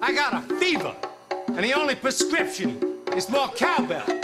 I 0.00 0.12
got 0.12 0.32
a 0.34 0.54
fever, 0.56 0.94
and 1.48 1.58
the 1.58 1.72
only 1.72 1.96
prescription 1.96 2.98
is 3.16 3.28
more 3.28 3.48
cowbell. 3.48 4.17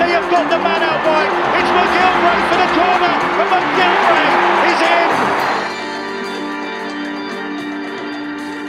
They 0.00 0.12
have 0.12 0.30
got 0.30 0.48
the 0.48 0.56
man 0.56 0.82
out 0.82 1.04
wide. 1.04 1.28
It's 1.60 1.68
McGillvary 1.68 2.40
for 2.48 2.56
the 2.56 2.68
corner, 2.72 3.12
and 3.36 3.48
McGillvary 3.52 4.32
is 4.72 4.80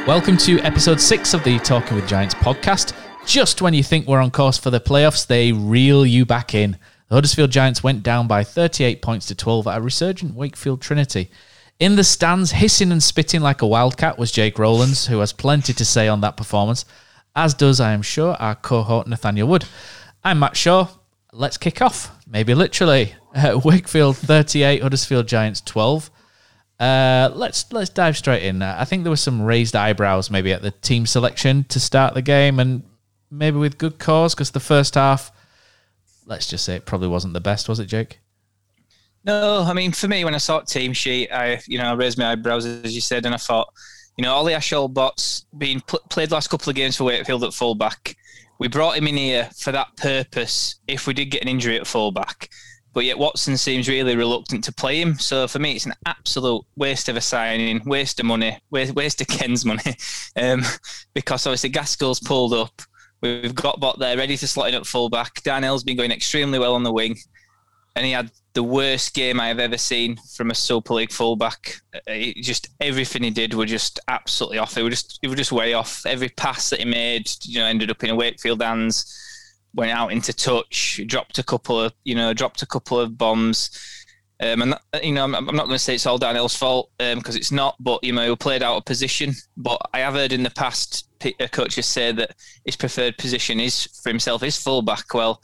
in. 0.02 0.06
Welcome 0.06 0.36
to 0.40 0.60
episode 0.60 1.00
six 1.00 1.34
of 1.34 1.42
the 1.46 1.58
Talking 1.60 1.96
with 1.96 2.06
Giants 2.06 2.36
podcast. 2.36 2.94
Just 3.26 3.62
when 3.62 3.74
you 3.74 3.82
think 3.82 4.08
we're 4.08 4.20
on 4.20 4.30
course 4.30 4.58
for 4.58 4.72
the 4.72 4.82
playoffs, 4.82 5.26
they 5.26 5.54
reel 5.54 6.06
you 6.06 6.26
back 6.26 6.54
in. 6.54 6.72
The 7.08 7.16
Huddersfield 7.16 7.52
Giants 7.52 7.82
went 7.82 8.04
down 8.04 8.28
by 8.28 8.44
38 8.44 9.02
points 9.02 9.28
to 9.28 9.36
12 9.36 9.68
at 9.68 9.78
a 9.78 9.82
resurgent 9.82 10.36
Wakefield 10.36 10.82
Trinity. 10.82 11.32
In 11.80 11.96
the 11.96 12.04
stands, 12.04 12.52
hissing 12.52 12.92
and 12.92 13.02
spitting 13.02 13.40
like 13.40 13.62
a 13.62 13.68
wildcat 13.68 14.18
was 14.20 14.34
Jake 14.34 14.60
Rowlands, 14.60 15.08
who 15.08 15.20
has 15.20 15.32
plenty 15.32 15.72
to 15.72 15.86
say 15.86 16.10
on 16.10 16.20
that 16.20 16.36
performance, 16.36 16.84
as 17.38 17.54
does, 17.54 17.80
I 17.80 17.94
am 17.94 18.02
sure, 18.02 18.34
our 18.34 18.56
cohort 18.56 19.08
Nathaniel 19.08 19.48
Wood. 19.48 19.64
I'm 20.26 20.38
Matt 20.40 20.58
Shaw. 20.58 20.90
Let's 21.34 21.58
kick 21.58 21.82
off, 21.82 22.12
maybe 22.28 22.54
literally. 22.54 23.16
Uh, 23.34 23.60
Wakefield 23.66 24.18
38, 24.18 24.82
Huddersfield 24.82 25.28
Giants 25.28 25.62
12. 25.62 26.12
Uh, 26.80 27.30
let's 27.34 27.72
let's 27.72 27.90
dive 27.90 28.18
straight 28.18 28.44
in. 28.44 28.62
Uh, 28.62 28.76
I 28.78 28.86
think 28.86 29.04
there 29.04 29.12
were 29.12 29.16
some 29.16 29.42
raised 29.42 29.76
eyebrows 29.76 30.32
maybe 30.32 30.52
at 30.52 30.64
the 30.64 30.72
team 30.72 31.06
selection 31.06 31.64
to 31.66 31.80
start 31.80 32.16
the 32.16 32.24
game, 32.24 32.60
and 32.60 32.84
maybe 33.30 33.58
with 33.58 33.78
good 33.78 34.00
cause 34.00 34.34
because 34.34 34.52
the 34.52 34.60
first 34.60 34.96
half, 34.96 35.32
let's 36.26 36.48
just 36.48 36.66
say 36.66 36.76
it 36.76 36.86
probably 36.86 37.08
wasn't 37.08 37.34
the 37.34 37.40
best, 37.40 37.70
was 37.70 37.80
it, 37.80 37.86
Jake? 37.86 38.20
No, 39.24 39.62
I 39.62 39.74
mean, 39.74 39.92
for 39.92 40.08
me, 40.08 40.26
when 40.26 40.34
I 40.34 40.40
saw 40.40 40.60
the 40.60 40.66
team 40.66 40.94
sheet, 40.94 41.32
I, 41.32 41.62
you 41.68 41.78
know, 41.78 41.86
I 41.86 41.94
raised 41.94 42.18
my 42.18 42.32
eyebrows, 42.32 42.66
as 42.66 42.96
you 42.96 43.02
said, 43.02 43.26
and 43.26 43.36
I 43.36 43.38
thought, 43.38 43.72
you 44.18 44.24
know, 44.24 44.34
Ollie 44.34 44.54
Ashall 44.54 44.92
Bott's 44.92 45.46
being 45.58 45.82
pl- 45.82 46.02
played 46.10 46.32
last 46.32 46.50
couple 46.50 46.70
of 46.70 46.76
games 46.76 46.98
for 46.98 47.04
Wakefield 47.04 47.44
at 47.44 47.54
fullback. 47.54 48.18
We 48.62 48.68
brought 48.68 48.96
him 48.96 49.08
in 49.08 49.18
here 49.18 49.50
for 49.58 49.72
that 49.72 49.98
purpose 49.98 50.76
if 50.88 51.08
we 51.08 51.16
did 51.16 51.32
get 51.32 51.42
an 51.42 51.48
injury 51.48 51.80
at 51.80 51.88
fullback. 51.88 52.48
But 52.94 53.06
yet 53.06 53.18
Watson 53.18 53.58
seems 53.58 53.90
really 53.90 54.16
reluctant 54.16 54.64
to 54.66 54.72
play 54.72 55.02
him. 55.02 55.18
So 55.18 55.48
for 55.48 55.58
me, 55.58 55.72
it's 55.72 55.88
an 55.88 55.96
absolute 56.06 56.64
waste 56.76 57.10
of 57.10 57.16
a 57.16 57.22
signing, 57.22 57.82
waste 57.86 58.20
of 58.20 58.28
money, 58.28 58.60
waste, 58.70 58.94
waste 58.94 59.20
of 59.20 59.28
Ken's 59.28 59.66
money. 59.66 59.82
Um, 60.40 60.62
because 61.14 61.46
obviously 61.48 61.72
Gaskell's 61.72 62.20
pulled 62.20 62.54
up. 62.54 62.84
We've 63.22 63.54
got 63.54 63.80
Bott 63.80 63.98
there 63.98 64.16
ready 64.16 64.38
to 64.38 64.48
slot 64.48 64.70
in 64.70 64.76
at 64.76 64.86
fullback. 64.86 65.42
Darnell's 65.42 65.84
been 65.84 65.98
going 65.98 66.12
extremely 66.12 66.60
well 66.60 66.76
on 66.76 66.84
the 66.84 66.94
wing. 66.94 67.18
And 67.96 68.06
he 68.06 68.12
had 68.12 68.32
the 68.54 68.64
worst 68.64 69.14
game 69.14 69.40
I 69.40 69.48
have 69.48 69.60
ever 69.60 69.78
seen 69.78 70.18
from 70.36 70.52
a 70.52 70.56
Super 70.56 70.94
League 70.96 71.12
fullback. 71.12 71.76
Uh, 71.96 72.00
It 72.08 72.44
just 72.44 72.70
everything 72.80 73.24
he 73.24 73.30
did 73.30 73.54
were 73.54 73.66
just 73.66 74.00
absolutely 74.08 74.58
off. 74.58 74.78
It 74.78 74.84
was 74.84 74.94
just 75.02 75.20
it 75.22 75.28
were 75.28 75.36
just 75.36 75.52
way 75.52 75.74
off. 75.74 76.06
Every 76.06 76.30
pass 76.30 76.70
that 76.70 76.80
he 76.80 76.86
made, 76.86 77.30
you 77.44 77.60
know, 77.60 77.66
ended 77.66 77.92
up 77.92 78.04
in 78.04 78.10
a 78.10 78.16
Wakefield 78.16 78.62
hands. 78.62 79.18
Went 79.74 79.92
out 79.92 80.12
into 80.12 80.34
touch, 80.34 81.00
dropped 81.08 81.40
a 81.40 81.44
couple 81.44 81.80
of 81.80 81.94
you 82.04 82.14
know, 82.16 82.34
dropped 82.34 82.62
a 82.62 82.66
couple 82.66 83.00
of 83.00 83.18
bombs. 83.18 83.70
Um, 84.42 84.64
and 84.64 84.74
that, 84.74 85.04
you 85.04 85.12
know, 85.14 85.24
I'm, 85.24 85.36
I'm 85.36 85.46
not 85.56 85.68
going 85.68 85.76
to 85.76 85.80
say 85.80 85.94
it's 85.94 86.08
all 86.08 86.18
Darnell's 86.18 86.56
fault 86.56 86.90
because 86.98 87.36
it's 87.36 87.52
not. 87.52 87.76
But 87.80 88.04
you 88.04 88.12
know, 88.12 88.30
he 88.30 88.36
played 88.36 88.64
out 88.64 88.78
of 88.78 88.86
position. 88.86 89.34
But 89.56 89.80
I 89.94 90.00
have 90.00 90.16
heard 90.16 90.34
in 90.34 90.44
the 90.44 90.50
past 90.50 91.08
uh, 91.24 91.48
coaches 91.48 91.86
say 91.86 92.12
that 92.12 92.36
his 92.66 92.76
preferred 92.76 93.18
position 93.18 93.60
is 93.60 93.86
for 94.04 94.10
himself 94.10 94.44
is 94.44 94.62
fullback. 94.62 95.14
Well, 95.14 95.40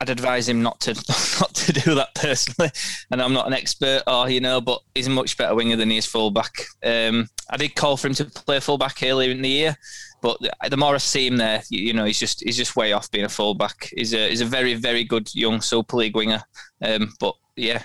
I'd 0.00 0.10
advise 0.10 0.48
him 0.48 0.62
not 0.62 0.80
to 0.80 0.94
not 1.40 1.54
to 1.54 1.72
do 1.72 1.94
that 1.96 2.14
personally. 2.14 2.70
And 3.10 3.20
I'm 3.20 3.32
not 3.32 3.46
an 3.46 3.52
expert, 3.52 4.02
or 4.06 4.28
you 4.28 4.40
know, 4.40 4.60
but 4.60 4.80
he's 4.94 5.08
a 5.08 5.10
much 5.10 5.36
better 5.36 5.54
winger 5.54 5.76
than 5.76 5.90
he 5.90 5.98
is 5.98 6.06
fullback. 6.06 6.66
Um, 6.84 7.28
I 7.50 7.56
did 7.56 7.74
call 7.74 7.96
for 7.96 8.08
him 8.08 8.14
to 8.14 8.24
play 8.26 8.60
fullback 8.60 9.02
earlier 9.02 9.30
in 9.30 9.42
the 9.42 9.48
year, 9.48 9.76
but 10.20 10.38
the, 10.68 10.76
more 10.76 10.94
I 10.94 10.98
see 10.98 11.26
him 11.26 11.36
there, 11.36 11.62
you, 11.70 11.80
you 11.80 11.92
know, 11.92 12.04
he's 12.04 12.18
just 12.18 12.42
he's 12.44 12.56
just 12.56 12.76
way 12.76 12.92
off 12.92 13.10
being 13.10 13.24
a 13.24 13.28
fullback. 13.28 13.90
He's 13.94 14.14
a 14.14 14.28
he's 14.28 14.40
a 14.40 14.46
very 14.46 14.74
very 14.74 15.04
good 15.04 15.34
young 15.34 15.60
Super 15.60 15.96
League 15.96 16.16
winger. 16.16 16.42
Um, 16.80 17.12
but 17.18 17.34
yeah, 17.56 17.82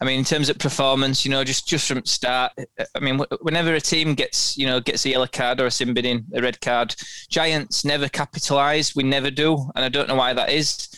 I 0.00 0.04
mean, 0.04 0.20
in 0.20 0.24
terms 0.24 0.48
of 0.48 0.58
performance, 0.58 1.24
you 1.24 1.32
know, 1.32 1.42
just 1.42 1.66
just 1.66 1.88
from 1.88 2.04
start, 2.04 2.52
I 2.94 3.00
mean, 3.00 3.20
whenever 3.40 3.74
a 3.74 3.80
team 3.80 4.14
gets 4.14 4.56
you 4.56 4.66
know 4.66 4.80
gets 4.80 5.04
a 5.04 5.10
yellow 5.10 5.26
card 5.26 5.60
or 5.60 5.66
a 5.66 5.70
sin 5.70 5.94
bin, 5.94 6.26
a 6.34 6.40
red 6.40 6.60
card, 6.60 6.94
Giants 7.28 7.84
never 7.84 8.08
capitalise. 8.08 8.94
We 8.94 9.02
never 9.02 9.30
do, 9.30 9.70
and 9.74 9.84
I 9.84 9.88
don't 9.88 10.08
know 10.08 10.14
why 10.14 10.32
that 10.32 10.50
is 10.50 10.88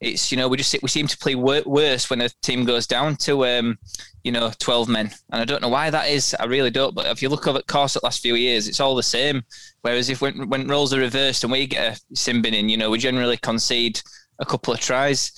it's 0.00 0.30
you 0.30 0.36
know 0.36 0.48
we 0.48 0.56
just 0.56 0.76
we 0.82 0.88
seem 0.88 1.06
to 1.08 1.18
play 1.18 1.34
wor- 1.34 1.62
worse 1.66 2.08
when 2.08 2.20
a 2.20 2.28
team 2.42 2.64
goes 2.64 2.86
down 2.86 3.16
to 3.16 3.44
um, 3.46 3.78
you 4.22 4.32
know 4.32 4.52
12 4.58 4.88
men. 4.88 5.10
And 5.32 5.42
I 5.42 5.44
don't 5.44 5.62
know 5.62 5.68
why 5.68 5.90
that 5.90 6.08
is. 6.08 6.34
I 6.38 6.44
really 6.44 6.70
don't. 6.70 6.94
But 6.94 7.06
if 7.06 7.22
you 7.22 7.28
look 7.28 7.46
over 7.46 7.58
at 7.58 7.66
course 7.66 7.94
the 7.94 8.00
last 8.02 8.22
few 8.22 8.34
years 8.34 8.68
it's 8.68 8.80
all 8.80 8.94
the 8.94 9.02
same. 9.02 9.42
Whereas 9.82 10.08
if 10.08 10.20
when, 10.20 10.48
when 10.48 10.68
roles 10.68 10.92
are 10.94 11.00
reversed 11.00 11.44
and 11.44 11.52
we 11.52 11.66
get 11.66 11.98
a 11.98 12.16
sin 12.16 12.42
bin 12.42 12.54
in 12.54 12.68
you 12.68 12.76
know 12.76 12.90
we 12.90 12.98
generally 12.98 13.36
concede 13.38 14.00
a 14.38 14.44
couple 14.44 14.72
of 14.72 14.80
tries. 14.80 15.32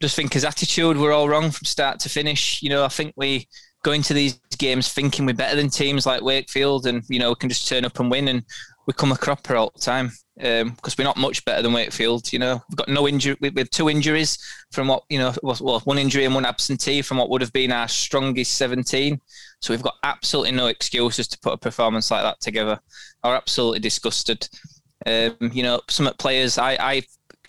Just 0.00 0.16
think 0.16 0.32
his 0.32 0.44
attitude 0.44 0.96
we're 0.98 1.12
all 1.12 1.28
wrong 1.28 1.50
from 1.50 1.64
start 1.64 1.98
to 2.00 2.08
finish. 2.08 2.62
You 2.62 2.70
know 2.70 2.84
I 2.84 2.88
think 2.88 3.14
we 3.16 3.48
go 3.82 3.92
into 3.92 4.14
these 4.14 4.38
games 4.58 4.92
thinking 4.92 5.26
we're 5.26 5.34
better 5.34 5.56
than 5.56 5.68
teams 5.68 6.06
like 6.06 6.22
Wakefield 6.22 6.86
and 6.86 7.02
you 7.08 7.18
know 7.18 7.30
we 7.30 7.36
can 7.36 7.48
just 7.48 7.66
turn 7.66 7.84
up 7.84 7.98
and 7.98 8.10
win. 8.10 8.28
And 8.28 8.44
we 8.86 8.92
come 8.92 9.12
a 9.12 9.16
cropper 9.16 9.56
all 9.56 9.72
the 9.74 9.80
time 9.80 10.10
because 10.36 10.96
we're 10.96 11.04
not 11.04 11.16
much 11.16 11.44
better 11.44 11.62
than 11.62 11.72
Wakefield. 11.72 12.32
You 12.32 12.38
know, 12.38 12.62
we've 12.68 12.76
got 12.76 12.88
no 12.88 13.06
injury 13.06 13.36
with, 13.40 13.54
with 13.54 13.70
two 13.70 13.88
injuries 13.88 14.38
from 14.70 14.88
what 14.88 15.04
you 15.08 15.18
know, 15.18 15.34
well, 15.42 15.80
one 15.80 15.98
injury 15.98 16.24
and 16.24 16.34
one 16.34 16.46
absentee 16.46 17.02
from 17.02 17.18
what 17.18 17.30
would 17.30 17.40
have 17.40 17.52
been 17.52 17.72
our 17.72 17.88
strongest 17.88 18.54
seventeen. 18.54 19.20
So 19.60 19.72
we've 19.72 19.82
got 19.82 19.94
absolutely 20.02 20.52
no 20.52 20.66
excuses 20.66 21.28
to 21.28 21.38
put 21.38 21.52
a 21.52 21.58
performance 21.58 22.10
like 22.10 22.22
that 22.22 22.40
together. 22.40 22.80
Are 23.22 23.36
absolutely 23.36 23.78
disgusted. 23.80 24.48
Um, 25.06 25.36
you 25.52 25.62
know, 25.62 25.80
some 25.88 26.12
players, 26.18 26.58
I, 26.58 26.72
I, 26.74 27.02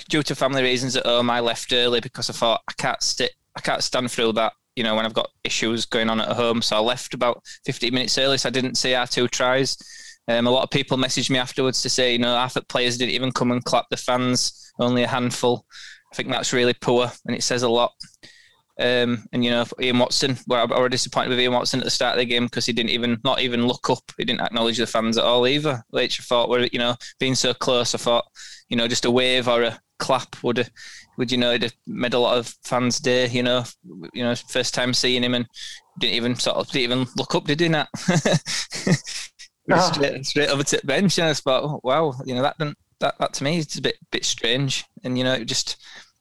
due 0.10 0.24
to 0.24 0.36
family 0.36 0.64
reasons 0.64 0.96
at 0.96 1.06
home, 1.06 1.30
I 1.30 1.40
left 1.40 1.72
early 1.72 2.00
because 2.00 2.30
I 2.30 2.34
thought 2.34 2.62
I 2.68 2.74
can't 2.74 3.02
sit, 3.02 3.32
I 3.56 3.62
can't 3.62 3.84
stand 3.84 4.12
through 4.12 4.34
that. 4.34 4.54
You 4.76 4.84
know, 4.84 4.96
when 4.96 5.06
I've 5.06 5.14
got 5.14 5.30
issues 5.44 5.86
going 5.86 6.10
on 6.10 6.20
at 6.20 6.36
home, 6.36 6.64
so 6.64 6.76
I 6.76 6.80
left 6.80 7.14
about 7.14 7.44
15 7.66 7.94
minutes 7.94 8.18
early, 8.18 8.40
so 8.40 8.50
I 8.50 8.52
didn't 8.52 8.76
see 8.76 8.96
our 8.96 9.06
two 9.06 9.28
tries. 9.28 9.78
Um, 10.28 10.48
a 10.48 10.52
lot 10.52 10.64
of 10.64 10.70
people 10.70 10.98
messaged 10.98 11.30
me 11.30 11.38
afterwards 11.38 11.82
to 11.82 11.90
say, 11.90 12.14
you 12.14 12.20
know, 12.20 12.36
half 12.36 12.54
the 12.54 12.62
players 12.62 12.98
didn't 12.98 13.16
even 13.16 13.32
come 13.32 13.52
and 13.52 13.64
clap 13.64 13.86
the 13.90 13.98
fans, 13.98 14.72
only 14.80 15.04
a 15.04 15.08
handful. 15.08 15.66
I 16.12 16.16
think 16.16 16.30
that's 16.30 16.54
really 16.54 16.74
poor 16.74 17.12
and 17.26 17.36
it 17.36 17.44
says 17.44 17.64
a 17.64 17.70
lot. 17.70 17.94
Um, 18.80 19.26
and 19.32 19.46
you 19.46 19.52
know, 19.52 19.66
Ian 19.80 20.00
Watson, 20.00 20.38
well, 20.48 20.72
I 20.74 20.80
was 20.80 20.90
disappointed 20.90 21.30
with 21.30 21.40
Ian 21.40 21.54
Watson 21.54 21.80
at 21.80 21.84
the 21.84 21.92
start 21.92 22.14
of 22.14 22.20
the 22.20 22.26
game 22.26 22.46
because 22.46 22.66
he 22.66 22.74
didn't 22.74 22.90
even, 22.90 23.20
not 23.24 23.42
even 23.42 23.68
look 23.68 23.90
up. 23.90 24.04
He 24.18 24.26
didn't 24.26 24.42
acknowledge 24.42 24.78
the 24.78 24.88
fans 24.88 25.18
at 25.18 25.24
all 25.24 25.48
either. 25.48 25.84
Which 25.90 26.20
I 26.20 26.24
thought 26.24 26.50
were, 26.50 26.68
you 26.72 26.80
know, 26.80 26.96
being 27.20 27.36
so 27.36 27.54
close, 27.54 27.94
I 27.94 28.00
thought, 28.00 28.26
you 28.70 28.78
know, 28.78 28.88
just 28.88 29.06
a 29.06 29.12
wave 29.12 29.48
or 29.48 29.64
a 29.64 29.80
clap 30.00 30.42
would, 30.44 30.70
would 31.18 31.32
you 31.32 31.38
know, 31.38 31.54
it'd 31.54 31.74
made 31.86 32.16
a 32.16 32.20
lot 32.20 32.38
of 32.38 32.56
fans' 32.64 33.00
day. 33.00 33.28
You 33.28 33.44
know, 33.44 33.64
you 34.14 34.24
know, 34.24 34.34
first 34.36 34.74
time 34.74 34.94
seeing 34.94 35.24
him 35.24 35.36
and 35.36 35.48
didn't 36.00 36.16
even 36.16 36.36
sort 36.36 36.58
of 36.58 36.68
didn't 36.70 36.92
even 36.92 37.08
look 37.16 37.36
up, 37.36 37.46
did 37.46 37.60
he? 37.60 37.70
Not. 39.68 39.96
straight, 39.96 40.26
straight 40.26 40.50
over 40.50 40.64
to 40.64 40.78
the 40.78 40.86
bench, 40.88 41.18
and 41.18 41.28
I 41.30 41.34
thought, 41.34 41.64
oh, 41.64 41.80
wow, 41.84 42.14
you 42.26 42.36
know, 42.36 42.42
that 42.42 42.58
didn't, 42.58 42.78
that 43.00 43.16
that 43.20 43.34
to 43.34 43.44
me 43.44 43.58
is 43.60 43.78
a 43.78 43.82
bit 43.82 43.98
bit 44.12 44.26
strange, 44.26 44.86
and 45.04 45.18
you 45.18 45.24
know, 45.24 45.34
it 45.34 45.46
just 45.46 45.78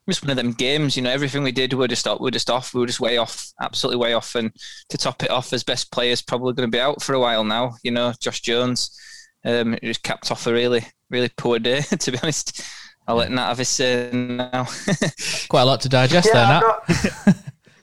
just 0.09 0.23
one 0.23 0.31
of 0.31 0.37
them 0.37 0.53
games. 0.53 0.97
You 0.97 1.03
know, 1.03 1.11
everything 1.11 1.43
we 1.43 1.53
did, 1.53 1.73
we 1.73 1.85
are 1.85 1.89
just 1.89 2.07
we 2.21 2.29
are 2.29 2.31
just 2.33 2.51
off. 2.51 2.75
We 2.75 2.81
were 2.81 2.87
just 2.87 3.01
way 3.01 3.19
off, 3.19 3.53
absolutely 3.61 3.99
way 4.01 4.15
off. 4.15 4.35
And 4.35 4.53
to 4.91 4.99
top 4.99 5.23
it 5.23 5.31
off, 5.31 5.53
as 5.53 5.65
best 5.65 5.91
players 5.93 6.23
probably 6.23 6.55
going 6.55 6.71
to 6.71 6.77
be 6.77 6.81
out 6.81 7.03
for 7.03 7.15
a 7.15 7.21
while 7.21 7.45
now. 7.45 7.75
You 7.83 7.91
know, 7.93 8.13
Josh 8.21 8.41
Jones, 8.41 8.97
um, 9.45 9.75
it 9.75 9.83
just 9.83 10.03
capped 10.03 10.31
off 10.31 10.47
a 10.47 10.53
really 10.53 10.85
really 11.11 11.31
poor 11.37 11.59
day. 11.59 11.83
To 11.99 12.11
be 12.13 12.19
honest, 12.23 12.63
I'll 13.07 13.17
let 13.17 13.31
Nat 13.31 13.49
have 13.49 13.59
his 13.59 13.69
say 13.69 14.11
now. 14.13 14.65
Quite 15.49 15.63
a 15.63 15.67
lot 15.67 15.81
to 15.83 15.89
digest 15.89 16.31
there, 16.33 16.45
I'm 16.45 16.61
Nat. 16.61 17.17
not- 17.27 17.37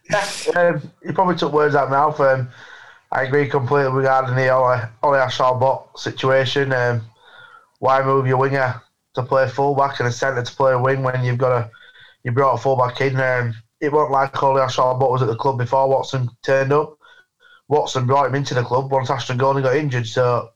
yeah, 0.55 0.59
um, 0.61 0.91
you 1.03 1.13
probably 1.13 1.35
took 1.35 1.53
words 1.53 1.75
out 1.75 1.85
of 1.85 1.89
my 1.91 1.97
mouth. 1.97 2.19
Um, 2.19 2.49
I 3.11 3.23
agree 3.23 3.49
completely 3.49 3.91
regarding 3.91 4.35
the 4.35 4.49
Ollie 4.49 4.87
Ashall 5.03 5.59
Bott 5.59 5.99
situation. 5.99 6.71
Um, 6.71 7.01
why 7.79 8.03
move 8.03 8.27
your 8.27 8.37
winger 8.37 8.81
to 9.15 9.23
play 9.23 9.47
fullback 9.47 9.99
and 9.99 10.07
a 10.07 10.11
centre 10.11 10.43
to 10.43 10.55
play 10.55 10.75
wing 10.75 11.01
when 11.01 11.23
you've 11.23 11.37
got 11.37 11.51
a 11.51 11.71
you 12.23 12.31
brought 12.31 12.53
a 12.53 12.61
fullback 12.61 13.01
in? 13.01 13.19
Um, 13.19 13.55
it 13.81 13.91
wasn't 13.91 14.11
like 14.11 14.43
Ollie 14.43 14.61
Ashall 14.61 14.99
Bott 14.99 15.11
was 15.11 15.21
at 15.21 15.27
the 15.27 15.35
club 15.35 15.57
before 15.57 15.89
Watson 15.89 16.29
turned 16.43 16.71
up. 16.71 16.97
Watson 17.67 18.05
brought 18.05 18.27
him 18.27 18.35
into 18.35 18.53
the 18.53 18.63
club 18.63 18.91
once 18.91 19.09
Ashton 19.09 19.37
Golding 19.37 19.63
got 19.63 19.75
injured. 19.75 20.07
So, 20.07 20.49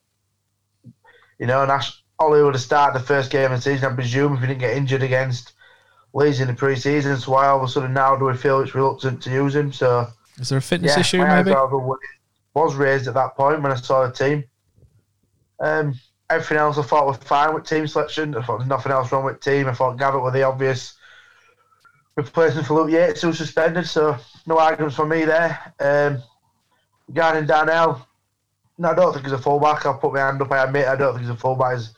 you 1.40 1.46
know, 1.46 1.62
and 1.62 1.72
Ash, 1.72 2.04
Ollie 2.20 2.44
would 2.44 2.56
have 2.56 2.62
started 2.62 3.00
the 3.00 3.06
first 3.06 3.32
game 3.32 3.52
of 3.52 3.58
the 3.58 3.62
season, 3.62 3.92
I 3.92 3.96
presume, 3.96 4.34
if 4.34 4.42
he 4.42 4.48
didn't 4.48 4.60
get 4.60 4.76
injured 4.76 5.04
against 5.04 5.54
Leeds 6.14 6.40
in 6.40 6.48
the 6.48 6.54
pre-season. 6.54 7.18
So 7.18 7.32
why 7.32 7.48
all 7.48 7.58
of 7.58 7.64
a 7.64 7.68
sudden 7.68 7.94
now 7.94 8.16
do 8.16 8.26
we 8.26 8.36
feel 8.36 8.60
it's 8.62 8.76
reluctant 8.76 9.22
to 9.24 9.32
use 9.32 9.56
him? 9.56 9.72
So 9.72 10.08
Is 10.40 10.50
there 10.50 10.58
a 10.58 10.62
fitness 10.62 10.94
yeah, 10.96 11.00
issue, 11.00 11.18
maybe? 11.20 11.54
Was- 12.54 12.76
raised 12.76 13.08
at 13.08 13.16
that 13.16 13.36
point 13.36 13.62
when 13.62 13.72
I 13.72 13.76
saw 13.76 14.06
the 14.06 14.14
team. 14.14 14.44
Um, 15.60 15.96
everything 16.30 16.58
else 16.58 16.78
I 16.78 16.84
thought 16.84 17.08
was 17.08 17.18
fine 17.18 17.54
with 17.54 17.66
team 17.66 17.88
selection. 17.88 18.36
I 18.36 18.42
thought 18.42 18.58
there's 18.60 18.70
nothing 18.70 18.92
else 18.92 19.12
wrong 19.12 19.26
with 19.26 19.40
team. 19.40 19.68
I 19.68 19.74
thought 19.74 19.98
Gavet 19.98 20.22
were 20.22 20.32
the 20.32 20.44
obvious 20.44 20.96
replacement 22.16 22.68
for 22.68 22.76
Luke 22.76 22.92
Yates, 22.92 23.22
who 23.22 23.28
was 23.28 23.38
suspended, 23.38 23.88
so 23.88 24.18
no 24.46 24.60
arguments 24.60 24.96
from 24.96 25.10
me 25.10 25.26
there. 25.26 25.74
Um, 25.80 26.22
regarding 27.08 27.46
Darnell, 27.48 28.08
no, 28.78 28.90
I 28.90 28.96
don't 28.96 29.14
think 29.14 29.26
he's 29.26 29.34
a 29.34 29.38
fullback. 29.38 29.86
I'll 29.86 29.98
put 29.98 30.14
my 30.14 30.20
hand 30.20 30.42
up. 30.42 30.52
I 30.52 30.64
admit 30.64 30.88
I 30.88 30.96
don't 30.96 31.14
think 31.14 31.22
he's 31.22 31.30
a 31.30 31.38
fullback. 31.38 31.78
He's 31.78 31.94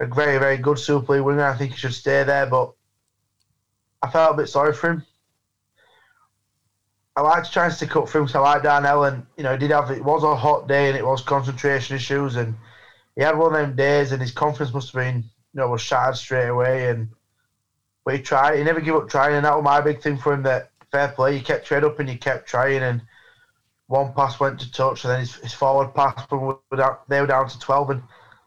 a 0.00 0.06
very, 0.06 0.38
very 0.38 0.58
good 0.58 0.78
Super 0.78 1.14
League 1.14 1.22
winger. 1.22 1.44
I 1.44 1.56
think 1.56 1.72
he 1.72 1.78
should 1.78 1.94
stay 1.94 2.24
there, 2.24 2.46
but 2.46 2.72
I 4.02 4.10
felt 4.10 4.34
a 4.34 4.36
bit 4.36 4.48
sorry 4.48 4.72
for 4.72 4.90
him. 4.90 5.06
I 7.16 7.22
like 7.22 7.44
to 7.44 7.50
try 7.50 7.64
and 7.64 7.74
stick 7.74 7.96
up 7.96 8.08
for 8.08 8.18
him 8.18 8.24
because 8.24 8.36
I 8.36 8.40
like 8.40 8.62
Darnell, 8.62 9.04
and 9.04 9.26
you 9.36 9.42
know, 9.42 9.52
he 9.52 9.58
did 9.58 9.70
have 9.72 9.90
it 9.90 10.04
was 10.04 10.22
a 10.22 10.36
hot 10.36 10.68
day 10.68 10.88
and 10.88 10.96
it 10.96 11.04
was 11.04 11.22
concentration 11.22 11.96
issues, 11.96 12.36
and 12.36 12.54
he 13.16 13.22
had 13.22 13.36
one 13.36 13.54
of 13.54 13.60
them 13.60 13.76
days, 13.76 14.12
and 14.12 14.22
his 14.22 14.32
confidence 14.32 14.72
must 14.72 14.92
have 14.92 15.02
been, 15.02 15.16
you 15.16 15.60
know, 15.60 15.68
was 15.68 15.80
shattered 15.80 16.16
straight 16.16 16.48
away. 16.48 16.88
And 16.88 17.08
but 18.04 18.14
he 18.14 18.22
tried, 18.22 18.58
he 18.58 18.64
never 18.64 18.80
gave 18.80 18.94
up 18.94 19.08
trying, 19.08 19.34
and 19.34 19.44
that 19.44 19.56
was 19.56 19.64
my 19.64 19.80
big 19.80 20.00
thing 20.00 20.16
for 20.16 20.32
him. 20.32 20.42
That 20.44 20.70
fair 20.92 21.08
play, 21.08 21.36
he 21.36 21.42
kept 21.42 21.64
straight 21.64 21.84
up 21.84 21.98
and 21.98 22.08
he 22.08 22.16
kept 22.16 22.48
trying, 22.48 22.82
and 22.82 23.02
one 23.88 24.12
pass 24.14 24.38
went 24.38 24.60
to 24.60 24.70
touch, 24.70 25.04
and 25.04 25.12
then 25.12 25.20
his, 25.20 25.34
his 25.36 25.52
forward 25.52 25.92
pass, 25.94 26.26
we 26.30 26.54
they 27.08 27.20
were 27.20 27.26
down 27.26 27.48
to 27.48 27.58
twelve, 27.58 27.90
and 27.90 28.02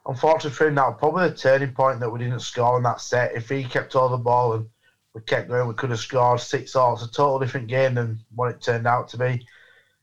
unfortunately 0.07 0.51
for 0.51 0.68
him, 0.68 0.75
that 0.75 0.88
was 0.88 0.95
probably 1.00 1.27
the 1.30 1.36
turning 1.36 1.74
point 1.74 2.00
that 2.00 2.10
we 2.10 2.19
didn't 2.19 2.39
score 2.39 2.77
in 2.77 2.83
that 2.83 3.01
set. 3.01 3.36
If 3.36 3.50
he 3.50 3.65
kept 3.65 3.95
all 3.95 4.10
the 4.10 4.18
ball 4.18 4.54
and 4.54 4.69
we 5.13 5.21
kept 5.21 5.50
going, 5.50 5.68
we 5.68 5.74
could 5.74 5.92
have 5.92 6.00
scored 6.00 6.39
six 6.39 6.75
all. 6.75 6.94
It's 6.94 7.04
a 7.04 7.12
total 7.12 7.39
different 7.39 7.68
game 7.68 7.95
than 7.95 8.19
what 8.33 8.50
it 8.50 8.62
turned 8.62 8.88
out 8.88 9.07
to 9.10 9.18
be. 9.18 9.45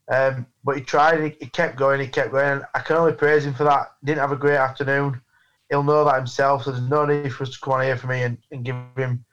Um, 0.09 0.47
but 0.65 0.77
he 0.77 0.83
tried, 0.83 1.23
he, 1.23 1.37
he 1.41 1.47
kept 1.47 1.77
going, 1.77 2.01
he 2.01 2.07
kept 2.09 2.33
going. 2.33 2.63
I 2.75 2.81
can 2.81 2.97
only 2.97 3.13
praise 3.13 3.45
him 3.45 3.55
for 3.55 3.65
that. 3.65 3.93
Didn't 4.05 4.21
have 4.21 4.33
a 4.33 4.37
great 4.37 4.57
afternoon. 4.57 5.21
He'll 5.69 5.85
know 5.85 6.05
that 6.05 6.17
himself, 6.17 6.65
so 6.65 6.73
there's 6.73 6.83
no 6.83 7.07
need 7.07 7.33
for 7.33 7.45
us 7.45 7.51
to 7.51 7.61
come 7.61 7.75
on 7.75 7.83
here 7.83 7.97
for 7.97 8.09
me 8.09 8.23
and, 8.23 8.39
and 8.51 8.65
give 8.65 8.77
him 8.97 9.25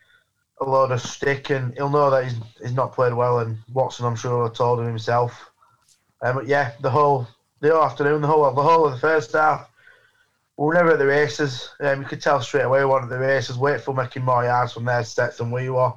a 0.61 0.65
load 0.65 0.91
of 0.91 1.01
stick. 1.01 1.49
And 1.49 1.73
he'll 1.73 1.89
know 1.89 2.11
that 2.11 2.25
he's, 2.25 2.35
he's 2.61 2.73
not 2.73 2.93
played 2.93 3.13
well. 3.13 3.39
And 3.39 3.57
Watson, 3.73 4.05
I'm 4.05 4.15
sure, 4.15 4.37
will 4.37 4.47
have 4.47 4.53
told 4.53 4.79
him 4.79 4.85
himself. 4.85 5.49
Um, 6.21 6.35
but 6.35 6.47
yeah, 6.47 6.73
the 6.81 6.89
whole 6.89 7.27
the 7.59 7.71
whole 7.71 7.83
afternoon, 7.83 8.21
the 8.21 8.27
whole 8.27 8.51
the 8.53 8.61
whole 8.61 8.85
of 8.85 8.93
the 8.93 8.99
first 8.99 9.31
half, 9.31 9.69
we 10.57 10.65
were 10.65 10.73
never 10.73 10.91
at 10.91 10.99
the 10.99 11.05
races. 11.05 11.69
Um, 11.79 12.01
you 12.01 12.07
could 12.07 12.21
tell 12.21 12.41
straight 12.41 12.63
away 12.63 12.83
one 12.83 13.03
of 13.03 13.09
the 13.09 13.19
races. 13.19 13.57
Wakefield 13.57 13.97
making 13.97 14.25
more 14.25 14.43
yards 14.43 14.73
from 14.73 14.85
their 14.85 15.03
sets 15.03 15.37
than 15.37 15.51
we 15.51 15.69
were, 15.69 15.93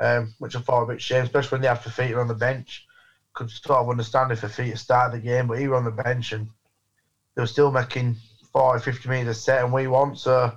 um, 0.00 0.34
which 0.38 0.56
I 0.56 0.60
thought 0.60 0.82
a 0.82 0.86
bit 0.86 1.00
shame, 1.00 1.24
especially 1.24 1.56
when 1.56 1.62
they 1.62 1.68
have 1.68 1.80
Fifita 1.80 2.20
on 2.20 2.28
the 2.28 2.34
bench. 2.34 2.86
Could 3.34 3.50
sort 3.50 3.78
of 3.78 3.88
understand 3.88 4.32
if 4.32 4.40
Fifita 4.40 4.76
started 4.76 5.16
the 5.16 5.24
game, 5.24 5.46
but 5.46 5.58
he 5.58 5.68
was 5.68 5.78
on 5.78 5.84
the 5.84 6.02
bench 6.02 6.32
and 6.32 6.48
they 7.34 7.42
were 7.42 7.46
still 7.46 7.70
making 7.70 8.16
40, 8.52 8.82
50 8.82 9.08
metres 9.08 9.36
a 9.36 9.40
set, 9.40 9.64
and 9.64 9.72
we 9.72 9.86
won. 9.86 10.16
So 10.16 10.52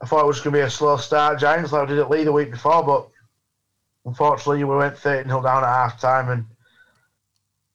I 0.00 0.06
thought 0.06 0.24
it 0.24 0.26
was 0.26 0.40
going 0.40 0.54
to 0.54 0.58
be 0.58 0.60
a 0.60 0.70
slow 0.70 0.96
start, 0.96 1.38
Giants, 1.38 1.72
like 1.72 1.88
we 1.88 1.94
did 1.94 2.02
at 2.02 2.10
Leigh 2.10 2.24
the 2.24 2.32
week 2.32 2.50
before, 2.50 2.84
but 2.84 3.08
unfortunately 4.04 4.64
we 4.64 4.76
went 4.76 4.98
13 4.98 5.28
0 5.28 5.42
down 5.42 5.62
at 5.62 5.68
half 5.68 6.00
time 6.00 6.30
and 6.30 6.46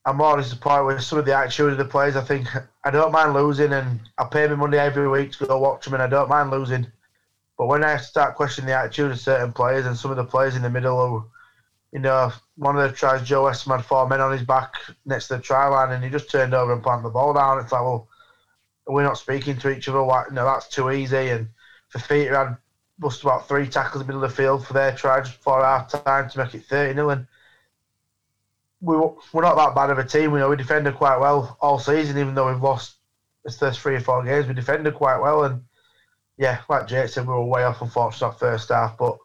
I'm 0.06 0.16
more 0.18 0.36
disappointed 0.36 0.84
with 0.84 1.02
some 1.02 1.18
of 1.18 1.24
the 1.24 1.34
attitude 1.34 1.72
of 1.72 1.78
the 1.78 1.84
players. 1.86 2.16
I 2.16 2.22
think 2.22 2.46
I 2.84 2.90
don't 2.90 3.12
mind 3.12 3.32
losing, 3.32 3.72
and 3.72 4.00
I 4.18 4.24
pay 4.24 4.46
my 4.46 4.54
money 4.54 4.76
every 4.76 5.08
week 5.08 5.32
to 5.32 5.46
go 5.46 5.58
watch 5.58 5.84
them, 5.84 5.94
and 5.94 6.02
I 6.02 6.06
don't 6.06 6.28
mind 6.28 6.50
losing. 6.50 6.86
But 7.56 7.66
when 7.66 7.82
I 7.82 7.96
start 7.96 8.34
questioning 8.34 8.68
the 8.68 8.76
attitude 8.76 9.12
of 9.12 9.18
certain 9.18 9.52
players 9.52 9.86
and 9.86 9.96
some 9.96 10.10
of 10.10 10.16
the 10.16 10.24
players 10.24 10.56
in 10.56 10.62
the 10.62 10.70
middle, 10.70 11.08
who, 11.08 11.24
you 11.92 12.00
know, 12.00 12.32
one 12.56 12.76
of 12.76 12.82
the 12.82 12.94
tries, 12.94 13.26
Joe 13.26 13.44
Westerman 13.44 13.78
had 13.78 13.86
four 13.86 14.06
men 14.06 14.20
on 14.20 14.32
his 14.32 14.42
back 14.42 14.74
next 15.06 15.28
to 15.28 15.36
the 15.36 15.42
try 15.42 15.66
line, 15.68 15.92
and 15.92 16.04
he 16.04 16.10
just 16.10 16.30
turned 16.30 16.52
over 16.52 16.72
and 16.72 16.82
planted 16.82 17.04
the 17.04 17.10
ball 17.10 17.32
down. 17.32 17.58
It's 17.58 17.72
like, 17.72 17.82
well, 17.82 18.08
we're 18.86 19.02
not 19.02 19.18
speaking 19.18 19.56
to 19.58 19.70
each 19.70 19.88
other. 19.88 20.02
Why, 20.02 20.24
no, 20.30 20.44
that's 20.44 20.68
too 20.68 20.90
easy. 20.90 21.30
And 21.30 21.48
for 21.88 22.00
Fifita 22.00 22.34
had 22.34 22.56
bust 22.98 23.22
about 23.22 23.48
three 23.48 23.66
tackles 23.66 24.02
in 24.02 24.06
the 24.06 24.12
middle 24.12 24.24
of 24.24 24.30
the 24.30 24.36
field 24.36 24.66
for 24.66 24.74
their 24.74 24.94
try 24.94 25.20
just 25.20 25.38
before 25.38 25.64
half 25.64 25.88
time 25.88 26.28
to 26.28 26.38
make 26.38 26.54
it 26.54 26.64
30 26.66 26.94
0. 26.94 27.08
And 27.10 27.26
we, 28.84 28.96
we're 29.32 29.42
not 29.42 29.56
that 29.56 29.74
bad 29.74 29.90
of 29.90 29.98
a 29.98 30.04
team. 30.04 30.30
We 30.30 30.40
know 30.40 30.50
we 30.50 30.56
defended 30.56 30.94
quite 30.96 31.18
well 31.18 31.56
all 31.60 31.78
season, 31.78 32.18
even 32.18 32.34
though 32.34 32.52
we've 32.52 32.62
lost 32.62 32.96
the 33.44 33.52
first 33.52 33.80
three 33.80 33.94
or 33.96 34.00
four 34.00 34.22
games. 34.24 34.46
We 34.46 34.54
defended 34.54 34.94
quite 34.94 35.18
well, 35.18 35.44
and 35.44 35.62
yeah, 36.36 36.60
like 36.68 36.86
Jake 36.86 37.08
said, 37.08 37.26
we 37.26 37.32
were 37.32 37.44
way 37.44 37.64
off 37.64 37.80
unfortunately 37.80 38.30
that 38.30 38.38
first 38.38 38.68
half. 38.68 38.98
But 38.98 39.16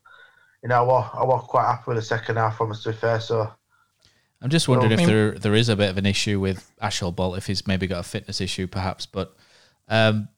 you 0.63 0.69
know, 0.69 0.75
I 0.83 0.85
was, 0.85 1.09
I 1.13 1.23
was 1.23 1.45
quite 1.47 1.65
happy 1.65 1.83
with 1.88 1.97
the 1.97 2.03
second 2.03 2.38
half. 2.38 2.57
From 2.57 2.71
us 2.71 2.83
to 2.83 2.91
be 2.91 2.95
fair, 2.95 3.19
so 3.19 3.51
I'm 4.41 4.50
just 4.50 4.67
wondering 4.67 4.91
Well, 4.91 5.00
if 5.00 5.03
I 5.03 5.06
mean- 5.07 5.15
there 5.15 5.31
there 5.39 5.56
is 5.56 5.69
a 5.69 5.75
bit 5.75 5.89
of 5.89 5.97
an 5.97 6.06
issue 6.06 6.39
with 6.39 6.71
Ashall 6.81 7.15
Bott, 7.15 7.38
if 7.38 7.47
he's 7.47 7.67
maybe 7.67 7.88
got 7.88 8.00
a 8.00 8.03
fitness 8.03 8.39
issue, 8.41 8.67
perhaps. 8.67 9.06
But 9.06 9.35
um, 9.89 10.29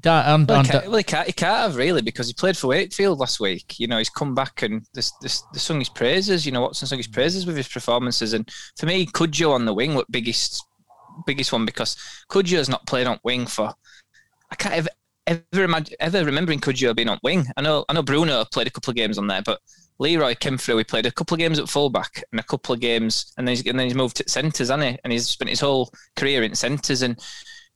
da- 0.00 0.34
and, 0.34 0.48
Well, 0.48 0.62
he 0.62 0.68
can't, 0.68 0.86
well, 0.88 0.96
he 0.98 1.04
can't, 1.04 1.26
he 1.26 1.32
can't 1.32 1.56
have 1.56 1.76
really 1.76 2.02
because 2.02 2.26
he 2.28 2.34
played 2.34 2.56
for 2.56 2.68
Wakefield 2.68 3.18
last 3.18 3.40
week. 3.40 3.78
You 3.78 3.86
know, 3.86 3.98
he's 3.98 4.10
come 4.10 4.34
back 4.34 4.62
and 4.62 4.86
this, 4.94 5.12
this, 5.20 5.42
they 5.52 5.58
sung 5.58 5.78
his 5.78 5.88
praises. 5.88 6.46
You 6.46 6.52
know, 6.52 6.62
Watson 6.62 6.88
sung 6.88 6.98
his 6.98 7.06
praises 7.08 7.46
with 7.46 7.56
his 7.56 7.68
performances. 7.68 8.32
And 8.32 8.48
for 8.78 8.86
me, 8.86 9.06
Cudjoe 9.06 9.52
on 9.52 9.64
the 9.64 9.74
wing, 9.74 9.94
what 9.94 10.10
biggest 10.10 10.64
biggest 11.26 11.52
one 11.52 11.66
because 11.66 11.96
Cudjoe's 12.30 12.68
not 12.68 12.86
played 12.86 13.06
on 13.06 13.18
wing 13.24 13.46
for. 13.46 13.72
I 14.50 14.54
can't 14.54 14.74
ever 14.74 14.88
ever 15.26 15.64
imagine 15.64 15.96
ever 16.00 16.24
remembering 16.24 16.60
Cudjoe 16.60 16.94
being 16.94 17.08
on 17.08 17.18
wing. 17.22 17.46
I 17.56 17.60
know 17.60 17.84
I 17.88 17.92
know 17.92 18.02
Bruno 18.02 18.44
played 18.44 18.66
a 18.66 18.70
couple 18.70 18.90
of 18.90 18.96
games 18.96 19.18
on 19.18 19.26
there, 19.26 19.42
but 19.42 19.60
Leroy 19.98 20.34
came 20.34 20.58
through. 20.58 20.78
He 20.78 20.84
played 20.84 21.06
a 21.06 21.10
couple 21.10 21.34
of 21.34 21.40
games 21.40 21.58
at 21.58 21.68
fullback 21.68 22.22
and 22.30 22.40
a 22.40 22.44
couple 22.44 22.74
of 22.74 22.80
games, 22.80 23.32
and 23.36 23.46
then 23.46 23.56
he's, 23.56 23.66
and 23.66 23.78
then 23.78 23.86
he's 23.86 23.96
moved 23.96 24.16
to 24.18 24.28
centres, 24.28 24.68
hasn't 24.68 24.82
he? 24.82 24.98
And 25.02 25.12
he's 25.12 25.28
spent 25.28 25.50
his 25.50 25.60
whole 25.60 25.90
career 26.16 26.42
in 26.42 26.54
centres. 26.54 27.02
And 27.02 27.18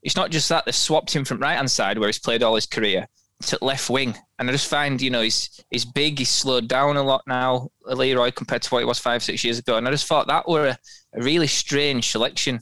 it's 0.03 0.17
not 0.17 0.31
just 0.31 0.49
that 0.49 0.65
they 0.65 0.73
swapped 0.73 1.15
him 1.15 1.25
from 1.25 1.39
right 1.39 1.57
hand 1.57 1.71
side 1.71 1.99
where 1.99 2.09
he's 2.09 2.19
played 2.19 2.43
all 2.43 2.55
his 2.55 2.67
career 2.67 3.09
to 3.47 3.59
left 3.61 3.91
wing. 3.91 4.17
And 4.39 4.49
I 4.49 4.53
just 4.53 4.69
find, 4.69 5.01
you 5.01 5.11
know, 5.11 5.21
he's 5.23 5.65
he's 5.71 5.85
big, 5.85 6.19
he's 6.19 6.29
slowed 6.29 6.69
down 6.69 6.97
a 6.97 7.03
lot 7.03 7.23
now, 7.27 7.69
Leroy, 7.85 8.31
compared 8.31 8.63
to 8.63 8.71
what 8.71 8.81
he 8.81 8.85
was 8.85 8.99
five, 8.99 9.23
six 9.23 9.45
years 9.45 9.59
ago. 9.59 9.77
And 9.77 9.87
I 9.87 9.91
just 9.91 10.07
thought 10.07 10.27
that 10.27 10.49
were 10.49 10.69
a, 10.69 10.79
a 11.15 11.23
really 11.23 11.47
strange 11.47 12.11
selection. 12.11 12.61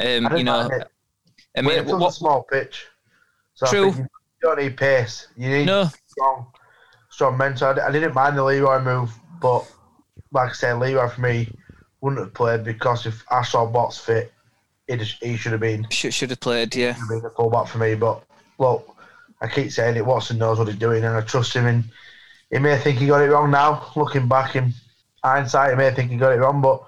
Um, 0.00 0.26
I 0.26 0.36
you 0.36 0.44
know, 0.44 0.66
it. 0.66 0.88
I 1.56 1.62
mean, 1.62 1.70
Wakefield's 1.70 2.00
what, 2.00 2.08
a 2.08 2.12
small 2.12 2.42
pitch. 2.44 2.86
So 3.54 3.66
True. 3.66 3.94
you 3.96 4.06
don't 4.40 4.58
need 4.58 4.76
pace. 4.76 5.28
You 5.36 5.50
need 5.50 5.66
no, 5.66 5.90
strong, 6.06 6.46
strong 7.10 7.36
mental. 7.36 7.68
I 7.68 7.74
di- 7.74 7.80
I 7.82 7.90
didn't 7.90 8.14
mind 8.14 8.38
the 8.38 8.44
Leroy 8.44 8.80
move, 8.80 9.12
but 9.40 9.70
like 10.32 10.50
I 10.50 10.52
said, 10.52 10.78
Leroy 10.78 11.08
for 11.08 11.20
me 11.20 11.50
wouldn't 12.00 12.22
have 12.22 12.34
played 12.34 12.64
because 12.64 13.06
if 13.06 13.26
Ashall 13.26 13.72
Bott's 13.72 13.98
fit, 13.98 14.32
he, 14.88 14.96
just, 14.96 15.22
he 15.22 15.36
should 15.36 15.52
have 15.52 15.60
been 15.60 15.86
should, 15.90 16.14
should 16.14 16.30
have 16.30 16.40
played, 16.40 16.74
yeah. 16.74 16.94
should 16.94 17.00
have 17.00 17.08
been 17.08 17.22
the 17.22 17.30
fullback 17.30 17.68
for 17.68 17.78
me. 17.78 17.94
But 17.94 18.24
look, 18.58 18.96
I 19.40 19.46
keep 19.48 19.70
saying 19.70 19.96
it. 19.96 20.04
Watson 20.06 20.38
knows 20.38 20.58
what 20.58 20.68
he's 20.68 20.76
doing, 20.76 21.04
and 21.04 21.14
I 21.14 21.20
trust 21.20 21.54
him. 21.54 21.66
And 21.66 21.84
he 22.50 22.58
may 22.58 22.76
think 22.78 22.98
he 22.98 23.06
got 23.06 23.22
it 23.22 23.30
wrong 23.30 23.50
now. 23.50 23.92
Looking 23.94 24.26
back 24.28 24.56
in 24.56 24.72
hindsight, 25.22 25.70
he 25.70 25.76
may 25.76 25.90
think 25.92 26.10
he 26.10 26.16
got 26.16 26.32
it 26.32 26.40
wrong, 26.40 26.60
but 26.60 26.82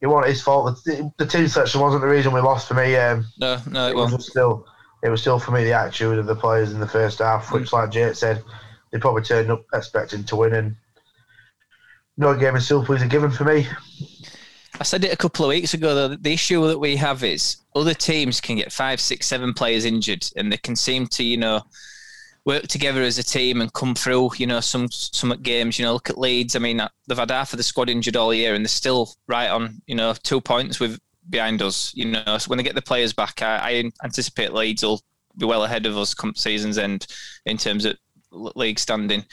it 0.00 0.06
wasn't 0.06 0.30
his 0.30 0.42
fault. 0.42 0.82
The, 0.84 1.12
the 1.18 1.26
team 1.26 1.46
selection 1.48 1.80
wasn't 1.80 2.02
the 2.02 2.08
reason 2.08 2.32
we 2.32 2.40
lost 2.40 2.68
for 2.68 2.74
me. 2.74 2.96
Um, 2.96 3.26
No, 3.38 3.60
no, 3.70 3.86
it 3.86 3.90
it 3.90 3.96
was 3.96 4.12
wasn't. 4.12 4.22
still 4.22 4.66
it 5.02 5.10
was 5.10 5.20
still 5.20 5.38
for 5.38 5.50
me 5.50 5.64
the 5.64 5.72
attitude 5.74 6.18
of 6.18 6.26
the 6.26 6.34
players 6.34 6.72
in 6.72 6.80
the 6.80 6.88
first 6.88 7.18
half, 7.18 7.52
which, 7.52 7.72
like 7.72 7.90
Jake 7.90 8.14
said, 8.14 8.42
they 8.90 8.98
probably 8.98 9.22
turned 9.22 9.50
up 9.50 9.64
expecting 9.74 10.24
to 10.24 10.36
win, 10.36 10.54
and 10.54 10.76
no 12.16 12.34
game 12.34 12.56
of 12.56 12.62
Super 12.62 12.96
is 12.96 13.02
a 13.02 13.06
given 13.06 13.30
for 13.30 13.44
me. 13.44 13.66
I 14.80 14.82
said 14.82 15.04
it 15.04 15.12
a 15.12 15.16
couple 15.16 15.44
of 15.44 15.50
weeks 15.50 15.74
ago. 15.74 16.08
The 16.08 16.32
issue 16.32 16.66
that 16.66 16.78
we 16.78 16.96
have 16.96 17.22
is 17.22 17.58
other 17.74 17.94
teams 17.94 18.40
can 18.40 18.56
get 18.56 18.72
five, 18.72 19.00
six, 19.00 19.26
seven 19.26 19.54
players 19.54 19.84
injured, 19.84 20.26
and 20.36 20.52
they 20.52 20.56
can 20.56 20.74
seem 20.74 21.06
to, 21.08 21.22
you 21.22 21.36
know, 21.36 21.62
work 22.44 22.66
together 22.66 23.02
as 23.02 23.18
a 23.18 23.22
team 23.22 23.60
and 23.60 23.72
come 23.72 23.94
through. 23.94 24.32
You 24.36 24.46
know, 24.46 24.60
some 24.60 24.90
some 24.90 25.30
games. 25.42 25.78
You 25.78 25.84
know, 25.84 25.92
look 25.92 26.10
at 26.10 26.18
Leeds. 26.18 26.56
I 26.56 26.58
mean, 26.58 26.82
they've 27.06 27.18
had 27.18 27.30
half 27.30 27.52
of 27.52 27.56
the 27.56 27.62
squad 27.62 27.88
injured 27.88 28.16
all 28.16 28.34
year, 28.34 28.54
and 28.54 28.64
they're 28.64 28.68
still 28.68 29.14
right 29.28 29.48
on. 29.48 29.80
You 29.86 29.94
know, 29.94 30.12
two 30.22 30.40
points 30.40 30.80
with 30.80 30.98
behind 31.30 31.62
us. 31.62 31.92
You 31.94 32.06
know, 32.06 32.38
so 32.38 32.48
when 32.48 32.56
they 32.56 32.64
get 32.64 32.74
the 32.74 32.82
players 32.82 33.12
back, 33.12 33.42
I, 33.42 33.56
I 33.56 33.90
anticipate 34.02 34.52
Leeds 34.52 34.82
will 34.82 35.00
be 35.38 35.46
well 35.46 35.64
ahead 35.64 35.86
of 35.86 35.96
us 35.96 36.14
come 36.14 36.34
season's 36.34 36.78
end 36.78 37.06
in 37.46 37.58
terms 37.58 37.84
of 37.84 37.96
league 38.30 38.78
standing. 38.78 39.24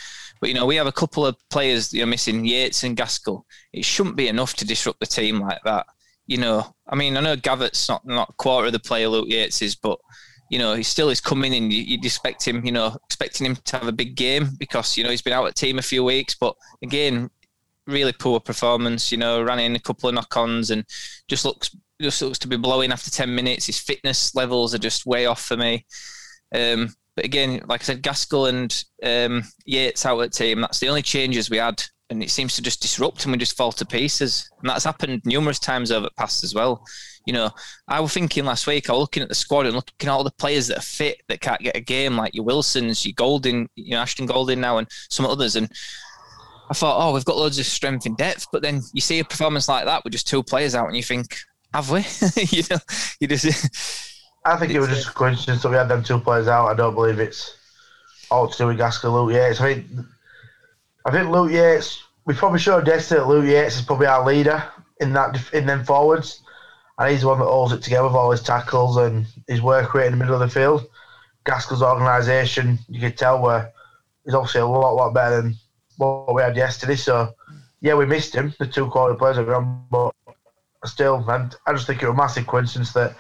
But 0.41 0.50
you 0.50 0.55
know, 0.55 0.65
we 0.65 0.75
have 0.75 0.88
a 0.88 0.91
couple 0.91 1.25
of 1.25 1.38
players 1.50 1.93
you 1.93 2.01
know 2.01 2.07
missing 2.07 2.43
Yates 2.45 2.83
and 2.83 2.98
Gaskell. 2.98 3.45
It 3.71 3.86
shouldn't 3.86 4.17
be 4.17 4.27
enough 4.27 4.55
to 4.55 4.65
disrupt 4.65 5.00
the 5.00 5.05
team 5.05 5.39
like 5.39 5.60
that. 5.63 5.86
You 6.27 6.38
know, 6.38 6.75
I 6.88 6.95
mean, 6.95 7.15
I 7.15 7.21
know 7.21 7.36
Gavet's 7.36 7.88
not 7.88 8.05
not 8.05 8.36
quarter 8.38 8.67
of 8.67 8.74
the 8.74 8.79
player 8.79 9.07
Luke 9.07 9.27
Yates 9.29 9.62
is, 9.62 9.75
but 9.75 10.00
you 10.50 10.60
know, 10.60 10.74
he 10.74 10.83
still 10.83 11.10
is 11.10 11.21
coming 11.21 11.53
in. 11.53 11.71
You- 11.71 11.83
You'd 11.83 12.03
expect 12.05 12.45
him, 12.45 12.65
you 12.65 12.71
know, 12.74 12.98
expecting 13.05 13.45
him 13.45 13.55
to 13.55 13.77
have 13.77 13.88
a 13.88 13.91
big 13.93 14.15
game 14.15 14.50
because 14.57 14.98
you 14.98 15.03
know 15.03 15.10
he's 15.10 15.21
been 15.21 15.33
out 15.33 15.45
at 15.48 15.55
team 15.55 15.79
a 15.79 15.81
few 15.83 16.03
weeks. 16.03 16.36
But 16.39 16.55
again, 16.83 17.29
really 17.88 18.13
poor 18.13 18.39
performance. 18.39 19.12
You 19.12 19.17
know, 19.19 19.41
ran 19.43 19.60
in 19.60 19.75
a 19.75 19.79
couple 19.79 20.10
of 20.10 20.15
knock-ons 20.15 20.71
and 20.71 20.86
just 21.27 21.45
looks 21.45 21.75
just 22.01 22.21
looks 22.21 22.39
to 22.39 22.48
be 22.48 22.57
blowing 22.57 22.91
after 22.91 23.12
10 23.12 23.33
minutes. 23.33 23.67
His 23.67 23.79
fitness 23.79 24.33
levels 24.33 24.74
are 24.74 24.79
just 24.79 25.05
way 25.05 25.27
off 25.27 25.43
for 25.43 25.55
me. 25.55 25.86
Um, 26.53 26.93
but 27.15 27.25
again, 27.25 27.61
like 27.67 27.81
I 27.81 27.83
said, 27.83 28.01
Gaskell 28.01 28.47
and 28.47 28.83
um, 29.03 29.43
Yates 29.65 30.05
out 30.05 30.21
at 30.21 30.33
team, 30.33 30.61
that's 30.61 30.79
the 30.79 30.89
only 30.89 31.01
changes 31.01 31.49
we 31.49 31.57
had. 31.57 31.83
And 32.09 32.21
it 32.21 32.29
seems 32.29 32.55
to 32.55 32.61
just 32.61 32.81
disrupt 32.81 33.23
and 33.23 33.31
we 33.31 33.37
just 33.37 33.55
fall 33.55 33.71
to 33.71 33.85
pieces. 33.85 34.49
And 34.59 34.69
that's 34.69 34.83
happened 34.83 35.21
numerous 35.23 35.59
times 35.59 35.91
over 35.91 36.05
the 36.05 36.13
past 36.17 36.43
as 36.43 36.53
well. 36.53 36.85
You 37.25 37.33
know, 37.33 37.51
I 37.87 37.99
was 37.99 38.13
thinking 38.13 38.45
last 38.45 38.67
week, 38.67 38.89
I 38.89 38.93
was 38.93 39.01
looking 39.01 39.23
at 39.23 39.29
the 39.29 39.35
squad 39.35 39.65
and 39.65 39.75
looking 39.75 39.93
at 40.01 40.09
all 40.09 40.23
the 40.23 40.31
players 40.31 40.67
that 40.67 40.79
are 40.79 40.81
fit 40.81 41.21
that 41.29 41.39
can't 41.39 41.61
get 41.61 41.77
a 41.77 41.81
game, 41.81 42.17
like 42.17 42.33
your 42.33 42.43
Wilsons, 42.43 43.05
your 43.05 43.13
Golding, 43.15 43.69
you 43.75 43.91
know, 43.91 44.01
Ashton 44.01 44.25
Golding 44.25 44.59
now, 44.59 44.77
and 44.77 44.87
some 45.09 45.25
others. 45.25 45.55
And 45.55 45.71
I 46.69 46.73
thought, 46.73 46.97
oh, 46.99 47.13
we've 47.13 47.25
got 47.25 47.37
loads 47.37 47.59
of 47.59 47.65
strength 47.65 48.05
and 48.05 48.17
depth. 48.17 48.47
But 48.51 48.61
then 48.61 48.81
you 48.93 49.01
see 49.01 49.19
a 49.19 49.23
performance 49.23 49.69
like 49.69 49.85
that 49.85 50.03
with 50.03 50.13
just 50.13 50.27
two 50.27 50.43
players 50.43 50.75
out, 50.75 50.87
and 50.87 50.97
you 50.97 51.03
think, 51.03 51.37
have 51.73 51.91
we? 51.91 52.05
you 52.49 52.63
know, 52.69 52.79
you 53.19 53.27
just. 53.27 54.00
I 54.43 54.57
think 54.57 54.71
it 54.71 54.79
was 54.79 54.89
just 54.89 55.10
a 55.10 55.13
coincidence 55.13 55.62
that 55.62 55.69
we 55.69 55.75
had 55.75 55.88
them 55.88 56.03
two 56.03 56.19
players 56.19 56.48
out. 56.48 56.67
I 56.67 56.74
don't 56.74 56.95
believe 56.95 57.19
it's 57.19 57.57
all 58.31 58.48
to 58.48 58.57
do 58.57 58.67
with 58.67 58.77
Gaskell 58.77 59.13
Luke 59.13 59.33
Yates. 59.33 59.62
I 59.62 59.74
think, 59.74 59.88
I 61.05 61.12
think 61.12 61.29
Luke 61.29 61.51
Yates, 61.51 62.03
we 62.25 62.33
probably 62.33 62.60
showed 62.60 62.88
yesterday 62.88 63.19
that 63.19 63.27
Luke 63.27 63.45
Yates 63.45 63.77
is 63.77 63.86
probably 63.86 64.07
our 64.07 64.25
leader 64.25 64.63
in 65.00 65.13
that 65.13 65.38
in 65.53 65.65
them 65.65 65.83
forwards. 65.83 66.41
And 66.98 67.12
he's 67.12 67.21
the 67.21 67.27
one 67.27 67.39
that 67.39 67.45
holds 67.45 67.74
it 67.74 67.81
together 67.81 68.07
with 68.07 68.15
all 68.15 68.31
his 68.31 68.43
tackles 68.43 68.98
and 68.98 69.25
his 69.48 69.62
work 69.62 69.93
rate 69.93 70.07
in 70.07 70.12
the 70.13 70.17
middle 70.17 70.36
of 70.36 70.39
the 70.39 70.48
field. 70.48 70.86
Gaskell's 71.45 71.81
organisation, 71.81 72.79
you 72.88 73.00
could 73.00 73.17
tell, 73.17 73.41
where 73.41 73.71
he's 74.25 74.33
obviously 74.33 74.62
a 74.62 74.65
lot, 74.65 74.95
lot 74.95 75.13
better 75.13 75.41
than 75.41 75.55
what 75.98 76.33
we 76.33 76.41
had 76.41 76.55
yesterday. 76.55 76.95
So, 76.95 77.33
yeah, 77.81 77.95
we 77.95 78.05
missed 78.05 78.36
him, 78.36 78.53
the 78.60 78.67
two 78.67 78.88
quality 78.88 79.17
players 79.17 79.38
are 79.38 79.45
gone, 79.45 79.86
but 79.89 80.13
still, 80.86 81.25
and 81.27 81.55
I 81.65 81.74
just 81.74 81.88
think 81.88 82.01
it 82.01 82.07
was 82.07 82.13
a 82.13 82.17
massive 82.17 82.45
coincidence 82.45 82.93
that 82.93 83.15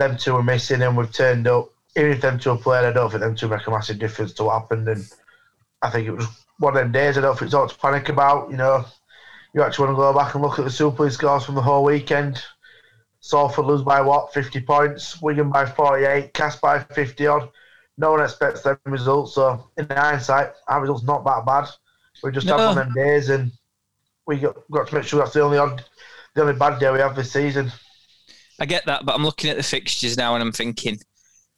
them 0.00 0.16
two 0.16 0.34
were 0.34 0.42
missing 0.42 0.82
and 0.82 0.96
we've 0.96 1.12
turned 1.12 1.46
up. 1.46 1.68
Even 1.96 2.10
if 2.12 2.20
them 2.20 2.38
two 2.38 2.50
are 2.50 2.58
playing, 2.58 2.86
I 2.86 2.92
don't 2.92 3.10
think 3.10 3.20
them 3.20 3.36
two 3.36 3.48
make 3.48 3.66
a 3.66 3.70
massive 3.70 3.98
difference 3.98 4.32
to 4.34 4.44
what 4.44 4.60
happened. 4.62 4.88
And 4.88 5.04
I 5.82 5.90
think 5.90 6.08
it 6.08 6.12
was 6.12 6.26
one 6.58 6.76
of 6.76 6.82
them 6.82 6.92
days 6.92 7.16
I 7.16 7.20
don't 7.20 7.34
think 7.38 7.46
it's 7.46 7.54
all 7.54 7.68
to 7.68 7.78
panic 7.78 8.08
about. 8.08 8.50
You 8.50 8.56
know, 8.56 8.84
you 9.54 9.62
actually 9.62 9.86
want 9.86 9.96
to 9.96 10.02
go 10.02 10.12
back 10.12 10.34
and 10.34 10.42
look 10.42 10.58
at 10.58 10.64
the 10.64 10.70
Super 10.70 11.04
League 11.04 11.12
scores 11.12 11.44
from 11.44 11.54
the 11.54 11.62
whole 11.62 11.84
weekend. 11.84 12.42
Salford 13.20 13.66
lose 13.66 13.82
by 13.82 14.00
what, 14.00 14.32
50 14.32 14.60
points, 14.62 15.20
Wigan 15.20 15.50
by 15.50 15.66
48, 15.66 16.32
Cast 16.32 16.60
by 16.60 16.78
50 16.80 17.26
odd. 17.26 17.50
No 17.98 18.12
one 18.12 18.22
expects 18.22 18.62
them 18.62 18.78
results. 18.86 19.34
So, 19.34 19.68
in 19.76 19.86
hindsight, 19.90 20.52
our 20.68 20.80
results 20.80 21.04
not 21.04 21.24
that 21.24 21.44
bad. 21.44 21.68
We 22.22 22.32
just 22.32 22.46
No. 22.46 22.56
had 22.56 22.68
one 22.68 22.78
of 22.78 22.86
them 22.86 22.94
days 22.94 23.28
and 23.28 23.52
we 24.26 24.38
got, 24.38 24.56
got 24.70 24.88
to 24.88 24.94
make 24.94 25.04
sure 25.04 25.18
that's 25.18 25.34
the 25.34 25.42
only 25.42 25.58
odd, 25.58 25.84
the 26.34 26.42
only 26.42 26.54
bad 26.54 26.78
day 26.78 26.90
we 26.90 26.98
have 27.00 27.16
this 27.16 27.32
season. 27.32 27.70
I 28.60 28.66
get 28.66 28.84
that, 28.86 29.06
but 29.06 29.14
I'm 29.14 29.24
looking 29.24 29.50
at 29.50 29.56
the 29.56 29.62
fixtures 29.62 30.16
now 30.16 30.34
and 30.34 30.42
I'm 30.42 30.52
thinking, 30.52 30.98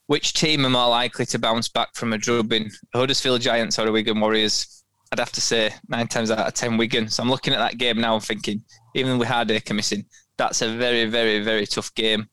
which 0.07 0.33
team 0.33 0.65
are 0.65 0.71
more 0.71 0.89
likely 0.89 1.27
to 1.27 1.39
bounce 1.39 1.69
back 1.69 1.95
from 1.95 2.13
a 2.13 2.19
drubbing? 2.19 2.71
Huddersfield 2.95 3.41
Giants 3.41 3.79
or 3.79 3.87
the 3.87 3.93
Wigan 3.93 4.21
Warriors? 4.21 4.85
I'd 5.11 5.19
have 5.19 5.33
to 5.33 5.41
say 5.41 5.75
nine 5.89 6.09
times 6.09 6.31
out 6.31 6.47
of 6.47 6.55
ten 6.55 6.77
Wigan. 6.77 7.09
So 7.09 7.23
I'm 7.23 7.29
looking 7.31 7.53
at 7.53 7.59
that 7.59 7.79
game 7.79 8.01
now 8.01 8.15
and 8.15 8.25
thinking, 8.25 8.63
even 8.95 9.19
with 9.19 9.29
Hardaker 9.29 9.75
missing, 9.75 10.07
that's 10.39 10.63
a 10.63 10.77
very, 10.77 11.05
very, 11.05 11.41
very 11.41 11.67
tough 11.67 11.93
game. 11.95 12.29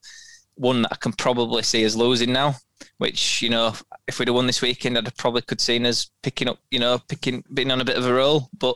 One 0.56 0.84
that 0.84 0.94
I 0.94 0.96
can 0.96 1.14
probably 1.14 1.64
see 1.64 1.86
us 1.86 1.96
losing 1.96 2.32
now. 2.32 2.56
Which 2.98 3.42
you 3.42 3.50
know, 3.50 3.74
if 4.10 4.20
we'd 4.20 4.28
have 4.28 4.36
won 4.36 4.48
this 4.48 4.62
weekend, 4.62 4.98
I'd 4.98 5.06
have 5.06 5.16
probably 5.16 5.42
could 5.42 5.62
seen 5.62 5.86
us 5.86 6.10
picking 6.22 6.50
up, 6.50 6.60
you 6.70 6.80
know, 6.80 7.00
picking, 7.08 7.44
being 7.54 7.72
on 7.72 7.80
a 7.80 7.86
bit 7.86 7.98
of 7.98 8.06
a 8.06 8.14
roll. 8.14 8.50
But 8.58 8.76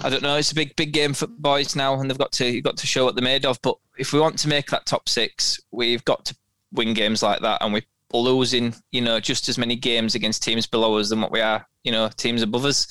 I 0.00 0.10
don't 0.10 0.22
know. 0.22 0.36
It's 0.36 0.52
a 0.52 0.56
big, 0.56 0.74
big 0.74 0.92
game 0.92 1.14
for 1.14 1.28
boys 1.28 1.76
now, 1.76 1.94
and 1.94 2.10
they've 2.10 2.18
got 2.18 2.32
to, 2.32 2.46
you've 2.46 2.64
got 2.64 2.76
to 2.78 2.86
show 2.86 3.04
what 3.04 3.14
they're 3.14 3.22
made 3.22 3.46
of. 3.46 3.60
But 3.62 3.76
if 3.96 4.12
we 4.12 4.18
want 4.18 4.38
to 4.40 4.48
make 4.48 4.66
that 4.66 4.86
top 4.86 5.08
six, 5.08 5.60
we've 5.70 6.04
got 6.04 6.24
to 6.24 6.36
win 6.72 6.94
games 6.94 7.22
like 7.22 7.40
that, 7.40 7.62
and 7.62 7.72
we're 7.72 7.82
losing, 8.12 8.74
you 8.90 9.00
know, 9.00 9.20
just 9.20 9.48
as 9.48 9.58
many 9.58 9.76
games 9.76 10.14
against 10.14 10.42
teams 10.42 10.66
below 10.66 10.98
us 10.98 11.10
than 11.10 11.20
what 11.20 11.32
we 11.32 11.40
are, 11.40 11.66
you 11.84 11.92
know, 11.92 12.08
teams 12.16 12.42
above 12.42 12.64
us. 12.64 12.86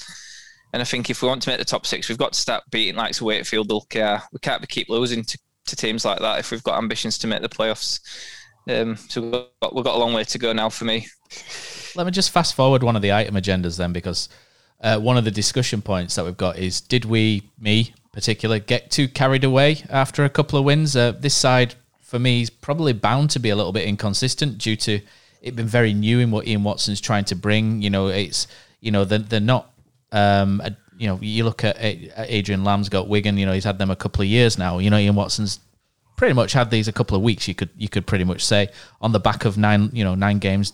And 0.74 0.82
I 0.82 0.86
think 0.86 1.10
if 1.10 1.22
we 1.22 1.27
want 1.27 1.42
to 1.44 1.50
make 1.50 1.60
the 1.60 1.65
top 1.65 1.86
six, 1.86 2.10
we've 2.10 2.18
got 2.18 2.34
to 2.34 2.39
start 2.39 2.63
beating 2.72 2.96
like 2.96 3.20
Wakefield, 3.22 3.70
Ulker. 3.70 4.22
We 4.32 4.39
can't 4.39 4.68
keep 4.68 4.89
losing 4.89 5.24
to, 5.24 5.38
to 5.68 5.75
teams 5.75 6.03
like 6.03 6.20
that 6.20 6.39
if 6.39 6.51
we've 6.51 6.63
got 6.63 6.77
ambitions 6.77 7.18
to 7.20 7.27
make 7.27 7.42
the 7.42 7.50
playoffs. 7.50 8.00
Um, 8.68 8.96
so 8.96 9.22
we've 9.22 9.32
got, 9.62 9.75
we've 9.75 9.86
got 9.86 9.96
a 9.96 10.00
long 10.00 10.13
way 10.13 10.24
to 10.24 10.39
go 10.39 10.51
now 10.51 10.70
for 10.70 10.86
me. 10.86 11.08
Let 11.96 12.06
me 12.06 12.12
just 12.12 12.32
fast 12.32 12.56
forward 12.56 12.84
one 12.84 12.96
of 12.96 13.02
the 13.02 13.13
item 13.13 13.36
agendas 13.36 13.78
then, 13.78 13.94
because 13.94 14.30
uh, 14.82 15.00
one 15.00 15.18
of 15.18 15.24
the 15.24 15.32
discussion 15.32 15.82
points 15.82 16.16
that 16.16 16.25
we've 16.25 16.38
got 16.38 16.58
is: 16.58 16.82
Did 16.82 17.06
we, 17.06 17.44
me 17.60 17.94
particular, 18.12 18.60
get 18.60 18.92
too 18.92 19.08
carried 19.08 19.44
away 19.44 19.84
after 19.90 20.25
a 20.25 20.30
couple 20.30 20.58
of 20.58 20.66
wins? 20.66 20.96
Uh, 20.96 21.12
this 21.12 21.36
side, 21.36 21.75
for 22.02 22.20
me, 22.20 22.42
is 22.42 22.50
probably 22.50 22.94
bound 22.94 23.30
to 23.32 23.40
be 23.40 23.50
a 23.50 23.56
little 23.56 23.72
bit 23.72 23.88
inconsistent 23.88 24.58
due 24.58 24.75
to 24.78 25.02
it 25.42 25.56
being 25.56 25.68
very 25.68 25.94
new 25.94 26.20
in 26.20 26.32
what 26.32 26.48
Ian 26.48 26.63
Watson's 26.63 27.02
trying 27.02 27.25
to 27.25 27.36
bring. 27.36 27.82
You 27.82 27.90
know, 27.90 28.08
it's 28.08 28.48
you 28.80 28.92
know 28.92 29.06
they're, 29.06 29.20
they're 29.20 29.40
not. 29.40 29.72
Um, 30.12 30.62
a, 30.63 30.75
you 30.98 31.08
know, 31.08 31.18
you 31.22 31.44
look 31.44 31.63
at 31.63 31.75
Adrian 31.80 32.63
Lam's 32.63 32.88
got 32.88 33.08
Wigan. 33.08 33.38
You 33.38 33.46
know, 33.46 33.54
he's 33.54 33.63
had 33.63 33.78
them 33.78 33.90
a 33.90 33.96
couple 33.96 34.22
of 34.22 34.28
years 34.28 34.58
now. 34.58 34.78
You 34.78 34.90
know, 34.90 34.98
Ian 34.98 35.16
Watson's 35.16 35.60
pretty 36.16 36.34
much 36.34 36.54
had 36.54 36.70
these 36.70 36.88
a 36.88 36.94
couple 36.94 37.18
of 37.18 37.24
weeks. 37.24 37.48
You 37.48 37.56
could 37.56 37.70
you 37.78 37.90
could 37.90 38.06
pretty 38.06 38.24
much 38.24 38.46
say 38.46 38.70
on 39.02 39.12
the 39.12 39.20
back 39.20 39.46
of 39.46 39.58
nine 39.58 39.90
you 39.94 40.04
know 40.04 40.16
nine 40.16 40.40
games 40.40 40.74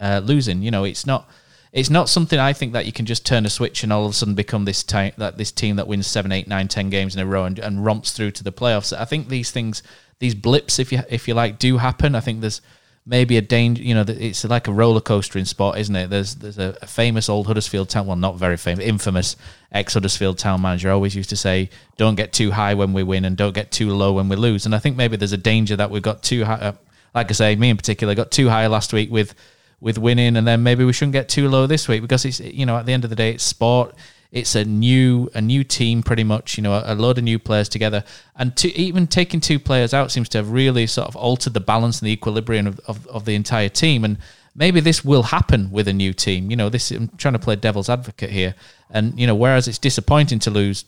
uh, 0.00 0.20
losing. 0.24 0.62
You 0.62 0.70
know, 0.70 0.84
it's 0.84 1.06
not 1.06 1.28
it's 1.72 1.90
not 1.90 2.08
something 2.08 2.38
I 2.38 2.52
think 2.52 2.72
that 2.72 2.86
you 2.86 2.92
can 2.92 3.06
just 3.06 3.26
turn 3.26 3.44
a 3.44 3.50
switch 3.50 3.82
and 3.82 3.92
all 3.92 4.06
of 4.06 4.12
a 4.12 4.14
sudden 4.14 4.34
become 4.34 4.64
this 4.64 4.82
time 4.82 5.12
that 5.18 5.36
this 5.36 5.52
team 5.52 5.76
that 5.76 5.86
wins 5.86 6.06
seven, 6.06 6.32
eight, 6.32 6.48
nine, 6.48 6.68
ten 6.68 6.88
games 6.88 7.14
in 7.14 7.20
a 7.20 7.26
row 7.26 7.44
and, 7.44 7.58
and 7.58 7.84
romps 7.84 8.12
through 8.12 8.30
to 8.32 8.44
the 8.44 8.52
playoffs. 8.52 8.96
I 8.96 9.04
think 9.04 9.28
these 9.28 9.50
things, 9.50 9.82
these 10.18 10.34
blips, 10.34 10.78
if 10.78 10.92
you 10.92 11.02
if 11.10 11.28
you 11.28 11.34
like, 11.34 11.58
do 11.58 11.78
happen. 11.78 12.14
I 12.14 12.20
think 12.20 12.40
there's 12.40 12.62
maybe 13.04 13.36
a 13.36 13.42
danger. 13.42 13.82
You 13.82 13.94
know, 13.94 14.04
it's 14.06 14.44
like 14.44 14.66
a 14.66 14.72
roller 14.72 15.02
coaster 15.02 15.38
in 15.38 15.44
sport, 15.44 15.78
isn't 15.78 15.94
it? 15.94 16.08
There's 16.08 16.36
there's 16.36 16.58
a, 16.58 16.76
a 16.80 16.86
famous 16.86 17.28
old 17.28 17.46
Huddersfield 17.46 17.90
town, 17.90 18.06
well, 18.06 18.16
not 18.16 18.36
very 18.36 18.56
famous, 18.56 18.84
infamous 18.84 19.36
ex 19.70 19.92
Huddersfield 19.92 20.38
town 20.38 20.62
manager 20.62 20.90
always 20.90 21.14
used 21.14 21.30
to 21.30 21.36
say, 21.36 21.68
"Don't 21.98 22.14
get 22.14 22.32
too 22.32 22.50
high 22.50 22.74
when 22.74 22.94
we 22.94 23.02
win, 23.02 23.26
and 23.26 23.36
don't 23.36 23.54
get 23.54 23.70
too 23.70 23.90
low 23.90 24.14
when 24.14 24.28
we 24.30 24.36
lose." 24.36 24.64
And 24.64 24.74
I 24.74 24.78
think 24.78 24.96
maybe 24.96 25.18
there's 25.18 25.32
a 25.32 25.36
danger 25.36 25.76
that 25.76 25.90
we've 25.90 26.02
got 26.02 26.22
too 26.22 26.44
high. 26.44 26.54
Uh, 26.54 26.72
like 27.14 27.30
I 27.30 27.32
say, 27.32 27.56
me 27.56 27.70
in 27.70 27.76
particular 27.76 28.14
got 28.14 28.30
too 28.30 28.48
high 28.48 28.66
last 28.68 28.92
week 28.92 29.10
with 29.10 29.34
with 29.80 29.98
winning, 29.98 30.36
and 30.36 30.46
then 30.46 30.62
maybe 30.62 30.84
we 30.84 30.92
shouldn't 30.92 31.12
get 31.12 31.28
too 31.28 31.48
low 31.48 31.66
this 31.66 31.88
week 31.88 32.02
because 32.02 32.24
it's 32.24 32.40
you 32.40 32.66
know 32.66 32.76
at 32.76 32.86
the 32.86 32.92
end 32.92 33.04
of 33.04 33.10
the 33.10 33.16
day 33.16 33.30
it's 33.30 33.44
sport. 33.44 33.94
It's 34.30 34.54
a 34.54 34.64
new 34.64 35.30
a 35.34 35.40
new 35.40 35.64
team 35.64 36.02
pretty 36.02 36.24
much, 36.24 36.58
you 36.58 36.62
know, 36.62 36.74
a, 36.74 36.92
a 36.92 36.94
load 36.94 37.16
of 37.16 37.24
new 37.24 37.38
players 37.38 37.68
together, 37.68 38.04
and 38.36 38.54
to 38.56 38.68
even 38.76 39.06
taking 39.06 39.40
two 39.40 39.58
players 39.58 39.94
out 39.94 40.10
seems 40.10 40.28
to 40.30 40.38
have 40.38 40.50
really 40.50 40.86
sort 40.86 41.08
of 41.08 41.16
altered 41.16 41.54
the 41.54 41.60
balance 41.60 42.00
and 42.00 42.08
the 42.08 42.12
equilibrium 42.12 42.66
of, 42.66 42.78
of, 42.86 43.06
of 43.06 43.24
the 43.24 43.34
entire 43.34 43.70
team. 43.70 44.04
And 44.04 44.18
maybe 44.54 44.80
this 44.80 45.02
will 45.02 45.22
happen 45.22 45.70
with 45.70 45.88
a 45.88 45.94
new 45.94 46.12
team. 46.12 46.50
You 46.50 46.56
know, 46.56 46.68
this 46.68 46.90
I'm 46.90 47.08
trying 47.16 47.34
to 47.34 47.38
play 47.38 47.56
devil's 47.56 47.88
advocate 47.88 48.30
here, 48.30 48.54
and 48.90 49.18
you 49.18 49.26
know, 49.26 49.34
whereas 49.34 49.66
it's 49.66 49.78
disappointing 49.78 50.40
to 50.40 50.50
lose, 50.50 50.84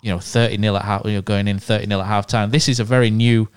you 0.00 0.10
know, 0.10 0.18
thirty 0.18 0.56
nil 0.56 0.76
at 0.76 0.84
half, 0.84 1.04
you 1.04 1.12
know, 1.12 1.22
going 1.22 1.46
in 1.46 1.60
thirty 1.60 1.86
nil 1.86 2.00
at 2.00 2.06
half 2.06 2.26
time. 2.26 2.50
This 2.50 2.68
is 2.68 2.80
a 2.80 2.84
very 2.84 3.10
new 3.10 3.48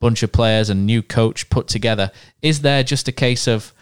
bunch 0.00 0.22
of 0.22 0.32
players 0.32 0.70
and 0.70 0.86
new 0.86 1.02
coach 1.02 1.48
put 1.50 1.68
together. 1.68 2.10
Is 2.42 2.62
there 2.62 2.82
just 2.82 3.06
a 3.08 3.12
case 3.12 3.46
of 3.46 3.72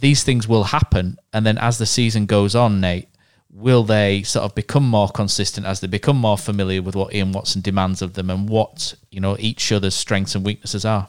these 0.00 0.22
things 0.24 0.48
will 0.48 0.64
happen, 0.64 1.18
and 1.32 1.44
then 1.44 1.58
as 1.58 1.78
the 1.78 1.86
season 1.86 2.26
goes 2.26 2.54
on, 2.54 2.80
Nate, 2.80 3.08
will 3.52 3.82
they 3.82 4.22
sort 4.22 4.44
of 4.44 4.54
become 4.54 4.84
more 4.84 5.08
consistent 5.08 5.66
as 5.66 5.80
they 5.80 5.86
become 5.86 6.16
more 6.16 6.38
familiar 6.38 6.82
with 6.82 6.94
what 6.94 7.12
Ian 7.14 7.32
Watson 7.32 7.60
demands 7.60 8.00
of 8.00 8.14
them 8.14 8.30
and 8.30 8.48
what 8.48 8.94
you 9.10 9.20
know 9.20 9.36
each 9.38 9.72
other's 9.72 9.94
strengths 9.94 10.34
and 10.34 10.44
weaknesses 10.44 10.84
are? 10.84 11.08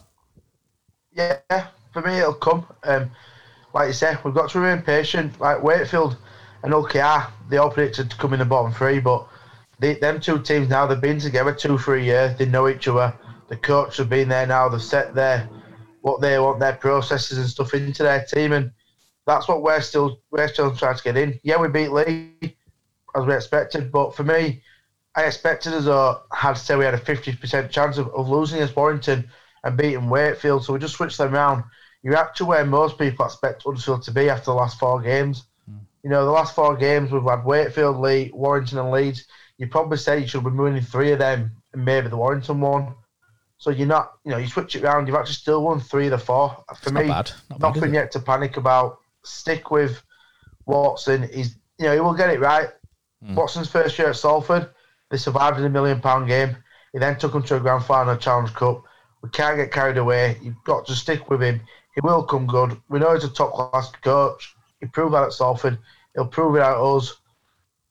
Yeah, 1.13 1.39
for 1.93 2.01
me 2.01 2.19
it'll 2.19 2.33
come. 2.33 2.65
Um, 2.83 3.11
like 3.73 3.87
you 3.87 3.93
said, 3.93 4.19
we've 4.23 4.33
got 4.33 4.49
to 4.51 4.59
remain 4.59 4.83
patient. 4.83 5.39
Like 5.39 5.61
Wakefield 5.61 6.17
and 6.63 6.73
Hull 6.73 6.85
KR, 6.85 7.31
they 7.49 7.57
all 7.57 7.71
to 7.71 8.07
come 8.17 8.33
in 8.33 8.39
the 8.39 8.45
bottom 8.45 8.73
three, 8.73 8.99
but 8.99 9.27
they, 9.79 9.95
them 9.95 10.19
two 10.19 10.39
teams 10.41 10.69
now 10.69 10.85
they've 10.85 11.01
been 11.01 11.19
together 11.19 11.53
two, 11.53 11.77
three 11.77 12.05
years. 12.05 12.37
They 12.37 12.45
know 12.45 12.67
each 12.67 12.87
other. 12.87 13.13
The 13.49 13.57
coach 13.57 13.97
have 13.97 14.09
been 14.09 14.29
there 14.29 14.45
now. 14.45 14.69
They've 14.69 14.81
set 14.81 15.13
their 15.13 15.49
what 16.01 16.21
they 16.21 16.39
want, 16.39 16.59
their 16.59 16.73
processes 16.73 17.37
and 17.37 17.47
stuff 17.47 17.73
into 17.73 18.03
their 18.03 18.23
team, 18.25 18.53
and 18.53 18.71
that's 19.25 19.47
what 19.47 19.61
we're 19.61 19.81
still 19.81 20.19
we're 20.31 20.47
still 20.47 20.75
trying 20.75 20.97
to 20.97 21.03
get 21.03 21.17
in. 21.17 21.39
Yeah, 21.43 21.57
we 21.57 21.67
beat 21.67 21.91
Leigh 21.91 22.55
as 23.15 23.25
we 23.25 23.33
expected, 23.33 23.91
but 23.91 24.15
for 24.15 24.23
me, 24.23 24.61
I 25.15 25.23
expected 25.25 25.73
us 25.73 25.87
uh 25.87 26.19
had 26.33 26.55
to 26.55 26.59
say 26.59 26.75
we 26.75 26.85
had 26.85 26.93
a 26.93 26.97
fifty 26.97 27.35
percent 27.35 27.71
chance 27.71 27.97
of, 27.97 28.07
of 28.09 28.29
losing 28.29 28.57
against 28.57 28.75
Warrington 28.75 29.29
and 29.63 29.77
beating 29.77 30.09
Wakefield, 30.09 30.65
so 30.65 30.73
we 30.73 30.79
just 30.79 30.95
switched 30.95 31.17
them 31.17 31.33
around. 31.33 31.63
You're 32.03 32.17
actually 32.17 32.47
where 32.47 32.65
most 32.65 32.97
people 32.97 33.25
expect 33.25 33.63
Huddersfield 33.63 34.01
to 34.03 34.11
be 34.11 34.29
after 34.29 34.45
the 34.45 34.55
last 34.55 34.79
four 34.79 35.01
games. 35.01 35.45
You 36.03 36.09
know, 36.09 36.25
the 36.25 36.31
last 36.31 36.55
four 36.55 36.75
games 36.75 37.11
we've 37.11 37.21
had 37.21 37.45
Wakefield, 37.45 37.97
Leigh, 37.97 38.31
Warrington, 38.33 38.79
and 38.79 38.89
Leeds. 38.89 39.27
You 39.59 39.67
probably 39.67 39.97
say 39.97 40.19
you 40.19 40.27
should 40.27 40.43
be 40.43 40.49
winning 40.49 40.81
three 40.81 41.11
of 41.11 41.19
them, 41.19 41.51
and 41.73 41.85
maybe 41.85 42.07
the 42.07 42.17
Warrington 42.17 42.59
one. 42.59 42.95
So 43.59 43.69
you're 43.69 43.87
not, 43.87 44.13
you 44.25 44.31
know, 44.31 44.37
you 44.37 44.47
switch 44.47 44.75
it 44.75 44.83
around. 44.83 45.05
You've 45.05 45.15
actually 45.15 45.35
still 45.35 45.63
won 45.63 45.79
three 45.79 46.05
of 46.05 46.11
the 46.11 46.17
four. 46.17 46.63
For 46.81 46.91
not 46.91 47.03
me. 47.03 47.07
Not 47.09 47.25
bad, 47.27 47.55
is 47.55 47.59
nothing 47.61 47.93
it? 47.93 47.97
yet 47.99 48.11
to 48.13 48.19
panic 48.19 48.57
about. 48.57 48.97
Stick 49.23 49.71
with 49.71 50.01
Watson. 50.65 51.29
He's, 51.33 51.55
you 51.77 51.85
know, 51.85 51.93
he 51.93 51.99
will 51.99 52.13
get 52.13 52.29
it 52.29 52.39
right. 52.39 52.69
Hmm. 53.23 53.35
Watson's 53.35 53.69
first 53.69 53.97
year 53.97 54.09
at 54.09 54.15
Salford, 54.15 54.69
they 55.09 55.17
survived 55.17 55.59
in 55.59 55.65
a 55.65 55.69
million 55.69 55.99
pound 56.01 56.27
game. 56.27 56.55
He 56.93 56.99
then 56.99 57.17
took 57.17 57.33
them 57.33 57.43
to 57.43 57.57
a 57.57 57.59
grand 57.59 57.85
final 57.85 58.15
Challenge 58.17 58.53
Cup. 58.53 58.83
We 59.21 59.29
can't 59.29 59.57
get 59.57 59.71
carried 59.71 59.97
away. 59.97 60.37
You've 60.41 60.63
got 60.65 60.85
to 60.87 60.95
stick 60.95 61.29
with 61.29 61.41
him. 61.41 61.61
He 61.95 62.01
will 62.01 62.23
come 62.23 62.47
good. 62.47 62.81
We 62.89 62.99
know 62.99 63.13
he's 63.13 63.23
a 63.23 63.29
top 63.29 63.53
class 63.53 63.91
coach. 64.01 64.55
He 64.79 64.87
proved 64.87 65.13
that 65.13 65.23
at 65.23 65.33
Salford. 65.33 65.77
He'll 66.15 66.25
prove 66.25 66.55
it 66.55 66.61
at 66.61 66.77
us. 66.77 67.15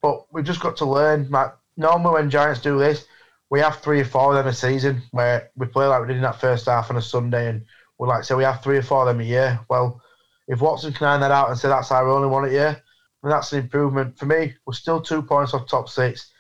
But 0.03 0.25
we've 0.33 0.45
just 0.45 0.61
got 0.61 0.77
to 0.79 0.87
learn. 0.87 1.31
Like, 1.31 1.53
normally 1.77 2.15
when 2.15 2.31
Giants 2.31 2.61
do 2.61 2.79
this, 2.79 3.07
we 3.51 3.61
have 3.61 3.81
three 3.81 4.01
or 4.01 4.05
four 4.05 4.31
of 4.31 4.37
them 4.37 4.47
a 4.47 4.53
season 4.55 5.03
where 5.11 5.51
we 5.57 5.67
play 5.67 5.87
like 5.87 6.01
we 6.01 6.09
did 6.09 6.17
in 6.17 6.23
that 6.23 6.41
first 6.41 6.67
half 6.67 6.91
on 6.91 6.97
a 6.97 7.03
Sunday, 7.03 7.49
and 7.49 7.65
we 7.99 8.09
like 8.09 8.25
say 8.25 8.35
we 8.35 8.45
have 8.45 8.63
three 8.63 8.79
or 8.79 8.83
four 8.83 9.03
of 9.03 9.09
them 9.09 9.21
a 9.21 9.29
year. 9.29 9.61
Well, 9.69 10.01
if 10.51 10.61
Watson 10.61 10.93
can 10.93 11.07
iron 11.07 11.21
that 11.21 11.31
out 11.31 11.49
and 11.49 11.57
say 11.57 11.69
that's 11.69 11.93
our 11.93 12.09
only 12.09 12.29
one 12.29 12.45
a 12.45 12.51
year, 12.51 12.83
then 13.23 13.31
that's 13.31 13.53
an 13.53 13.61
improvement. 13.61 14.19
For 14.19 14.27
me, 14.27 14.55
we're 14.67 14.73
still 14.73 15.01
two 15.01 15.23
points 15.23 15.55
off 15.55 15.69
top 15.69 15.89
six. 15.89 16.33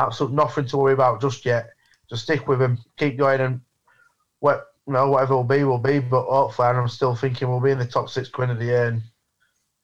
Absolutely 0.00 0.36
nothing 0.36 0.66
to 0.66 0.78
worry 0.78 0.94
about 0.94 1.20
just 1.20 1.44
yet. 1.44 1.68
Just 2.08 2.22
stick 2.22 2.48
with 2.48 2.62
him, 2.62 2.78
keep 2.96 3.18
going, 3.18 3.42
and 3.42 3.60
what 4.40 4.68
you 4.86 4.94
know, 4.94 5.10
whatever 5.10 5.36
will 5.36 5.44
be 5.44 5.64
will 5.64 5.78
be. 5.78 5.98
But 5.98 6.24
hopefully, 6.24 6.68
I'm 6.68 6.88
still 6.88 7.14
thinking 7.14 7.48
we'll 7.48 7.60
be 7.60 7.70
in 7.70 7.78
the 7.78 7.86
top 7.86 8.08
six 8.08 8.30
quinn 8.30 8.48
of 8.48 8.58
the 8.58 8.64
year, 8.64 8.86
and 8.86 9.02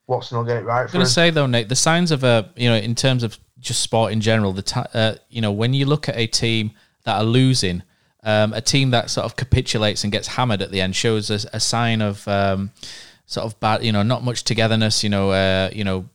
Watson 0.07 0.37
will 0.37 0.45
get 0.45 0.57
it 0.57 0.65
right. 0.65 0.81
I'm 0.81 0.91
going 0.91 1.05
to 1.05 1.11
say 1.11 1.29
though, 1.29 1.45
Nate, 1.45 1.69
the 1.69 1.75
signs 1.75 2.11
of 2.11 2.23
a 2.23 2.51
you 2.55 2.69
know 2.69 2.75
in 2.75 2.95
terms 2.95 3.21
of 3.21 3.37
just 3.59 3.81
sport 3.81 4.11
in 4.11 4.19
general, 4.19 4.51
the 4.51 4.63
ta- 4.63 4.87
uh, 4.95 5.15
you 5.29 5.41
know 5.41 5.51
when 5.51 5.75
you 5.75 5.85
look 5.85 6.09
at 6.09 6.17
a 6.17 6.25
team 6.25 6.71
that 7.03 7.17
are 7.17 7.23
losing, 7.23 7.83
um, 8.23 8.51
a 8.53 8.61
team 8.61 8.89
that 8.91 9.11
sort 9.11 9.25
of 9.25 9.35
capitulates 9.35 10.03
and 10.03 10.11
gets 10.11 10.27
hammered 10.27 10.63
at 10.63 10.71
the 10.71 10.81
end 10.81 10.95
shows 10.95 11.29
a, 11.29 11.47
a 11.53 11.59
sign 11.59 12.01
of 12.01 12.27
um, 12.27 12.71
sort 13.29 13.45
of 13.45 13.59
bad, 13.59 13.83
you 13.83 13.91
know, 13.91 14.01
not 14.01 14.23
much 14.23 14.43
togetherness. 14.43 15.03
You 15.03 15.09
know, 15.09 15.29
uh, 15.29 15.69
you 15.71 15.83
know, 15.83 16.09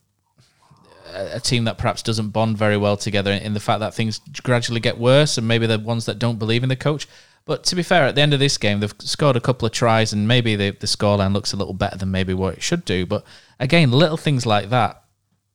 a 1.12 1.40
team 1.40 1.64
that 1.64 1.78
perhaps 1.78 2.02
doesn't 2.02 2.30
bond 2.30 2.58
very 2.58 2.76
well 2.76 2.96
together 2.96 3.32
in 3.32 3.54
the 3.54 3.60
fact 3.60 3.80
that 3.80 3.94
things 3.94 4.20
gradually 4.42 4.80
get 4.80 4.98
worse, 4.98 5.38
and 5.38 5.48
maybe 5.48 5.66
the 5.66 5.78
ones 5.78 6.06
that 6.06 6.18
don't 6.18 6.38
believe 6.38 6.62
in 6.62 6.68
the 6.68 6.76
coach. 6.76 7.06
But 7.46 7.62
to 7.64 7.76
be 7.76 7.82
fair, 7.82 8.04
at 8.04 8.14
the 8.14 8.22
end 8.22 8.34
of 8.34 8.40
this 8.40 8.58
game, 8.58 8.80
they've 8.80 8.94
scored 9.00 9.36
a 9.36 9.40
couple 9.40 9.64
of 9.64 9.72
tries, 9.72 10.12
and 10.12 10.26
maybe 10.26 10.56
the 10.56 10.70
the 10.70 10.88
scoreline 10.88 11.32
looks 11.32 11.52
a 11.52 11.56
little 11.56 11.72
better 11.72 11.96
than 11.96 12.10
maybe 12.10 12.34
what 12.34 12.54
it 12.54 12.62
should 12.62 12.84
do. 12.84 13.06
But 13.06 13.24
again, 13.60 13.90
little 13.92 14.18
things 14.18 14.44
like 14.44 14.68
that. 14.70 15.00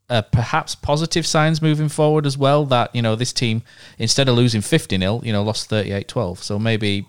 Uh, 0.10 0.24
perhaps 0.24 0.74
positive 0.74 1.24
signs 1.24 1.62
moving 1.62 1.88
forward 1.88 2.25
as 2.25 2.36
well 2.36 2.66
that 2.66 2.96
you 2.96 3.01
know 3.01 3.16
this 3.16 3.32
team 3.32 3.62
instead 4.00 4.28
of 4.28 4.36
losing 4.36 4.60
50 4.60 4.98
nil 4.98 5.22
you 5.24 5.32
know 5.32 5.44
lost 5.44 5.70
38-12 5.70 6.39
so 6.39 6.58
maybe 6.58 7.06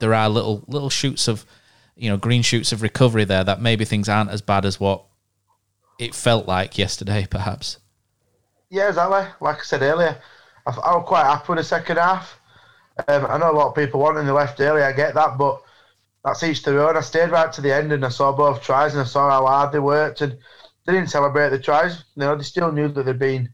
there 0.00 0.14
are 0.14 0.30
little 0.30 0.64
little 0.66 0.88
shoots 0.88 1.28
of 1.28 1.44
you 1.98 2.08
know 2.08 2.16
green 2.16 2.42
shoots 2.42 2.72
of 2.72 2.82
recovery 2.82 3.24
there 3.24 3.44
that 3.44 3.60
maybe 3.60 3.84
things 3.84 4.08
aren't 4.08 4.30
as 4.30 4.40
bad 4.40 4.64
as 4.64 4.80
what 4.80 5.04
it 5.98 6.14
felt 6.14 6.46
like 6.46 6.78
yesterday 6.78 7.26
perhaps 7.28 7.78
Yeah, 8.70 8.88
exactly. 8.88 9.26
Like 9.40 9.58
I 9.58 9.62
said 9.62 9.82
earlier, 9.82 10.20
I, 10.66 10.70
I 10.70 10.96
was 10.96 11.04
quite 11.06 11.24
happy 11.24 11.44
with 11.48 11.58
the 11.58 11.64
second 11.64 11.96
half. 11.96 12.38
Um, 13.06 13.26
I 13.26 13.38
know 13.38 13.50
a 13.50 13.56
lot 13.56 13.68
of 13.68 13.74
people 13.74 14.00
wanting 14.00 14.26
the 14.26 14.34
left 14.34 14.60
early. 14.60 14.82
I 14.82 14.92
get 14.92 15.14
that, 15.14 15.38
but 15.38 15.62
that's 16.24 16.42
each 16.42 16.62
their 16.62 16.86
own. 16.86 16.96
I 16.96 17.00
stayed 17.00 17.30
right 17.30 17.52
to 17.52 17.60
the 17.60 17.74
end 17.74 17.92
and 17.92 18.04
I 18.04 18.08
saw 18.08 18.32
both 18.32 18.62
tries 18.62 18.92
and 18.92 19.02
I 19.02 19.06
saw 19.06 19.30
how 19.30 19.46
hard 19.46 19.72
they 19.72 19.78
worked 19.78 20.20
and 20.20 20.36
they 20.84 20.92
didn't 20.92 21.10
celebrate 21.10 21.50
the 21.50 21.58
tries. 21.58 22.04
You 22.16 22.20
know, 22.22 22.36
they 22.36 22.42
still 22.42 22.72
knew 22.72 22.88
that 22.88 23.04
they'd 23.04 23.18
been 23.18 23.48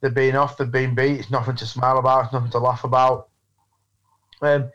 they'd 0.00 0.14
been 0.14 0.36
off, 0.36 0.56
they'd 0.56 0.72
been 0.72 0.94
beat. 0.94 1.20
It's 1.20 1.30
nothing 1.30 1.56
to 1.56 1.66
smile 1.66 1.98
about. 1.98 2.24
It's 2.24 2.32
nothing 2.32 2.50
to 2.50 2.58
laugh 2.58 2.84
about. 2.84 3.28
Um, 4.42 4.70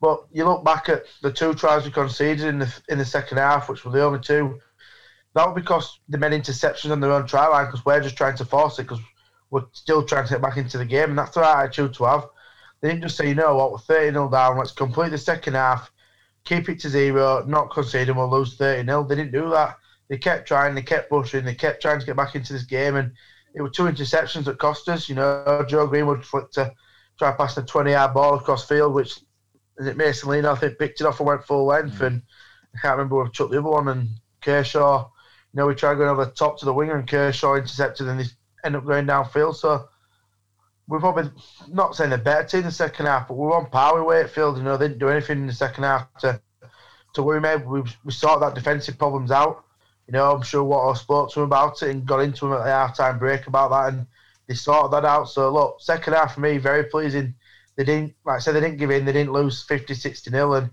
but 0.00 0.26
you 0.32 0.44
look 0.44 0.64
back 0.64 0.88
at 0.88 1.04
the 1.22 1.32
two 1.32 1.54
tries 1.54 1.84
we 1.84 1.90
conceded 1.90 2.46
in 2.46 2.58
the 2.58 2.82
in 2.88 2.98
the 2.98 3.04
second 3.04 3.38
half, 3.38 3.68
which 3.68 3.84
were 3.84 3.92
the 3.92 4.02
only 4.02 4.20
two. 4.20 4.58
That 5.34 5.46
was 5.46 5.54
because 5.54 6.00
they 6.08 6.18
made 6.18 6.32
interceptions 6.32 6.90
on 6.90 7.00
their 7.00 7.12
own 7.12 7.26
try 7.26 7.46
line 7.46 7.66
because 7.66 7.84
we're 7.84 8.00
just 8.00 8.16
trying 8.16 8.36
to 8.38 8.44
force 8.44 8.78
it 8.78 8.84
because 8.84 9.00
we're 9.50 9.66
still 9.72 10.04
trying 10.04 10.24
to 10.24 10.34
get 10.34 10.42
back 10.42 10.56
into 10.56 10.78
the 10.78 10.84
game, 10.84 11.10
and 11.10 11.18
that's 11.18 11.34
the 11.34 11.40
right 11.40 11.64
attitude 11.64 11.94
to 11.94 12.04
have. 12.04 12.28
They 12.80 12.88
didn't 12.88 13.02
just 13.02 13.16
say, 13.16 13.28
you 13.28 13.34
know 13.34 13.56
what, 13.56 13.72
we're 13.72 13.78
30 13.78 14.12
0 14.12 14.30
down, 14.30 14.56
let's 14.56 14.72
complete 14.72 15.10
the 15.10 15.18
second 15.18 15.54
half, 15.54 15.90
keep 16.44 16.68
it 16.68 16.80
to 16.80 16.88
zero, 16.88 17.44
not 17.46 17.70
concede, 17.70 18.08
and 18.08 18.16
we'll 18.16 18.30
lose 18.30 18.56
30 18.56 18.86
0. 18.86 19.04
They 19.04 19.16
didn't 19.16 19.32
do 19.32 19.50
that. 19.50 19.76
They 20.08 20.16
kept 20.16 20.48
trying, 20.48 20.74
they 20.74 20.82
kept 20.82 21.10
pushing, 21.10 21.44
they 21.44 21.54
kept 21.54 21.82
trying 21.82 22.00
to 22.00 22.06
get 22.06 22.16
back 22.16 22.34
into 22.34 22.52
this 22.52 22.64
game, 22.64 22.96
and 22.96 23.12
it 23.54 23.62
were 23.62 23.68
two 23.68 23.84
interceptions 23.84 24.44
that 24.44 24.58
cost 24.58 24.88
us. 24.88 25.08
You 25.08 25.16
know, 25.16 25.64
Joe 25.68 25.86
Greenwood 25.86 26.24
flicked 26.24 26.54
to 26.54 26.72
try 27.18 27.32
past 27.32 27.58
a 27.58 27.62
20 27.62 27.90
yard 27.90 28.14
ball 28.14 28.34
across 28.34 28.66
field, 28.66 28.94
which 28.94 29.20
is 29.80 29.86
it 29.86 29.96
Mason 29.96 30.28
Lino, 30.28 30.52
I 30.52 30.56
think, 30.56 30.78
picked 30.78 31.00
it 31.00 31.06
off 31.06 31.20
and 31.20 31.26
went 31.26 31.44
full 31.44 31.66
length, 31.66 31.98
hmm. 31.98 32.04
and 32.04 32.22
I 32.74 32.78
can't 32.80 32.98
remember 32.98 33.24
who 33.24 33.30
took 33.30 33.50
the 33.50 33.58
other 33.58 33.70
one, 33.70 33.88
and 33.88 34.08
Kershaw. 34.42 35.08
You 35.52 35.56
know, 35.56 35.66
we 35.66 35.74
tried 35.74 35.94
going 35.96 36.10
over 36.10 36.26
the 36.26 36.30
top 36.30 36.58
to 36.60 36.64
the 36.66 36.74
winger, 36.74 36.96
and 36.96 37.08
Kershaw 37.08 37.56
intercepted, 37.56 38.06
and 38.06 38.20
they 38.20 38.26
end 38.64 38.76
up 38.76 38.84
going 38.84 39.06
downfield. 39.06 39.56
So 39.56 39.88
we're 40.86 41.00
probably 41.00 41.30
not 41.68 41.96
saying 41.96 42.10
they're 42.10 42.18
better 42.18 42.46
team 42.46 42.60
in 42.60 42.66
the 42.66 42.72
second 42.72 43.06
half, 43.06 43.26
but 43.26 43.34
we're 43.34 43.56
on 43.56 43.70
par 43.70 43.96
with 43.96 44.04
Wakefield. 44.04 44.58
You 44.58 44.62
know, 44.62 44.76
they 44.76 44.88
didn't 44.88 45.00
do 45.00 45.08
anything 45.08 45.38
in 45.38 45.46
the 45.46 45.52
second 45.52 45.84
half 45.84 46.06
to 46.20 46.40
to 47.14 47.22
worry 47.22 47.40
me. 47.40 47.56
We 47.64 47.82
we 48.04 48.12
sorted 48.12 48.42
that 48.42 48.54
defensive 48.54 48.98
problems 48.98 49.30
out. 49.30 49.64
You 50.06 50.12
know, 50.12 50.30
I'm 50.30 50.42
sure 50.42 50.62
what 50.62 50.88
I 50.88 50.94
spoke 50.94 51.32
to 51.32 51.40
him 51.40 51.46
about 51.46 51.82
it 51.82 51.90
and 51.90 52.06
got 52.06 52.20
into 52.20 52.46
him 52.46 52.52
at 52.52 52.64
the 52.64 52.70
half 52.70 52.96
time 52.96 53.18
break 53.18 53.46
about 53.46 53.70
that, 53.70 53.94
and 53.94 54.06
they 54.46 54.54
sorted 54.54 54.92
that 54.92 55.04
out. 55.04 55.28
So 55.28 55.50
look, 55.50 55.80
second 55.80 56.12
half 56.12 56.34
for 56.34 56.40
me, 56.40 56.58
very 56.58 56.84
pleasing. 56.84 57.34
They 57.80 57.84
didn't, 57.84 58.14
like 58.26 58.36
I 58.36 58.38
said, 58.40 58.52
they 58.52 58.60
didn't 58.60 58.76
give 58.76 58.90
in. 58.90 59.06
They 59.06 59.12
didn't 59.12 59.32
lose 59.32 59.62
50, 59.62 59.94
60 59.94 60.30
nil, 60.30 60.52
and 60.52 60.70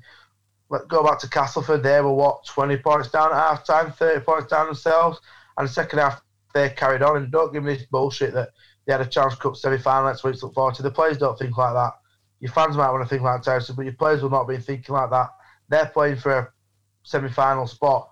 let 0.68 0.90
go 0.90 1.02
back 1.06 1.20
to 1.20 1.30
Castleford. 1.30 1.82
They 1.82 2.02
were 2.02 2.12
what 2.12 2.46
20 2.46 2.76
points 2.80 3.10
down 3.10 3.32
at 3.32 3.38
half 3.38 3.66
time, 3.66 3.94
30 3.94 4.26
points 4.26 4.50
down 4.50 4.66
themselves, 4.66 5.22
and 5.58 5.66
the 5.66 5.72
second 5.72 6.00
half 6.00 6.22
they 6.54 6.70
carried 6.70 7.02
on. 7.02 7.16
And 7.16 7.32
don't 7.32 7.54
give 7.54 7.64
me 7.64 7.76
this 7.76 7.86
bullshit 7.86 8.34
that 8.34 8.50
they 8.86 8.92
had 8.92 9.00
a 9.00 9.06
Challenge 9.06 9.40
Cup 9.40 9.56
semi 9.56 9.78
final 9.78 10.10
next 10.10 10.26
week 10.26 10.44
look 10.44 10.54
forward 10.54 10.76
to. 10.76 10.84
The 10.84 10.92
players 10.92 11.18
don't 11.18 11.40
think 11.40 11.58
like 11.58 11.76
that. 11.76 11.94
Your 12.42 12.52
fans 12.52 12.76
might 12.76 12.92
want 12.92 13.04
to 13.04 13.10
think 13.10 13.22
like 13.22 13.42
that, 13.42 13.74
but 13.74 13.86
your 13.86 13.94
players 13.94 14.22
will 14.22 14.30
not 14.30 14.44
be 14.44 14.58
thinking 14.58 14.94
like 14.94 15.10
that. 15.12 15.30
They're 15.70 15.86
playing 15.86 16.18
for 16.18 16.38
a 16.38 16.52
semi 17.04 17.30
final 17.30 17.68
spot, 17.68 18.10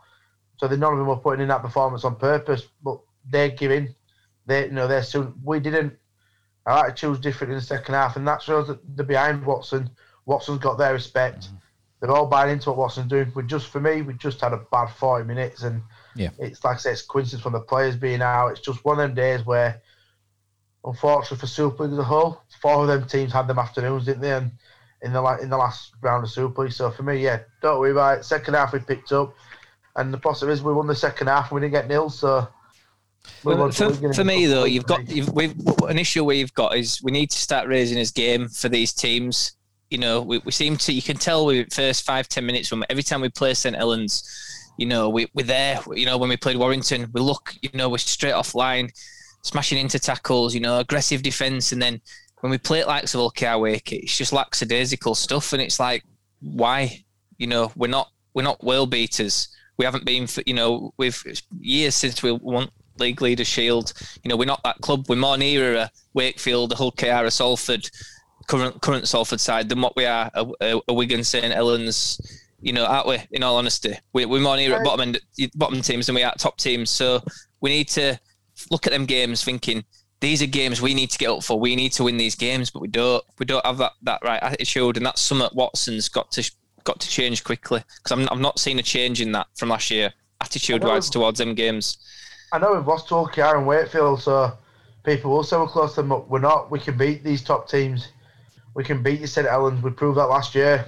so 0.55 0.69
they 0.69 0.77
none 0.77 0.93
of 0.93 0.99
them 0.99 1.07
were 1.07 1.17
putting 1.17 1.41
in 1.41 1.49
that 1.49 1.63
performance 1.63 2.05
on 2.05 2.15
purpose, 2.15 2.65
but 2.81 3.01
they're 3.29 3.49
giving. 3.49 3.93
They, 4.45 4.67
you 4.67 4.71
know, 4.71 4.87
they're 4.87 5.03
soon. 5.03 5.33
We 5.43 5.59
didn't. 5.59 5.97
Our 6.65 6.87
attitude's 6.87 7.19
different 7.19 7.53
in 7.53 7.59
the 7.59 7.65
second 7.65 7.93
half, 7.93 8.15
and 8.15 8.27
that 8.27 8.41
shows 8.41 8.67
that 8.67 8.79
they're 8.95 9.05
behind 9.05 9.45
Watson. 9.45 9.89
Watson's 10.25 10.59
got 10.59 10.77
their 10.77 10.93
respect. 10.93 11.41
Mm-hmm. 11.45 11.55
They're 12.01 12.11
all 12.11 12.25
buying 12.27 12.51
into 12.51 12.69
what 12.69 12.77
Watson's 12.77 13.07
doing. 13.09 13.31
We 13.35 13.43
just, 13.43 13.67
for 13.67 13.79
me, 13.79 14.01
we 14.01 14.13
just 14.15 14.41
had 14.41 14.53
a 14.53 14.57
bad 14.71 14.87
40 14.89 15.25
minutes, 15.25 15.61
and 15.63 15.81
Yeah. 16.15 16.29
it's 16.39 16.63
like 16.63 16.75
I 16.75 16.79
said, 16.79 16.93
it's 16.93 17.01
coincidence 17.03 17.43
from 17.43 17.53
the 17.53 17.59
players 17.59 17.95
being 17.95 18.21
out. 18.21 18.47
It's 18.49 18.59
just 18.61 18.83
one 18.83 18.99
of 18.99 19.07
them 19.07 19.15
days 19.15 19.45
where, 19.45 19.81
unfortunately 20.83 21.37
for 21.37 21.47
Super 21.47 21.83
League 21.83 21.93
as 21.93 21.99
a 21.99 22.03
whole, 22.03 22.41
four 22.61 22.81
of 22.81 22.87
them 22.87 23.07
teams 23.07 23.31
had 23.33 23.47
them 23.47 23.59
afternoons, 23.59 24.05
didn't 24.05 24.21
they? 24.21 24.31
And 24.33 24.51
in 25.01 25.13
the 25.13 25.23
in 25.41 25.49
the 25.49 25.57
last 25.57 25.93
round 26.01 26.23
of 26.23 26.31
Super 26.31 26.63
League. 26.63 26.71
So 26.71 26.89
for 26.91 27.03
me, 27.03 27.17
yeah, 27.23 27.41
don't 27.61 27.79
worry 27.79 27.91
about 27.91 28.19
it. 28.19 28.25
Second 28.25 28.55
half 28.55 28.73
we 28.73 28.79
picked 28.79 29.11
up, 29.11 29.35
and 29.95 30.13
the 30.13 30.17
positive 30.17 30.49
is 30.53 30.63
we 30.63 30.73
won 30.73 30.87
the 30.87 30.95
second 30.95 31.27
half 31.27 31.51
and 31.51 31.55
we 31.55 31.61
didn't 31.61 31.73
get 31.73 31.87
nil. 31.87 32.09
So 32.09 32.27
we 32.29 32.35
Well, 32.35 32.41
won- 32.41 32.53
for, 33.71 34.13
for 34.13 34.23
me 34.23 34.45
though, 34.45 34.65
you've 34.65 34.85
got 34.85 35.09
you've, 35.09 35.31
we've 35.33 35.55
an 35.87 35.99
issue 35.99 36.23
we've 36.23 36.53
got 36.53 36.75
is 36.75 37.01
we 37.03 37.11
need 37.11 37.29
to 37.31 37.37
start 37.37 37.67
raising 37.67 37.97
his 37.97 38.11
game 38.11 38.47
for 38.47 38.69
these 38.69 38.93
teams. 38.93 39.53
You 39.89 39.99
know, 39.99 40.21
we, 40.21 40.39
we 40.39 40.51
seem 40.51 40.77
to 40.77 40.91
you 40.91 41.01
can 41.01 41.17
tell 41.17 41.45
with 41.45 41.69
the 41.69 41.75
first 41.75 42.05
five 42.05 42.27
ten 42.27 42.45
minutes 42.45 42.67
from 42.67 42.83
every 42.89 43.03
time 43.03 43.21
we 43.21 43.29
play 43.29 43.53
St 43.53 43.75
Helens, 43.75 44.23
you 44.77 44.87
know, 44.87 45.09
we 45.09 45.27
we're 45.33 45.45
there. 45.45 45.79
You 45.93 46.05
know, 46.05 46.17
when 46.17 46.29
we 46.29 46.37
played 46.37 46.57
Warrington, 46.57 47.09
we 47.13 47.21
look, 47.21 47.53
you 47.61 47.69
know, 47.73 47.89
we're 47.89 47.97
straight 47.99 48.33
off 48.33 48.55
line, 48.55 48.89
smashing 49.43 49.77
into 49.77 49.99
tackles. 49.99 50.53
You 50.53 50.61
know, 50.61 50.79
aggressive 50.79 51.21
defence, 51.21 51.71
and 51.71 51.81
then 51.81 52.01
when 52.41 52.51
we 52.51 52.57
play 52.57 52.79
it 52.79 52.87
like 52.87 53.05
Savokia 53.05 53.59
Wake, 53.59 53.91
it's 53.91 54.17
just 54.17 54.33
lackadaisical 54.33 55.15
stuff, 55.15 55.53
and 55.53 55.61
it's 55.61 55.79
like, 55.79 56.03
why? 56.41 57.03
You 57.37 57.47
know, 57.47 57.71
we're 57.75 57.87
not 57.87 58.09
we're 58.33 58.43
not 58.43 58.63
world 58.63 58.89
beaters. 58.89 59.49
We 59.77 59.83
haven't 59.83 60.05
been, 60.05 60.25
for, 60.25 60.41
you 60.45 60.53
know, 60.53 60.93
we've 60.97 61.21
years 61.59 61.95
since 61.95 62.23
we 62.23 62.31
won 62.31 62.69
league 62.97 63.21
leader 63.21 63.45
shield. 63.45 63.93
You 64.23 64.29
know, 64.29 64.37
we're 64.37 64.45
not 64.45 64.63
that 64.63 64.81
club. 64.81 65.05
We're 65.09 65.15
more 65.15 65.37
nearer 65.37 65.75
a 65.75 65.91
Wakefield, 66.13 66.73
a 66.73 66.75
Hull 66.75 66.91
KR, 66.91 67.25
a 67.25 67.31
Salford, 67.31 67.89
current 68.47 68.81
current 68.81 69.07
Salford 69.07 69.39
side 69.39 69.69
than 69.69 69.81
what 69.81 69.95
we 69.95 70.05
are 70.05 70.29
a, 70.33 70.45
a, 70.61 70.81
a 70.87 70.93
Wigan, 70.93 71.23
St 71.23 71.53
Helens. 71.53 72.19
You 72.61 72.73
know, 72.73 72.85
aren't 72.85 73.07
we? 73.07 73.19
In 73.31 73.43
all 73.43 73.57
honesty, 73.57 73.93
we, 74.13 74.25
we're 74.25 74.41
more 74.41 74.55
near 74.55 74.75
at 74.75 74.83
bottom 74.83 75.01
end, 75.01 75.19
bottom 75.55 75.81
teams 75.81 76.07
than 76.07 76.15
we 76.15 76.23
are 76.23 76.31
at 76.31 76.39
top 76.39 76.57
teams. 76.57 76.89
So 76.89 77.21
we 77.61 77.69
need 77.69 77.89
to 77.89 78.19
look 78.71 78.87
at 78.87 78.93
them 78.93 79.05
games, 79.05 79.43
thinking 79.43 79.83
these 80.21 80.41
are 80.41 80.47
games 80.47 80.81
we 80.81 80.93
need 80.93 81.11
to 81.11 81.17
get 81.17 81.29
up 81.29 81.43
for. 81.43 81.59
We 81.59 81.75
need 81.75 81.91
to 81.93 82.03
win 82.03 82.17
these 82.17 82.35
games, 82.35 82.71
but 82.71 82.81
we 82.81 82.87
don't. 82.87 83.23
We 83.37 83.45
don't 83.45 83.65
have 83.65 83.77
that, 83.77 83.93
that 84.03 84.21
right 84.23 84.41
attitude, 84.41 84.97
and 84.97 85.05
that's 85.05 85.21
something 85.21 85.49
Watson's 85.53 86.09
got 86.09 86.31
to 86.31 86.51
got 86.83 86.99
to 86.99 87.09
change 87.09 87.43
quickly 87.43 87.83
because 87.97 88.11
I'm 88.11 88.27
I'm 88.31 88.41
not 88.41 88.59
seeing 88.59 88.79
a 88.79 88.83
change 88.83 89.21
in 89.21 89.31
that 89.33 89.47
from 89.55 89.69
last 89.69 89.91
year, 89.91 90.13
attitude 90.41 90.83
wise 90.83 91.09
towards 91.09 91.39
them 91.39 91.53
games. 91.53 91.97
I 92.55 92.57
know 92.57 92.73
we've 92.73 92.87
lost 92.87 93.09
to 93.09 93.15
Hull 93.15 93.27
KR 93.27 93.57
and 93.57 93.67
Wakefield, 93.67 94.21
so 94.21 94.57
people 95.03 95.29
will 95.29 95.43
say 95.43 95.57
we're 95.57 95.67
close 95.67 95.95
to 95.95 96.01
them, 96.01 96.07
but 96.07 96.29
we're 96.29 96.39
not. 96.39 96.71
We 96.71 96.79
can 96.79 96.97
beat 96.97 97.21
these 97.21 97.43
top 97.43 97.67
teams. 97.69 98.07
We 98.75 98.85
can 98.85 99.03
beat 99.03 99.19
you, 99.19 99.27
St 99.27 99.45
Helens. 99.45 99.83
We 99.83 99.91
proved 99.91 100.17
that 100.17 100.27
last 100.27 100.55
year. 100.55 100.85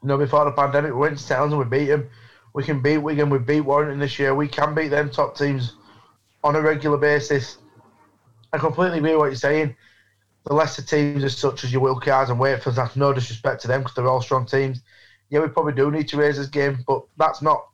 You 0.00 0.08
know, 0.08 0.16
before 0.16 0.44
the 0.44 0.52
pandemic, 0.52 0.92
we 0.92 0.98
went 1.00 1.18
to 1.18 1.24
St 1.24 1.38
Helens 1.38 1.54
and 1.54 1.58
we 1.58 1.78
beat 1.78 1.86
them. 1.86 2.08
We 2.52 2.62
can 2.62 2.80
beat 2.80 2.98
Wigan. 2.98 3.30
We 3.30 3.38
beat 3.38 3.62
Warrington 3.62 3.98
this 3.98 4.16
year. 4.16 4.32
We 4.32 4.46
can 4.46 4.76
beat 4.76 4.88
them 4.88 5.10
top 5.10 5.36
teams 5.36 5.74
on 6.44 6.54
a 6.54 6.60
regular 6.60 6.98
basis. 6.98 7.58
I 8.52 8.58
completely 8.58 8.98
agree 8.98 9.10
with 9.10 9.18
what 9.18 9.26
you're 9.26 9.34
saying. 9.34 9.74
the 10.46 10.54
lesser 10.54 10.82
teams 10.82 11.24
as 11.24 11.36
such 11.36 11.64
as 11.64 11.72
your 11.72 11.82
Wilkars 11.82 12.30
and 12.30 12.38
Wakefields, 12.38 12.76
that's 12.76 12.94
no 12.94 13.12
disrespect 13.12 13.62
to 13.62 13.68
them 13.68 13.80
because 13.80 13.96
they're 13.96 14.06
all 14.06 14.22
strong 14.22 14.46
teams. 14.46 14.82
Yeah, 15.30 15.40
we 15.40 15.48
probably 15.48 15.72
do 15.72 15.90
need 15.90 16.06
to 16.10 16.16
raise 16.16 16.36
this 16.36 16.46
game, 16.46 16.84
but 16.86 17.02
that's 17.16 17.42
not. 17.42 17.66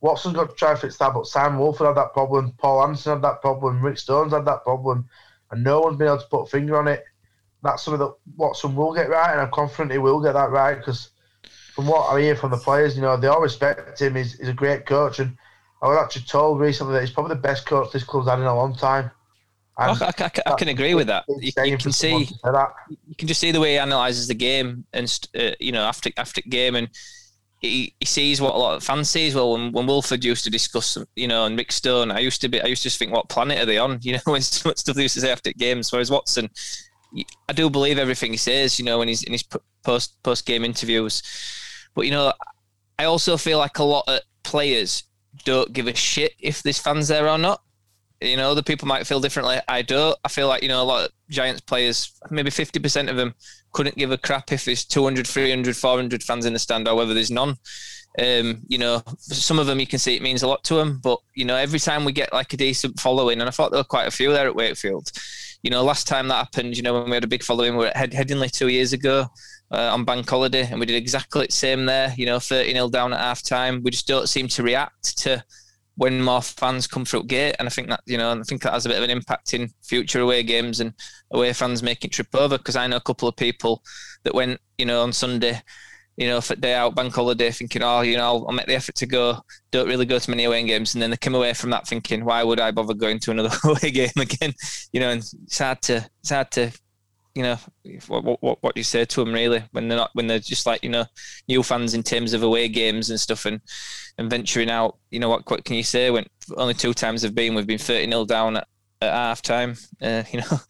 Watson's 0.00 0.34
got 0.34 0.50
to 0.50 0.56
try 0.56 0.72
and 0.72 0.78
fix 0.78 0.96
that, 0.98 1.14
but 1.14 1.26
Sam 1.26 1.58
Woolford 1.58 1.86
had 1.86 1.96
that 1.96 2.12
problem, 2.12 2.52
Paul 2.58 2.82
Anderson 2.82 3.14
had 3.14 3.22
that 3.22 3.40
problem, 3.40 3.82
Rick 3.82 3.98
Stones 3.98 4.32
had 4.32 4.44
that 4.44 4.62
problem, 4.62 5.08
and 5.50 5.64
no 5.64 5.80
one's 5.80 5.96
been 5.96 6.08
able 6.08 6.18
to 6.18 6.26
put 6.26 6.42
a 6.42 6.46
finger 6.46 6.78
on 6.78 6.88
it. 6.88 7.04
That's 7.62 7.82
something 7.82 8.00
that 8.00 8.14
Watson 8.36 8.76
will 8.76 8.94
get 8.94 9.08
right, 9.08 9.32
and 9.32 9.40
I'm 9.40 9.50
confident 9.50 9.92
he 9.92 9.98
will 9.98 10.20
get 10.20 10.34
that 10.34 10.50
right 10.50 10.76
because 10.76 11.10
from 11.74 11.86
what 11.86 12.10
I 12.10 12.20
hear 12.20 12.36
from 12.36 12.50
the 12.50 12.58
players, 12.58 12.96
you 12.96 13.02
know, 13.02 13.16
they 13.16 13.26
all 13.26 13.40
respect 13.40 14.00
him. 14.00 14.14
He's, 14.14 14.38
he's 14.38 14.48
a 14.48 14.52
great 14.52 14.86
coach, 14.86 15.18
and 15.18 15.36
I 15.82 15.88
was 15.88 15.98
actually 15.98 16.22
told 16.22 16.60
recently 16.60 16.94
that 16.94 17.00
he's 17.00 17.10
probably 17.10 17.34
the 17.34 17.40
best 17.40 17.66
coach 17.66 17.92
this 17.92 18.04
club's 18.04 18.28
had 18.28 18.38
in 18.38 18.46
a 18.46 18.54
long 18.54 18.74
time. 18.74 19.10
I, 19.78 19.90
I, 19.90 20.12
I, 20.18 20.30
I 20.46 20.54
can 20.54 20.68
agree 20.68 20.94
with 20.94 21.08
that. 21.08 21.24
You, 21.28 21.52
you 21.64 21.76
can 21.76 21.92
see 21.92 22.30
that. 22.42 22.68
you 22.88 23.14
can 23.16 23.28
just 23.28 23.40
see 23.40 23.50
the 23.52 23.60
way 23.60 23.72
he 23.72 23.78
analyzes 23.78 24.26
the 24.26 24.34
game 24.34 24.86
and 24.94 25.28
uh, 25.38 25.50
you 25.60 25.70
know 25.70 25.82
after 25.82 26.10
after 26.16 26.40
game 26.40 26.76
and 26.76 26.88
he, 27.68 27.94
he 28.00 28.06
sees 28.06 28.40
what 28.40 28.54
a 28.54 28.58
lot 28.58 28.76
of 28.76 28.82
fans 28.82 29.10
see 29.10 29.34
well. 29.34 29.52
When, 29.52 29.72
when 29.72 29.86
Woolford 29.86 30.24
used 30.24 30.44
to 30.44 30.50
discuss, 30.50 30.98
you 31.14 31.28
know, 31.28 31.44
and 31.44 31.58
Mick 31.58 31.72
Stone, 31.72 32.10
I 32.10 32.20
used 32.20 32.40
to 32.42 32.48
be, 32.48 32.60
I 32.60 32.66
used 32.66 32.82
to 32.82 32.88
just 32.88 32.98
think, 32.98 33.12
what 33.12 33.28
planet 33.28 33.58
are 33.58 33.66
they 33.66 33.78
on? 33.78 33.98
You 34.06 34.14
know, 34.14 34.20
when 34.24 34.42
stuff 34.42 34.76
they 34.84 35.02
used 35.02 35.14
to 35.14 35.20
say 35.20 35.32
after 35.32 35.52
games. 35.52 35.92
Whereas 35.92 36.10
Watson, 36.10 36.48
I 37.48 37.52
do 37.52 37.70
believe 37.70 37.98
everything 37.98 38.32
he 38.32 38.36
says. 38.36 38.78
You 38.78 38.84
know, 38.84 38.98
when 38.98 39.08
he's 39.08 39.22
in 39.22 39.32
his 39.32 39.44
post 39.82 40.22
post 40.22 40.46
game 40.46 40.64
interviews. 40.64 41.22
But 41.94 42.04
you 42.06 42.10
know, 42.10 42.32
I 42.98 43.04
also 43.04 43.36
feel 43.36 43.58
like 43.58 43.78
a 43.78 43.84
lot 43.84 44.04
of 44.06 44.20
players 44.42 45.04
don't 45.44 45.72
give 45.72 45.86
a 45.86 45.94
shit 45.94 46.32
if 46.38 46.62
there's 46.62 46.78
fans 46.78 47.08
there 47.08 47.28
or 47.28 47.38
not. 47.38 47.62
You 48.20 48.36
know, 48.36 48.50
other 48.50 48.62
people 48.62 48.88
might 48.88 49.06
feel 49.06 49.20
differently. 49.20 49.58
I 49.68 49.82
don't. 49.82 50.18
I 50.24 50.28
feel 50.28 50.48
like, 50.48 50.62
you 50.62 50.68
know, 50.68 50.82
a 50.82 50.84
lot 50.84 51.04
of 51.06 51.12
Giants 51.28 51.60
players, 51.60 52.12
maybe 52.30 52.50
50% 52.50 53.10
of 53.10 53.16
them 53.16 53.34
couldn't 53.72 53.96
give 53.96 54.10
a 54.10 54.18
crap 54.18 54.52
if 54.52 54.64
there's 54.64 54.84
200, 54.84 55.26
300, 55.26 55.76
400 55.76 56.22
fans 56.22 56.46
in 56.46 56.54
the 56.54 56.58
stand 56.58 56.88
or 56.88 56.94
whether 56.94 57.12
there's 57.12 57.30
none. 57.30 57.56
Um, 58.18 58.62
you 58.68 58.78
know, 58.78 59.02
some 59.18 59.58
of 59.58 59.66
them 59.66 59.78
you 59.78 59.86
can 59.86 59.98
see 59.98 60.16
it 60.16 60.22
means 60.22 60.42
a 60.42 60.48
lot 60.48 60.64
to 60.64 60.74
them, 60.74 61.00
but 61.02 61.18
you 61.34 61.44
know, 61.44 61.56
every 61.56 61.78
time 61.78 62.04
we 62.06 62.12
get 62.12 62.32
like 62.32 62.52
a 62.54 62.56
decent 62.56 62.98
following, 62.98 63.40
and 63.40 63.48
I 63.48 63.50
thought 63.50 63.70
there 63.70 63.80
were 63.80 63.84
quite 63.84 64.08
a 64.08 64.10
few 64.10 64.32
there 64.32 64.46
at 64.46 64.56
Wakefield. 64.56 65.10
You 65.62 65.70
know, 65.70 65.84
last 65.84 66.06
time 66.06 66.28
that 66.28 66.36
happened, 66.36 66.78
you 66.78 66.82
know, 66.82 66.94
when 66.94 67.10
we 67.10 67.16
had 67.16 67.24
a 67.24 67.28
big 67.28 67.42
following, 67.42 67.72
we 67.72 67.80
were 67.80 67.88
at 67.88 67.96
Head- 67.96 68.12
Headingley 68.12 68.50
two 68.50 68.68
years 68.68 68.94
ago 68.94 69.26
uh, 69.70 69.92
on 69.92 70.04
Bank 70.04 70.28
Holiday, 70.28 70.66
and 70.70 70.80
we 70.80 70.86
did 70.86 70.96
exactly 70.96 71.46
the 71.46 71.52
same 71.52 71.84
there. 71.84 72.14
You 72.16 72.24
know, 72.24 72.38
30 72.38 72.72
0 72.72 72.88
down 72.88 73.12
at 73.12 73.20
half 73.20 73.42
time. 73.42 73.82
We 73.82 73.90
just 73.90 74.06
don't 74.06 74.28
seem 74.28 74.48
to 74.48 74.62
react 74.62 75.18
to 75.18 75.44
when 75.96 76.22
more 76.22 76.42
fans 76.42 76.86
come 76.86 77.04
through 77.04 77.24
gate, 77.24 77.56
and 77.58 77.66
I 77.66 77.70
think 77.70 77.88
that 77.88 78.00
you 78.06 78.18
know, 78.18 78.38
I 78.38 78.42
think 78.42 78.62
that 78.62 78.72
has 78.72 78.86
a 78.86 78.88
bit 78.88 78.98
of 78.98 79.04
an 79.04 79.10
impact 79.10 79.54
in 79.54 79.70
future 79.82 80.20
away 80.20 80.42
games 80.42 80.80
and 80.80 80.92
away 81.30 81.52
fans 81.52 81.82
making 81.82 82.10
trip 82.10 82.28
over. 82.34 82.58
Because 82.58 82.76
I 82.76 82.86
know 82.86 82.96
a 82.96 83.00
couple 83.00 83.28
of 83.28 83.36
people 83.36 83.82
that 84.24 84.34
went, 84.34 84.60
you 84.78 84.86
know, 84.86 85.02
on 85.02 85.12
Sunday, 85.12 85.60
you 86.16 86.28
know, 86.28 86.40
for 86.40 86.54
day 86.54 86.74
out 86.74 86.94
bank 86.94 87.14
holiday, 87.14 87.50
thinking, 87.50 87.82
oh, 87.82 88.02
you 88.02 88.16
know, 88.16 88.24
I'll, 88.24 88.46
I'll 88.48 88.54
make 88.54 88.66
the 88.66 88.74
effort 88.74 88.94
to 88.96 89.06
go. 89.06 89.38
Don't 89.70 89.88
really 89.88 90.06
go 90.06 90.18
to 90.18 90.30
many 90.30 90.44
away 90.44 90.62
games, 90.64 90.94
and 90.94 91.02
then 91.02 91.10
they 91.10 91.16
come 91.16 91.34
away 91.34 91.54
from 91.54 91.70
that 91.70 91.86
thinking, 91.86 92.24
why 92.24 92.44
would 92.44 92.60
I 92.60 92.70
bother 92.70 92.94
going 92.94 93.18
to 93.20 93.30
another 93.30 93.56
away 93.64 93.90
game 93.90 94.10
again? 94.18 94.52
You 94.92 95.00
know, 95.00 95.10
and 95.10 95.20
it's 95.20 95.58
hard 95.58 95.82
to, 95.82 96.06
it's 96.20 96.30
hard 96.30 96.50
to. 96.52 96.72
You 97.36 97.42
know 97.42 97.58
what, 98.08 98.42
what 98.42 98.62
what 98.62 98.76
you 98.76 98.82
say 98.82 99.04
to 99.04 99.24
them 99.24 99.34
really 99.34 99.62
when 99.72 99.88
they're 99.88 99.98
not 99.98 100.10
when 100.14 100.26
they're 100.26 100.38
just 100.38 100.64
like 100.64 100.82
you 100.82 100.88
know 100.88 101.04
new 101.48 101.62
fans 101.62 101.92
in 101.92 102.02
terms 102.02 102.32
of 102.32 102.42
away 102.42 102.66
games 102.68 103.10
and 103.10 103.20
stuff 103.20 103.44
and 103.44 103.60
and 104.18 104.30
venturing 104.30 104.70
out. 104.70 104.96
You 105.10 105.20
know 105.20 105.28
what? 105.28 105.48
What 105.50 105.64
can 105.64 105.76
you 105.76 105.82
say? 105.82 106.10
When 106.10 106.24
only 106.56 106.74
two 106.74 106.94
times 106.94 107.22
have 107.22 107.34
been, 107.34 107.54
we've 107.54 107.66
been 107.66 107.78
thirty 107.78 108.10
0 108.10 108.24
down 108.24 108.56
at, 108.56 108.66
at 109.02 109.12
half 109.12 109.42
time. 109.42 109.76
Uh, 110.00 110.22
you 110.32 110.40
know, 110.40 110.60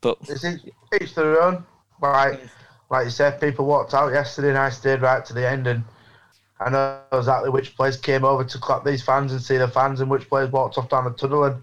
but 0.00 0.18
It's 0.28 0.44
each, 0.44 0.60
each 1.00 1.14
their 1.14 1.40
own. 1.40 1.64
Like, 2.02 2.40
like 2.90 3.04
you 3.04 3.10
said, 3.10 3.40
people 3.40 3.66
walked 3.66 3.94
out 3.94 4.12
yesterday 4.12 4.50
and 4.50 4.58
I 4.58 4.70
stayed 4.70 5.00
right 5.00 5.24
to 5.24 5.32
the 5.32 5.48
end 5.48 5.66
and 5.66 5.84
I 6.60 6.70
know 6.70 7.00
exactly 7.12 7.50
which 7.50 7.74
players 7.74 7.96
came 7.96 8.24
over 8.24 8.44
to 8.44 8.58
clap 8.58 8.84
these 8.84 9.02
fans 9.02 9.32
and 9.32 9.40
see 9.40 9.56
the 9.56 9.68
fans 9.68 10.00
and 10.00 10.10
which 10.10 10.28
players 10.28 10.50
walked 10.50 10.76
off 10.76 10.88
down 10.90 11.04
the 11.04 11.10
tunnel 11.10 11.44
and 11.44 11.62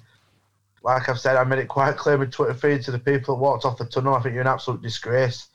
like 0.88 1.10
I've 1.10 1.20
said, 1.20 1.36
I 1.36 1.44
made 1.44 1.60
it 1.60 1.68
quite 1.68 1.98
clear 1.98 2.18
with 2.18 2.32
Twitter 2.32 2.54
feed 2.54 2.82
to 2.84 2.92
the 2.92 3.00
people 3.00 3.36
that 3.36 3.42
walked 3.42 3.66
off 3.66 3.78
the 3.78 3.86
tunnel. 3.86 4.16
I 4.16 4.22
think 4.22 4.34
you're 4.34 4.42
an 4.42 4.48
absolute 4.48 4.82
disgrace. 4.82 5.50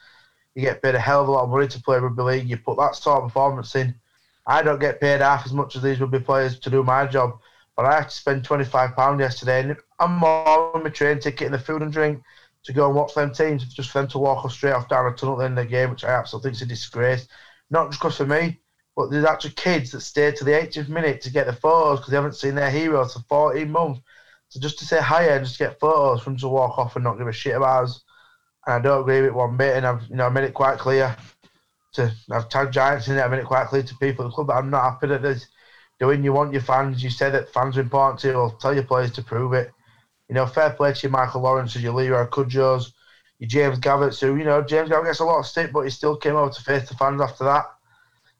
You 0.55 0.63
get 0.63 0.83
paid 0.83 0.95
a 0.95 1.01
hell 1.01 1.23
of 1.23 1.29
a 1.29 1.33
lot 1.33 1.45
of 1.45 1.51
money 1.51 1.69
to 1.69 1.83
play 1.83 1.99
rugby 1.99 2.23
league. 2.23 2.49
You 2.51 2.59
put 2.59 2.77
that 2.79 2.97
sort 2.97 3.23
of 3.23 3.29
performance 3.31 3.75
in. 3.75 3.95
I 4.47 4.63
don't 4.63 4.81
get 4.81 5.01
paid 5.01 5.23
half 5.23 5.47
as 5.47 5.53
much 5.55 5.75
as 5.77 5.83
these 5.83 6.01
rugby 6.01 6.21
players 6.21 6.59
to 6.61 6.71
do 6.71 6.83
my 6.83 7.07
job, 7.07 7.39
but 7.77 7.87
I 7.87 7.95
had 7.97 8.11
to 8.11 8.17
spend 8.17 8.45
twenty 8.45 8.65
five 8.65 8.95
pound 8.95 9.21
yesterday, 9.21 9.61
and 9.61 9.77
I'm 9.99 10.17
more 10.17 10.77
on 10.77 10.83
my 10.85 10.91
train 10.91 11.19
ticket 11.19 11.47
and 11.47 11.55
the 11.55 11.59
food 11.59 11.81
and 11.83 11.93
drink 11.93 12.23
to 12.65 12.73
go 12.75 12.87
and 12.87 12.95
watch 12.95 13.15
them 13.15 13.33
teams, 13.33 13.65
just 13.73 13.91
for 13.91 14.01
them 14.01 14.09
to 14.09 14.19
walk 14.19 14.45
us 14.45 14.53
straight 14.55 14.73
off 14.75 14.89
down 14.89 15.11
a 15.11 15.17
tunnel 15.17 15.37
at 15.37 15.39
the 15.39 15.45
end 15.47 15.59
of 15.59 15.65
the 15.65 15.71
game, 15.71 15.91
which 15.91 16.05
I 16.05 16.11
absolutely 16.11 16.51
think 16.51 16.57
is 16.57 16.63
a 16.63 16.67
disgrace. 16.67 17.27
Not 17.71 17.89
just 17.91 18.01
because 18.01 18.17
for 18.19 18.27
me, 18.27 18.61
but 18.95 19.11
there's 19.11 19.25
actually 19.25 19.53
kids 19.53 19.93
that 19.93 20.03
stayed 20.03 20.37
to 20.37 20.45
the 20.45 20.55
80th 20.55 20.89
minute 20.89 21.23
to 21.23 21.31
get 21.31 21.47
the 21.47 21.53
photos 21.55 22.01
because 22.01 22.11
they 22.11 22.17
haven't 22.17 22.37
seen 22.37 22.55
their 22.55 22.71
heroes 22.71 23.15
for 23.15 23.21
14 23.29 23.71
months. 23.71 24.01
So 24.53 24.61
just 24.61 24.79
to 24.81 24.85
say 24.85 25.01
hi 25.01 25.29
and 25.29 25.47
just 25.47 25.59
get 25.59 25.81
photos 25.81 26.27
them 26.27 26.37
to 26.37 26.49
walk 26.49 26.77
off 26.77 26.95
and 26.95 27.03
not 27.03 27.17
give 27.17 27.27
a 27.27 27.33
shit 27.33 27.57
about 27.57 27.85
us. 27.85 28.03
And 28.67 28.75
I 28.75 28.79
don't 28.81 29.01
agree 29.01 29.23
with 29.23 29.31
it 29.31 29.35
one 29.35 29.57
bit. 29.57 29.79
And 29.79 29.87
I've 29.87 30.07
you 30.11 30.17
know 30.17 30.29
made 30.29 30.45
it 30.45 30.53
quite 30.53 30.79
clear 30.79 31.17
to 31.95 32.13
I've 32.31 32.51
tagged 32.51 32.75
Giants 32.75 33.09
in 33.09 33.17
it. 33.17 33.23
I've 33.23 33.31
made 33.31 33.41
it 33.41 33.47
quite 33.47 33.69
clear 33.69 33.83
to 33.83 33.97
people 33.97 34.27
at 34.27 34.29
the 34.29 34.35
club 34.35 34.49
that 34.49 34.57
I'm 34.57 34.69
not 34.69 34.83
happy 34.83 35.07
that 35.07 35.23
there's 35.23 35.47
doing. 35.99 36.23
You 36.23 36.35
want 36.35 36.53
your 36.53 36.61
fans. 36.61 37.03
You 37.03 37.09
say 37.09 37.31
that 37.31 37.49
fans 37.49 37.79
are 37.79 37.81
important 37.81 38.21
to 38.21 38.29
you. 38.29 38.35
Well, 38.35 38.51
tell 38.51 38.75
your 38.75 38.83
players 38.83 39.11
to 39.13 39.23
prove 39.23 39.55
it. 39.55 39.73
You 40.29 40.35
know, 40.35 40.45
fair 40.45 40.69
play 40.69 40.93
to 40.93 41.01
your 41.01 41.13
Michael 41.13 41.41
Lawrence, 41.41 41.75
your 41.75 41.95
Leroy 41.95 42.27
Cudjoes, 42.27 42.93
your 43.39 43.49
James 43.49 43.79
Gavet, 43.79 44.21
who, 44.21 44.37
you 44.37 44.45
know, 44.45 44.61
James 44.61 44.91
Gavet 44.91 45.07
gets 45.07 45.21
a 45.21 45.25
lot 45.25 45.39
of 45.39 45.47
stick, 45.47 45.73
but 45.73 45.81
he 45.81 45.89
still 45.91 46.15
came 46.19 46.37
over 46.37 46.51
to 46.51 46.63
face 46.63 46.91
the 46.91 46.95
fans 46.95 47.23
after 47.23 47.45
that. 47.45 47.65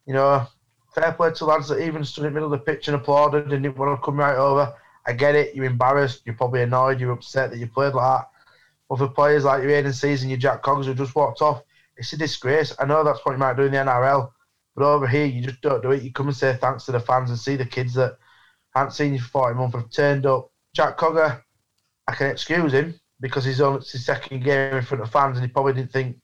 You 0.05 0.13
know, 0.13 0.47
fair 0.95 1.13
play 1.13 1.31
to 1.33 1.45
lads 1.47 1.69
that 1.69 1.81
even 1.81 2.05
stood 2.05 2.27
in 2.27 2.33
the 2.33 2.35
middle 2.35 2.53
of 2.53 2.59
the 2.61 2.67
pitch 2.67 2.89
and 2.89 2.97
applauded 2.97 3.51
and 3.51 3.63
didn't 3.63 3.79
want 3.79 3.99
to 3.99 4.05
come 4.05 4.19
right 4.19 4.37
over. 4.37 4.75
I 5.07 5.13
get 5.13 5.35
it, 5.35 5.55
you're 5.55 5.65
embarrassed, 5.65 6.23
you're 6.25 6.35
probably 6.35 6.63
annoyed, 6.63 7.01
you're 7.01 7.13
upset 7.13 7.51
that 7.51 7.59
you 7.59 7.67
played 7.67 7.95
like 7.95 8.21
that. 8.21 8.29
But 8.89 8.99
for 8.99 9.09
players 9.09 9.45
like 9.45 9.63
your 9.63 9.73
Aiden 9.73 9.87
Sezer, 9.87 10.29
your 10.29 10.39
Jack 10.39 10.63
Cogs 10.63 10.87
who 10.87 10.95
just 10.95 11.15
walked 11.15 11.43
off, 11.43 11.63
it's 11.97 12.13
a 12.13 12.17
disgrace. 12.17 12.75
I 12.79 12.85
know 12.85 13.05
that's 13.05 13.25
what 13.25 13.33
you 13.33 13.39
might 13.39 13.57
do 13.57 13.63
in 13.63 13.73
the 13.73 13.79
NRL, 13.79 14.31
but 14.75 14.85
over 14.85 15.07
here 15.07 15.27
you 15.27 15.43
just 15.43 15.61
don't 15.61 15.83
do 15.83 15.93
it. 15.93 16.03
You 16.03 16.13
come 16.13 16.29
and 16.29 16.37
say 16.37 16.57
thanks 16.61 16.85
to 16.87 16.93
the 16.93 17.01
fans 17.01 17.31
and 17.31 17.39
see 17.39 17.57
the 17.57 17.67
kids 17.67 17.95
that 17.95 18.17
haven't 18.75 18.93
seen 18.93 19.15
you 19.15 19.21
for 19.21 19.29
40 19.29 19.59
months 19.59 19.77
have 19.77 19.91
turned 19.91 20.27
up. 20.27 20.51
Jack 20.75 20.99
Cogger, 20.99 21.43
I 22.07 22.15
can 22.15 22.31
excuse 22.31 22.73
him 22.73 22.99
because 23.21 23.45
he's 23.45 23.61
on 23.61 23.75
his 23.75 24.05
second 24.05 24.43
game 24.43 24.77
in 24.77 24.83
front 24.83 25.03
of 25.03 25.11
fans 25.11 25.37
and 25.37 25.47
he 25.47 25.53
probably 25.53 25.75
didn't 25.75 25.93
think, 25.93 26.17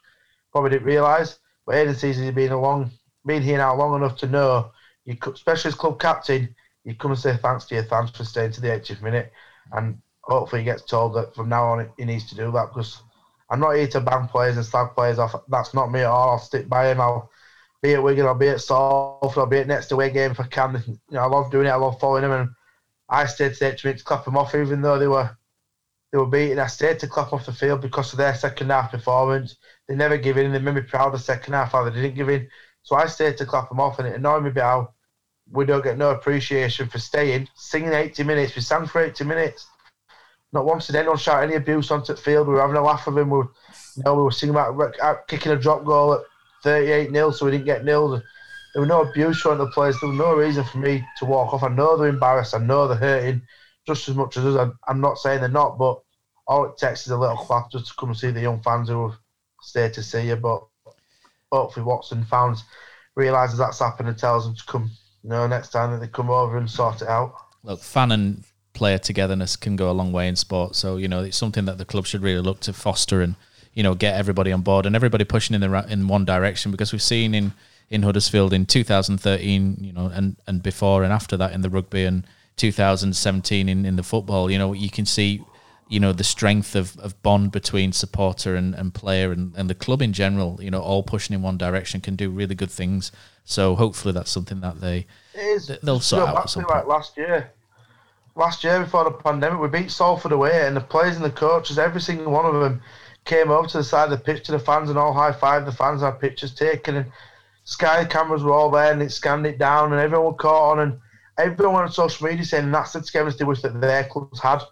probably 0.52 0.70
didn't 0.70 0.86
realise. 0.86 1.38
But 1.66 1.76
Aiden 1.76 1.94
Sezer, 1.94 2.24
he's 2.24 2.34
been 2.34 2.52
along, 2.52 2.90
been 3.24 3.42
here 3.42 3.58
now 3.58 3.76
long 3.76 3.94
enough 3.96 4.16
to 4.18 4.26
know, 4.26 4.72
you 5.04 5.16
especially 5.32 5.68
as 5.68 5.74
club 5.74 6.00
captain, 6.00 6.54
you 6.88 6.96
come 6.96 7.10
and 7.10 7.20
say 7.20 7.36
thanks 7.36 7.66
to 7.66 7.74
your 7.74 7.84
fans 7.84 8.10
for 8.10 8.24
staying 8.24 8.52
to 8.52 8.60
the 8.60 8.68
80th 8.68 9.02
minute, 9.02 9.30
and 9.72 9.98
hopefully 10.22 10.62
he 10.62 10.64
gets 10.64 10.82
told 10.82 11.14
that 11.14 11.34
from 11.34 11.48
now 11.48 11.64
on 11.66 11.88
he 11.98 12.04
needs 12.04 12.28
to 12.30 12.34
do 12.34 12.50
that 12.52 12.68
because 12.68 13.02
I'm 13.50 13.60
not 13.60 13.76
here 13.76 13.88
to 13.88 14.00
ban 14.00 14.28
players 14.28 14.56
and 14.56 14.64
slag 14.64 14.94
players 14.94 15.18
off. 15.18 15.34
That's 15.48 15.74
not 15.74 15.90
me 15.90 16.00
at 16.00 16.06
all. 16.06 16.30
I'll 16.30 16.38
stick 16.38 16.68
by 16.68 16.90
him. 16.90 17.00
I'll 17.00 17.30
be 17.82 17.94
at 17.94 18.02
Wigan, 18.02 18.26
I'll 18.26 18.34
be 18.34 18.48
at 18.48 18.60
Salford, 18.60 19.38
I'll 19.38 19.46
be 19.46 19.58
at 19.58 19.66
next 19.66 19.92
away 19.92 20.10
game 20.10 20.32
if 20.32 20.40
I 20.40 20.44
can. 20.44 20.82
You 20.86 20.98
know, 21.10 21.20
I 21.20 21.26
love 21.26 21.50
doing 21.50 21.66
it. 21.66 21.70
I 21.70 21.76
love 21.76 22.00
following 22.00 22.24
him, 22.24 22.32
and 22.32 22.48
I 23.08 23.26
stayed 23.26 23.54
to 23.54 23.60
the 23.60 23.68
80 23.68 23.88
minutes 23.88 24.02
to 24.02 24.06
clap 24.06 24.24
them 24.24 24.36
off, 24.36 24.54
even 24.54 24.80
though 24.82 24.98
they 24.98 25.08
were 25.08 25.30
they 26.10 26.18
were 26.18 26.26
beaten. 26.26 26.58
I 26.58 26.66
stayed 26.66 26.98
to 27.00 27.06
clap 27.06 27.32
off 27.32 27.46
the 27.46 27.52
field 27.52 27.82
because 27.82 28.12
of 28.12 28.18
their 28.18 28.34
second 28.34 28.70
half 28.70 28.90
performance. 28.90 29.56
They 29.86 29.94
never 29.94 30.16
give 30.16 30.38
in. 30.38 30.52
They 30.52 30.58
made 30.58 30.74
me 30.74 30.80
proud 30.80 31.08
of 31.08 31.12
the 31.12 31.18
second 31.18 31.52
half 31.52 31.72
how 31.72 31.84
they 31.84 31.90
didn't 31.90 32.14
give 32.14 32.30
in. 32.30 32.48
So 32.82 32.96
I 32.96 33.06
stayed 33.06 33.36
to 33.38 33.46
clap 33.46 33.68
them 33.68 33.80
off, 33.80 33.98
and 33.98 34.08
it 34.08 34.16
annoyed 34.16 34.42
me 34.42 34.50
bit 34.50 34.62
how 34.62 34.94
we 35.50 35.64
don't 35.64 35.84
get 35.84 35.98
no 35.98 36.10
appreciation 36.10 36.88
for 36.88 36.98
staying, 36.98 37.48
singing 37.54 37.92
80 37.92 38.22
minutes. 38.24 38.54
We 38.54 38.62
sang 38.62 38.86
for 38.86 39.02
80 39.02 39.24
minutes. 39.24 39.66
Not 40.52 40.64
once 40.64 40.86
did 40.86 40.96
anyone 40.96 41.18
shout 41.18 41.42
any 41.42 41.54
abuse 41.54 41.90
onto 41.90 42.14
the 42.14 42.20
field. 42.20 42.48
We 42.48 42.54
were 42.54 42.60
having 42.60 42.76
a 42.76 42.82
laugh 42.82 43.06
with 43.06 43.18
him. 43.18 43.30
We 43.30 43.38
were, 43.38 43.50
you 43.96 44.02
know, 44.04 44.14
we 44.14 44.22
were 44.22 44.30
singing 44.30 44.54
about 44.54 45.28
kicking 45.28 45.52
a 45.52 45.56
drop 45.56 45.84
goal 45.84 46.14
at 46.14 46.20
38 46.62 47.10
nil, 47.10 47.32
so 47.32 47.46
we 47.46 47.52
didn't 47.52 47.66
get 47.66 47.84
nilled. 47.84 48.22
There 48.72 48.80
was 48.80 48.88
no 48.88 49.02
abuse 49.02 49.40
from 49.40 49.58
the 49.58 49.66
players. 49.68 49.98
There 50.00 50.08
was 50.08 50.18
no 50.18 50.34
reason 50.34 50.64
for 50.64 50.78
me 50.78 51.04
to 51.18 51.24
walk 51.24 51.52
off. 51.52 51.62
I 51.62 51.68
know 51.68 51.96
they're 51.96 52.08
embarrassed. 52.08 52.54
I 52.54 52.58
know 52.58 52.86
they're 52.86 52.96
hurting 52.96 53.42
just 53.86 54.08
as 54.08 54.14
much 54.14 54.36
as 54.36 54.44
us. 54.44 54.56
I'm, 54.56 54.78
I'm 54.86 55.00
not 55.00 55.18
saying 55.18 55.40
they're 55.40 55.48
not, 55.48 55.78
but 55.78 56.00
all 56.46 56.64
it 56.64 56.76
takes 56.78 57.06
is 57.06 57.12
a 57.12 57.18
little 57.18 57.36
clap 57.36 57.70
just 57.70 57.88
to 57.88 57.94
come 57.98 58.10
and 58.10 58.18
see 58.18 58.30
the 58.30 58.40
young 58.40 58.60
fans 58.60 58.88
who 58.88 59.08
have 59.08 59.18
stayed 59.60 59.92
to 59.94 60.02
see 60.02 60.28
you. 60.28 60.36
But 60.36 60.62
hopefully, 61.52 61.84
Watson 61.84 62.24
fans 62.24 62.64
realises 63.16 63.58
that's 63.58 63.80
happened 63.80 64.08
and 64.08 64.18
tells 64.18 64.44
them 64.44 64.54
to 64.54 64.64
come 64.66 64.90
know, 65.28 65.46
next 65.46 65.70
time 65.70 65.92
that 65.92 66.00
they 66.00 66.08
come 66.08 66.30
over 66.30 66.56
and 66.56 66.70
sort 66.70 67.02
it 67.02 67.08
out. 67.08 67.34
Look, 67.62 67.80
fan 67.80 68.12
and 68.12 68.44
player 68.72 68.98
togetherness 68.98 69.56
can 69.56 69.76
go 69.76 69.90
a 69.90 69.92
long 69.92 70.12
way 70.12 70.28
in 70.28 70.36
sport. 70.36 70.76
So 70.76 70.96
you 70.96 71.08
know, 71.08 71.22
it's 71.24 71.36
something 71.36 71.64
that 71.66 71.78
the 71.78 71.84
club 71.84 72.06
should 72.06 72.22
really 72.22 72.40
look 72.40 72.60
to 72.60 72.72
foster 72.72 73.20
and 73.20 73.34
you 73.74 73.82
know 73.82 73.94
get 73.94 74.14
everybody 74.14 74.52
on 74.52 74.62
board 74.62 74.86
and 74.86 74.96
everybody 74.96 75.24
pushing 75.24 75.54
in 75.54 75.60
the 75.60 75.70
ra- 75.70 75.86
in 75.88 76.08
one 76.08 76.24
direction 76.24 76.70
because 76.70 76.92
we've 76.92 77.02
seen 77.02 77.34
in 77.34 77.52
in 77.90 78.02
Huddersfield 78.02 78.52
in 78.52 78.66
2013, 78.66 79.78
you 79.80 79.92
know, 79.92 80.06
and 80.06 80.36
and 80.46 80.62
before 80.62 81.04
and 81.04 81.12
after 81.12 81.36
that 81.36 81.52
in 81.52 81.62
the 81.62 81.70
rugby 81.70 82.04
and 82.04 82.24
2017 82.56 83.68
in 83.68 83.84
in 83.84 83.96
the 83.96 84.02
football, 84.02 84.50
you 84.50 84.58
know, 84.58 84.72
you 84.72 84.90
can 84.90 85.06
see 85.06 85.42
you 85.88 85.98
know 85.98 86.12
the 86.12 86.24
strength 86.24 86.74
of, 86.74 86.98
of 86.98 87.20
bond 87.22 87.50
between 87.50 87.92
supporter 87.92 88.54
and, 88.54 88.74
and 88.74 88.94
player 88.94 89.32
and, 89.32 89.54
and 89.56 89.70
the 89.70 89.74
club 89.74 90.02
in 90.02 90.12
general 90.12 90.58
you 90.62 90.70
know 90.70 90.80
all 90.80 91.02
pushing 91.02 91.34
in 91.34 91.42
one 91.42 91.56
direction 91.56 92.00
can 92.00 92.14
do 92.14 92.30
really 92.30 92.54
good 92.54 92.70
things 92.70 93.10
so 93.44 93.74
hopefully 93.74 94.12
that's 94.12 94.30
something 94.30 94.60
that 94.60 94.80
they 94.80 95.06
they'll 95.82 96.00
sort 96.00 96.28
out 96.28 96.50
some 96.50 96.64
like 96.64 96.86
last 96.86 97.16
year. 97.16 97.52
Last 98.34 98.62
year 98.62 98.80
before 98.80 99.04
the 99.04 99.10
pandemic, 99.10 99.60
we 99.60 99.68
beat 99.68 99.90
Salford 99.90 100.32
away, 100.32 100.66
and 100.66 100.76
the 100.76 100.80
players 100.80 101.16
and 101.16 101.24
the 101.24 101.30
coaches, 101.30 101.78
every 101.78 102.00
single 102.00 102.30
one 102.30 102.46
of 102.46 102.60
them, 102.60 102.80
came 103.24 103.50
over 103.50 103.66
to 103.68 103.78
the 103.78 103.84
side 103.84 104.04
of 104.04 104.10
the 104.10 104.24
pitch 104.24 104.44
to 104.44 104.52
the 104.52 104.58
fans 104.58 104.90
and 104.90 104.98
all 104.98 105.12
high 105.12 105.32
five 105.32 105.64
the 105.64 105.72
fans. 105.72 106.02
Had 106.02 106.20
pictures 106.20 106.54
taken, 106.54 106.96
and 106.96 107.12
Sky 107.64 108.04
cameras 108.04 108.42
were 108.42 108.52
all 108.52 108.70
there, 108.70 108.92
and 108.92 109.02
it 109.02 109.10
scanned 109.10 109.46
it 109.46 109.58
down, 109.58 109.92
and 109.92 110.00
everyone 110.00 110.34
caught 110.34 110.72
on, 110.72 110.80
and 110.80 111.00
everyone 111.38 111.82
on 111.82 111.90
social 111.90 112.28
media 112.28 112.44
saying 112.44 112.70
that's 112.70 112.92
the 112.92 113.00
togetherness 113.00 113.36
they 113.36 113.44
wish 113.44 113.62
that 113.62 113.80
their 113.80 114.04
clubs 114.04 114.40
had. 114.40 114.62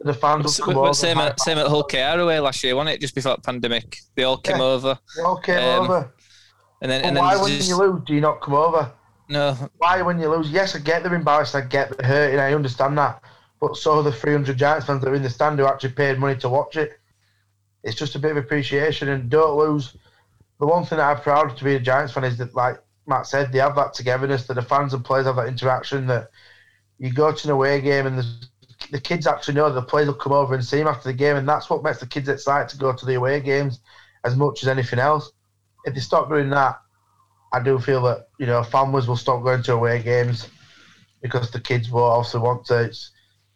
The 0.00 0.12
fans 0.14 0.58
But, 0.58 0.64
come 0.64 0.76
over. 0.76 0.92
same 0.94 1.18
at 1.18 1.40
same 1.40 1.58
at 1.58 1.66
Hull 1.68 1.84
KR 1.84 2.20
away 2.20 2.38
last 2.40 2.62
year, 2.62 2.76
wasn't 2.76 2.96
it? 2.96 3.00
Just 3.00 3.14
before 3.14 3.36
the 3.36 3.42
pandemic, 3.42 3.98
they 4.14 4.24
all 4.24 4.36
came 4.36 4.58
Yeah. 4.58 4.64
over, 4.64 4.98
They 5.16 5.22
all 5.22 5.38
came 5.38 5.58
um, 5.58 5.84
over. 5.84 6.12
and 6.82 6.90
then 6.90 7.00
But 7.00 7.06
and 7.08 7.16
then 7.16 7.22
why, 7.24 7.36
when 7.36 7.50
just, 7.50 7.68
you 7.70 7.76
lose, 7.76 8.02
do 8.04 8.14
you 8.14 8.20
not 8.20 8.40
come 8.42 8.54
over? 8.54 8.92
no, 9.28 9.56
why 9.78 10.02
when 10.02 10.18
you 10.20 10.28
lose? 10.28 10.50
Yes, 10.50 10.76
I 10.76 10.80
get 10.80 11.02
they're 11.02 11.14
embarrassed. 11.14 11.54
I 11.54 11.62
get 11.62 11.96
they're 11.96 12.06
hurting. 12.06 12.38
I 12.40 12.52
understand 12.52 12.96
that. 12.98 13.22
But 13.60 13.76
so 13.76 13.98
are 13.98 14.02
the 14.02 14.12
300 14.12 14.56
Giants 14.58 14.86
fans 14.86 15.02
that 15.02 15.08
are 15.10 15.14
in 15.14 15.22
the 15.22 15.30
stand 15.30 15.58
who 15.58 15.66
actually 15.66 15.92
paid 15.92 16.18
money 16.18 16.36
to 16.40 16.48
watch 16.48 16.76
it. 16.76 17.00
It's 17.82 17.96
just 17.96 18.14
a 18.16 18.18
bit 18.18 18.32
of 18.32 18.36
appreciation 18.36 19.08
and 19.08 19.30
don't 19.30 19.56
lose. 19.56 19.96
The 20.60 20.66
one 20.66 20.84
thing 20.84 20.98
that 20.98 21.08
I'm 21.16 21.22
proud 21.22 21.50
of 21.50 21.56
to 21.58 21.64
be 21.64 21.74
a 21.76 21.80
Giants 21.80 22.12
fan 22.12 22.24
is 22.24 22.36
that, 22.38 22.54
like 22.54 22.82
Matt 23.06 23.26
said, 23.26 23.52
they 23.52 23.58
have 23.60 23.76
that 23.76 23.94
togetherness, 23.94 24.46
that 24.46 24.54
the 24.54 24.62
fans 24.62 24.92
and 24.92 25.04
players 25.04 25.26
have 25.26 25.36
that 25.36 25.48
interaction, 25.48 26.06
that 26.08 26.30
you 26.98 27.12
go 27.12 27.32
to 27.32 27.46
an 27.48 27.52
away 27.52 27.80
game 27.80 28.06
and 28.06 28.18
the, 28.18 28.26
the 28.90 29.00
kids 29.00 29.26
actually 29.26 29.54
know 29.54 29.70
the 29.70 29.82
players 29.82 30.08
will 30.08 30.14
come 30.14 30.32
over 30.32 30.54
and 30.54 30.64
see 30.64 30.78
them 30.78 30.88
after 30.88 31.08
the 31.08 31.14
game, 31.14 31.36
and 31.36 31.48
that's 31.48 31.68
what 31.70 31.82
makes 31.82 31.98
the 31.98 32.06
kids 32.06 32.28
excited 32.28 32.68
to 32.70 32.78
go 32.78 32.92
to 32.92 33.06
the 33.06 33.14
away 33.14 33.40
games 33.40 33.80
as 34.24 34.36
much 34.36 34.62
as 34.62 34.68
anything 34.68 34.98
else. 34.98 35.32
If 35.84 35.94
they 35.94 36.00
stop 36.00 36.28
doing 36.28 36.50
that, 36.50 36.80
I 37.52 37.60
do 37.60 37.78
feel 37.78 38.02
that 38.02 38.28
you 38.38 38.46
know 38.46 38.62
families 38.62 39.06
will 39.06 39.16
stop 39.16 39.42
going 39.42 39.62
to 39.64 39.74
away 39.74 40.02
games 40.02 40.48
because 41.22 41.50
the 41.50 41.60
kids 41.60 41.90
will 41.90 42.04
also 42.04 42.40
want 42.40 42.66
to. 42.66 42.84
It's, 42.84 43.12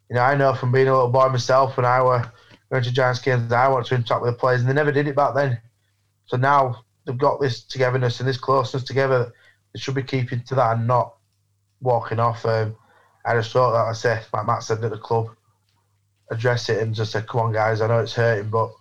you 0.09 0.17
know, 0.17 0.23
I 0.23 0.37
know 0.37 0.55
from 0.55 0.73
being 0.73 0.89
a 0.89 0.93
little 0.93 1.09
boy 1.09 1.29
myself 1.29 1.77
when 1.77 1.87
I 1.87 2.03
were 2.03 2.31
going 2.71 2.83
to 2.85 2.93
Giants 2.93 3.21
games, 3.21 3.53
I 3.53 3.69
wanted 3.69 3.87
to 3.89 3.95
interact 3.97 4.23
with 4.23 4.35
the 4.35 4.39
players, 4.39 4.61
and 4.61 4.71
they 4.71 4.75
never 4.75 4.93
did 4.93 5.09
it 5.09 5.17
back 5.17 5.35
then. 5.35 5.61
So 6.27 6.37
now 6.37 6.85
they've 7.05 7.19
got 7.19 7.41
this 7.41 7.63
togetherness 7.65 8.21
and 8.21 8.29
this 8.29 8.39
closeness 8.39 8.85
together. 8.85 9.33
They 9.73 9.81
should 9.81 9.95
be 9.95 10.03
keeping 10.03 10.43
to 10.45 10.55
that 10.57 10.77
and 10.77 10.87
not 10.87 11.15
walking 11.81 12.21
off. 12.21 12.45
Um, 12.45 12.77
I 13.25 13.35
just 13.35 13.53
thought 13.53 13.73
that 13.73 13.89
I 13.89 13.93
said, 13.93 14.25
like 14.33 14.47
Matt 14.47 14.63
said 14.63 14.83
at 14.83 14.91
the 14.91 14.99
club, 14.99 15.31
address 16.31 16.69
it 16.69 16.83
and 16.83 16.95
just 16.95 17.13
say, 17.13 17.23
"Come 17.23 17.41
on, 17.41 17.53
guys, 17.53 17.81
I 17.81 17.89
know 17.89 17.99
it's 17.99 18.15
hurting, 18.15 18.51
but 18.51 18.73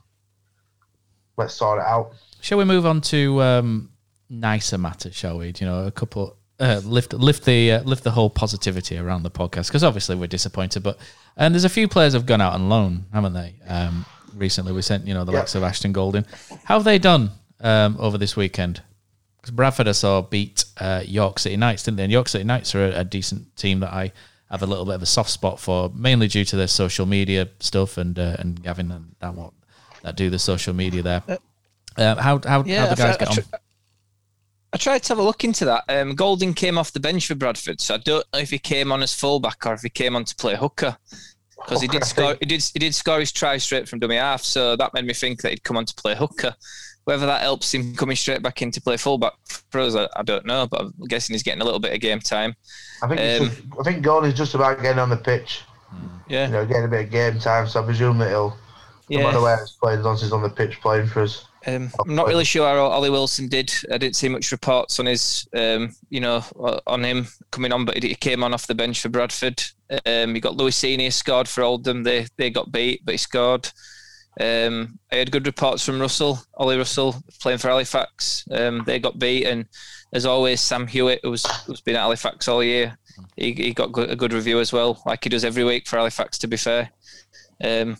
let's 1.38 1.54
sort 1.54 1.80
it 1.80 1.86
out." 1.86 2.14
Shall 2.42 2.58
we 2.58 2.66
move 2.66 2.86
on 2.86 3.02
to 3.02 3.42
um, 3.42 3.92
nicer 4.30 4.78
matters? 4.78 5.16
Shall 5.16 5.38
we? 5.40 5.54
You 5.60 5.66
know, 5.66 5.86
a 5.86 5.92
couple 5.92 6.38
uh, 6.60 6.82
lift 6.84 7.14
lift 7.14 7.46
the 7.46 7.74
uh, 7.74 7.84
lift 7.84 8.04
the 8.04 8.12
whole 8.12 8.30
positivity 8.30 8.98
around 8.98 9.24
the 9.24 9.32
podcast 9.32 9.68
because 9.68 9.84
obviously 9.84 10.16
we're 10.16 10.28
disappointed, 10.28 10.84
but 10.84 10.98
and 11.38 11.54
there's 11.54 11.64
a 11.66 11.70
few 11.70 11.88
players 11.88 12.14
have 12.14 12.26
gone 12.26 12.42
out 12.42 12.54
on 12.54 12.70
loan, 12.70 13.06
haven't 13.14 13.34
they? 13.34 13.56
Um, 13.68 14.06
recently, 14.34 14.72
we 14.74 14.82
sent 14.82 15.08
you 15.08 15.14
know 15.14 15.26
the 15.26 15.32
likes 15.32 15.56
of 15.56 15.64
Ashton 15.64 15.92
Golding. 15.92 16.26
How 16.66 16.76
have 16.76 16.84
they 16.84 17.00
done 17.00 17.32
um, 17.62 17.98
over 18.00 18.18
this 18.18 18.36
weekend? 18.36 18.82
Because 19.38 19.52
Bradford 19.52 19.88
I 19.88 19.94
saw 19.94 20.22
beat 20.22 20.66
uh, 20.78 21.02
York 21.06 21.40
City 21.40 21.56
Knights, 21.56 21.84
didn't 21.84 21.98
they? 21.98 22.04
And 22.04 22.12
York 22.12 22.28
City 22.28 22.44
Knights 22.44 22.76
are 22.76 22.88
a, 22.88 23.00
a 23.00 23.04
decent 23.06 23.56
team 23.56 23.80
that 23.80 23.94
I 23.94 24.12
have 24.52 24.62
a 24.64 24.66
little 24.66 24.86
bit 24.86 24.96
of 24.96 25.02
a 25.04 25.06
soft 25.08 25.30
spot 25.30 25.60
for, 25.60 25.92
mainly 25.94 26.28
due 26.28 26.46
to 26.46 26.56
their 26.56 26.68
social 26.68 27.06
media 27.06 27.48
stuff 27.60 27.98
and 27.98 28.18
uh, 28.18 28.36
and 28.40 28.62
Gavin 28.64 28.92
and 28.92 29.16
that 29.20 29.34
what 29.34 29.54
that 30.04 30.16
do 30.16 30.30
the 30.30 30.40
social 30.40 30.74
media 30.74 31.02
there. 31.02 31.24
Um, 31.98 32.18
how 32.18 32.40
how 32.46 32.64
Yeah, 32.64 32.88
how 32.88 32.96
the 32.96 33.04
I 33.04 33.08
guys 33.08 33.16
fe- 33.16 33.20
get 33.20 33.28
I 33.28 33.32
on? 33.32 33.36
tr- 33.38 33.56
I 34.72 34.78
tried 34.78 35.02
to 35.04 35.10
have 35.10 35.18
a 35.18 35.24
look 35.24 35.44
into 35.44 35.66
that. 35.66 35.84
Um, 35.90 36.14
Golding 36.14 36.54
came 36.54 36.78
off 36.78 36.92
the 36.94 37.00
bench 37.00 37.26
for 37.28 37.34
Bradford, 37.36 37.82
so 37.82 37.96
I 37.96 37.98
don't 37.98 38.24
know 38.32 38.40
if 38.40 38.52
he 38.52 38.60
came 38.60 38.92
on 38.92 39.02
as 39.02 39.14
fullback 39.16 39.66
or 39.66 39.74
if 39.74 39.82
he 39.82 39.90
came 39.90 40.16
on 40.16 40.26
to 40.26 40.36
play 40.36 40.56
hooker. 40.56 40.96
Because 41.58 41.82
he 41.82 41.88
did 41.88 42.06
score, 42.06 42.38
he 42.40 42.46
did 42.46 42.64
he 42.74 42.80
did 42.80 42.96
score 42.96 43.20
his 43.20 43.32
try 43.32 43.58
straight 43.58 43.90
from 43.90 44.00
dummy 44.00 44.16
half, 44.16 44.44
so 44.44 44.76
that 44.78 44.94
made 44.94 45.06
me 45.06 45.14
think 45.14 45.42
that 45.42 45.50
he'd 45.50 45.64
come 45.64 45.76
on 45.76 45.86
to 45.86 45.94
play 45.96 46.16
hooker. 46.16 46.56
Whether 47.10 47.26
that 47.26 47.42
helps 47.42 47.74
him 47.74 47.96
coming 47.96 48.16
straight 48.16 48.44
back 48.44 48.62
in 48.62 48.70
to 48.70 48.80
play 48.80 48.96
fullback 48.96 49.34
for 49.72 49.82
us, 49.82 49.96
I, 49.96 50.08
I 50.16 50.22
don't 50.22 50.46
know. 50.46 50.68
But 50.68 50.82
I'm 50.82 50.94
guessing 51.08 51.34
he's 51.34 51.42
getting 51.42 51.64
a 51.64 51.66
little 51.66 51.80
bit 51.80 51.92
of 51.92 52.00
game 52.02 52.20
time. 52.20 52.56
I 53.02 53.08
think 53.08 53.20
Um, 53.20 53.50
just, 53.50 53.62
I 53.80 53.84
think 53.84 54.04
Golding's 54.04 54.38
just 54.38 54.54
about 54.54 54.80
getting 54.80 55.00
on 55.00 55.10
the 55.10 55.18
pitch. 55.18 55.64
Yeah, 56.28 56.46
you 56.46 56.52
know, 56.52 56.68
getting 56.68 56.86
a 56.86 56.88
bit 56.88 57.06
of 57.06 57.12
game 57.12 57.40
time. 57.40 57.68
So 57.68 57.82
I 57.82 57.84
presume 57.84 58.20
that 58.20 58.30
he'll, 58.30 58.50
no 59.10 59.18
yeah. 59.18 59.24
matter 59.24 59.42
where 59.42 59.58
he's 59.58 59.72
playing, 59.72 59.98
as 59.98 60.06
long 60.06 60.14
as 60.14 60.22
he's 60.22 60.32
on 60.32 60.44
the 60.44 60.52
pitch 60.52 60.80
playing 60.82 61.08
for 61.08 61.24
us. 61.24 61.48
Um, 61.66 61.90
I'm 62.00 62.14
not 62.14 62.28
really 62.28 62.46
sure 62.46 62.68
how 62.68 62.86
Ollie 62.86 63.10
Wilson 63.10 63.48
did. 63.48 63.74
I 63.92 63.98
didn't 63.98 64.16
see 64.16 64.30
much 64.30 64.52
reports 64.52 65.00
on 65.00 65.08
his, 65.08 65.48
um, 65.58 65.96
you 66.12 66.20
know, 66.20 66.44
on 66.86 67.04
him 67.04 67.28
coming 67.50 67.74
on, 67.74 67.86
but 67.86 68.02
he 68.02 68.10
he 68.10 68.16
came 68.16 68.44
on 68.44 68.54
off 68.54 68.68
the 68.68 68.76
bench 68.76 69.02
for 69.02 69.10
Bradford. 69.10 69.64
Um, 70.06 70.36
you 70.36 70.42
got 70.42 70.58
Louis 70.58 70.76
Senior 70.76 71.10
scored 71.10 71.48
for 71.48 71.64
Oldham. 71.64 72.04
They 72.04 72.28
they 72.38 72.52
got 72.52 72.72
beat, 72.72 73.02
but 73.04 73.16
he 73.16 73.18
scored. 73.18 73.72
Um, 74.40 75.00
I 75.12 75.18
had 75.18 75.32
good 75.32 75.46
reports 75.46 75.84
from 75.84 76.00
Russell, 76.00 76.40
Ollie 76.56 76.78
Russell, 76.78 77.16
playing 77.42 77.58
for 77.58 77.68
Halifax. 77.68 78.48
Um, 78.52 78.84
they 78.86 79.00
got 79.00 79.20
beat, 79.20 79.46
and 79.46 79.66
as 80.14 80.26
always, 80.26 80.62
Sam 80.62 80.88
Hewitt, 80.88 81.20
who's 81.24 81.46
who's 81.64 81.82
been 81.82 81.96
at 81.96 82.02
Halifax 82.02 82.48
all 82.48 82.64
year, 82.64 82.98
he, 83.36 83.54
he 83.54 83.74
got 83.74 83.90
a 83.98 84.16
good 84.16 84.34
review 84.34 84.60
as 84.60 84.72
well, 84.72 85.02
like 85.06 85.24
he 85.24 85.30
does 85.30 85.44
every 85.44 85.64
week 85.64 85.88
for 85.88 85.98
Halifax. 85.98 86.38
To 86.40 86.48
be 86.48 86.58
fair, 86.58 86.90
um, 87.64 87.98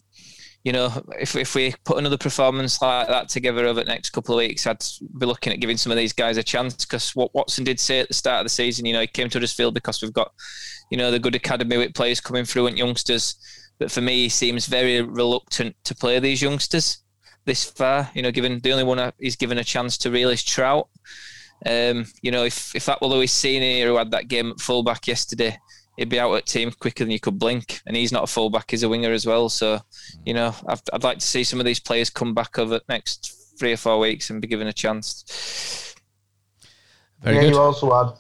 you 0.64 0.74
know, 0.74 0.92
if 1.20 1.36
if 1.36 1.56
we 1.56 1.74
put 1.84 1.98
another 1.98 2.18
performance 2.18 2.82
like 2.82 3.08
that 3.08 3.30
together 3.30 3.66
over 3.66 3.82
the 3.82 3.90
next 3.90 4.12
couple 4.12 4.36
of 4.36 4.40
weeks, 4.40 4.68
I'd 4.68 4.84
be 5.18 5.26
looking 5.26 5.54
at 5.54 5.60
giving 5.60 5.78
some 5.78 5.92
of 5.92 5.98
these 5.98 6.14
guys 6.14 6.38
a 6.38 6.44
chance. 6.44 6.86
Because 6.86 7.16
what 7.16 7.34
Watson 7.34 7.64
did 7.64 7.80
say 7.80 8.00
at 8.00 8.08
the 8.08 8.14
start 8.14 8.42
of 8.42 8.46
the 8.46 8.50
season, 8.50 8.86
you 8.86 8.94
know, 8.94 9.02
he 9.02 9.08
came 9.08 9.30
to 9.30 9.38
Huddersfield 9.38 9.74
because 9.74 10.02
we've 10.02 10.14
got, 10.14 10.32
you 10.90 10.98
know, 10.98 11.12
the 11.12 11.20
good 11.20 11.36
academy 11.36 11.78
with 11.78 11.94
players 11.94 12.20
coming 12.22 12.46
through 12.46 12.68
and 12.68 12.78
youngsters. 12.78 13.36
But 13.80 13.92
for 13.92 14.02
me, 14.02 14.24
he 14.24 14.30
seems 14.30 14.66
very 14.66 15.02
reluctant 15.02 15.76
to 15.86 15.96
play 15.96 16.20
these 16.20 16.42
youngsters 16.42 17.00
this 17.46 17.64
far. 17.64 18.10
You 18.14 18.22
know, 18.22 18.32
given 18.32 18.60
the 18.60 18.72
only 18.72 18.84
one 18.84 19.12
he's 19.20 19.38
given 19.38 19.58
a 19.58 19.64
chance 19.64 19.98
to 20.00 20.12
really 20.12 20.34
is 20.34 20.44
Trout. 20.44 20.88
Um, 21.66 22.06
you 22.22 22.32
know, 22.32 22.44
if 22.44 22.76
if 22.76 22.86
that 22.86 23.02
were 23.02 23.08
Louis 23.08 23.28
Senior 23.28 23.88
who 23.88 23.96
had 23.96 24.12
that 24.12 24.28
game 24.28 24.52
at 24.52 24.60
fullback 24.60 25.08
yesterday, 25.08 25.58
he'd 25.98 26.10
be 26.10 26.20
out 26.20 26.34
at 26.34 26.46
team 26.46 26.72
quicker 26.72 27.04
than 27.04 27.12
you 27.12 27.20
could 27.20 27.40
blink. 27.40 27.82
And 27.86 27.96
he's 27.96 28.12
not 28.12 28.24
a 28.24 28.28
fullback; 28.28 28.72
he's 28.72 28.84
a 28.84 28.90
winger 28.90 29.12
as 29.12 29.26
well. 29.26 29.50
So, 29.50 29.80
you 30.26 30.34
know, 30.34 30.54
I'd, 30.68 30.80
I'd 30.94 31.04
like 31.04 31.20
to 31.20 31.26
see 31.26 31.44
some 31.44 31.60
of 31.60 31.66
these 31.66 31.80
players 31.80 32.10
come 32.10 32.34
back 32.34 32.60
over 32.60 32.76
the 32.76 32.84
next 32.90 33.36
three 33.58 33.74
or 33.74 33.78
four 33.78 34.00
weeks 34.00 34.30
and 34.30 34.42
be 34.42 34.48
given 34.48 34.68
a 34.68 34.74
chance. 34.74 35.96
Very 37.22 37.36
yeah, 37.36 37.42
good. 37.44 37.54
you 37.54 37.60
also 37.60 37.94
had 37.94 38.18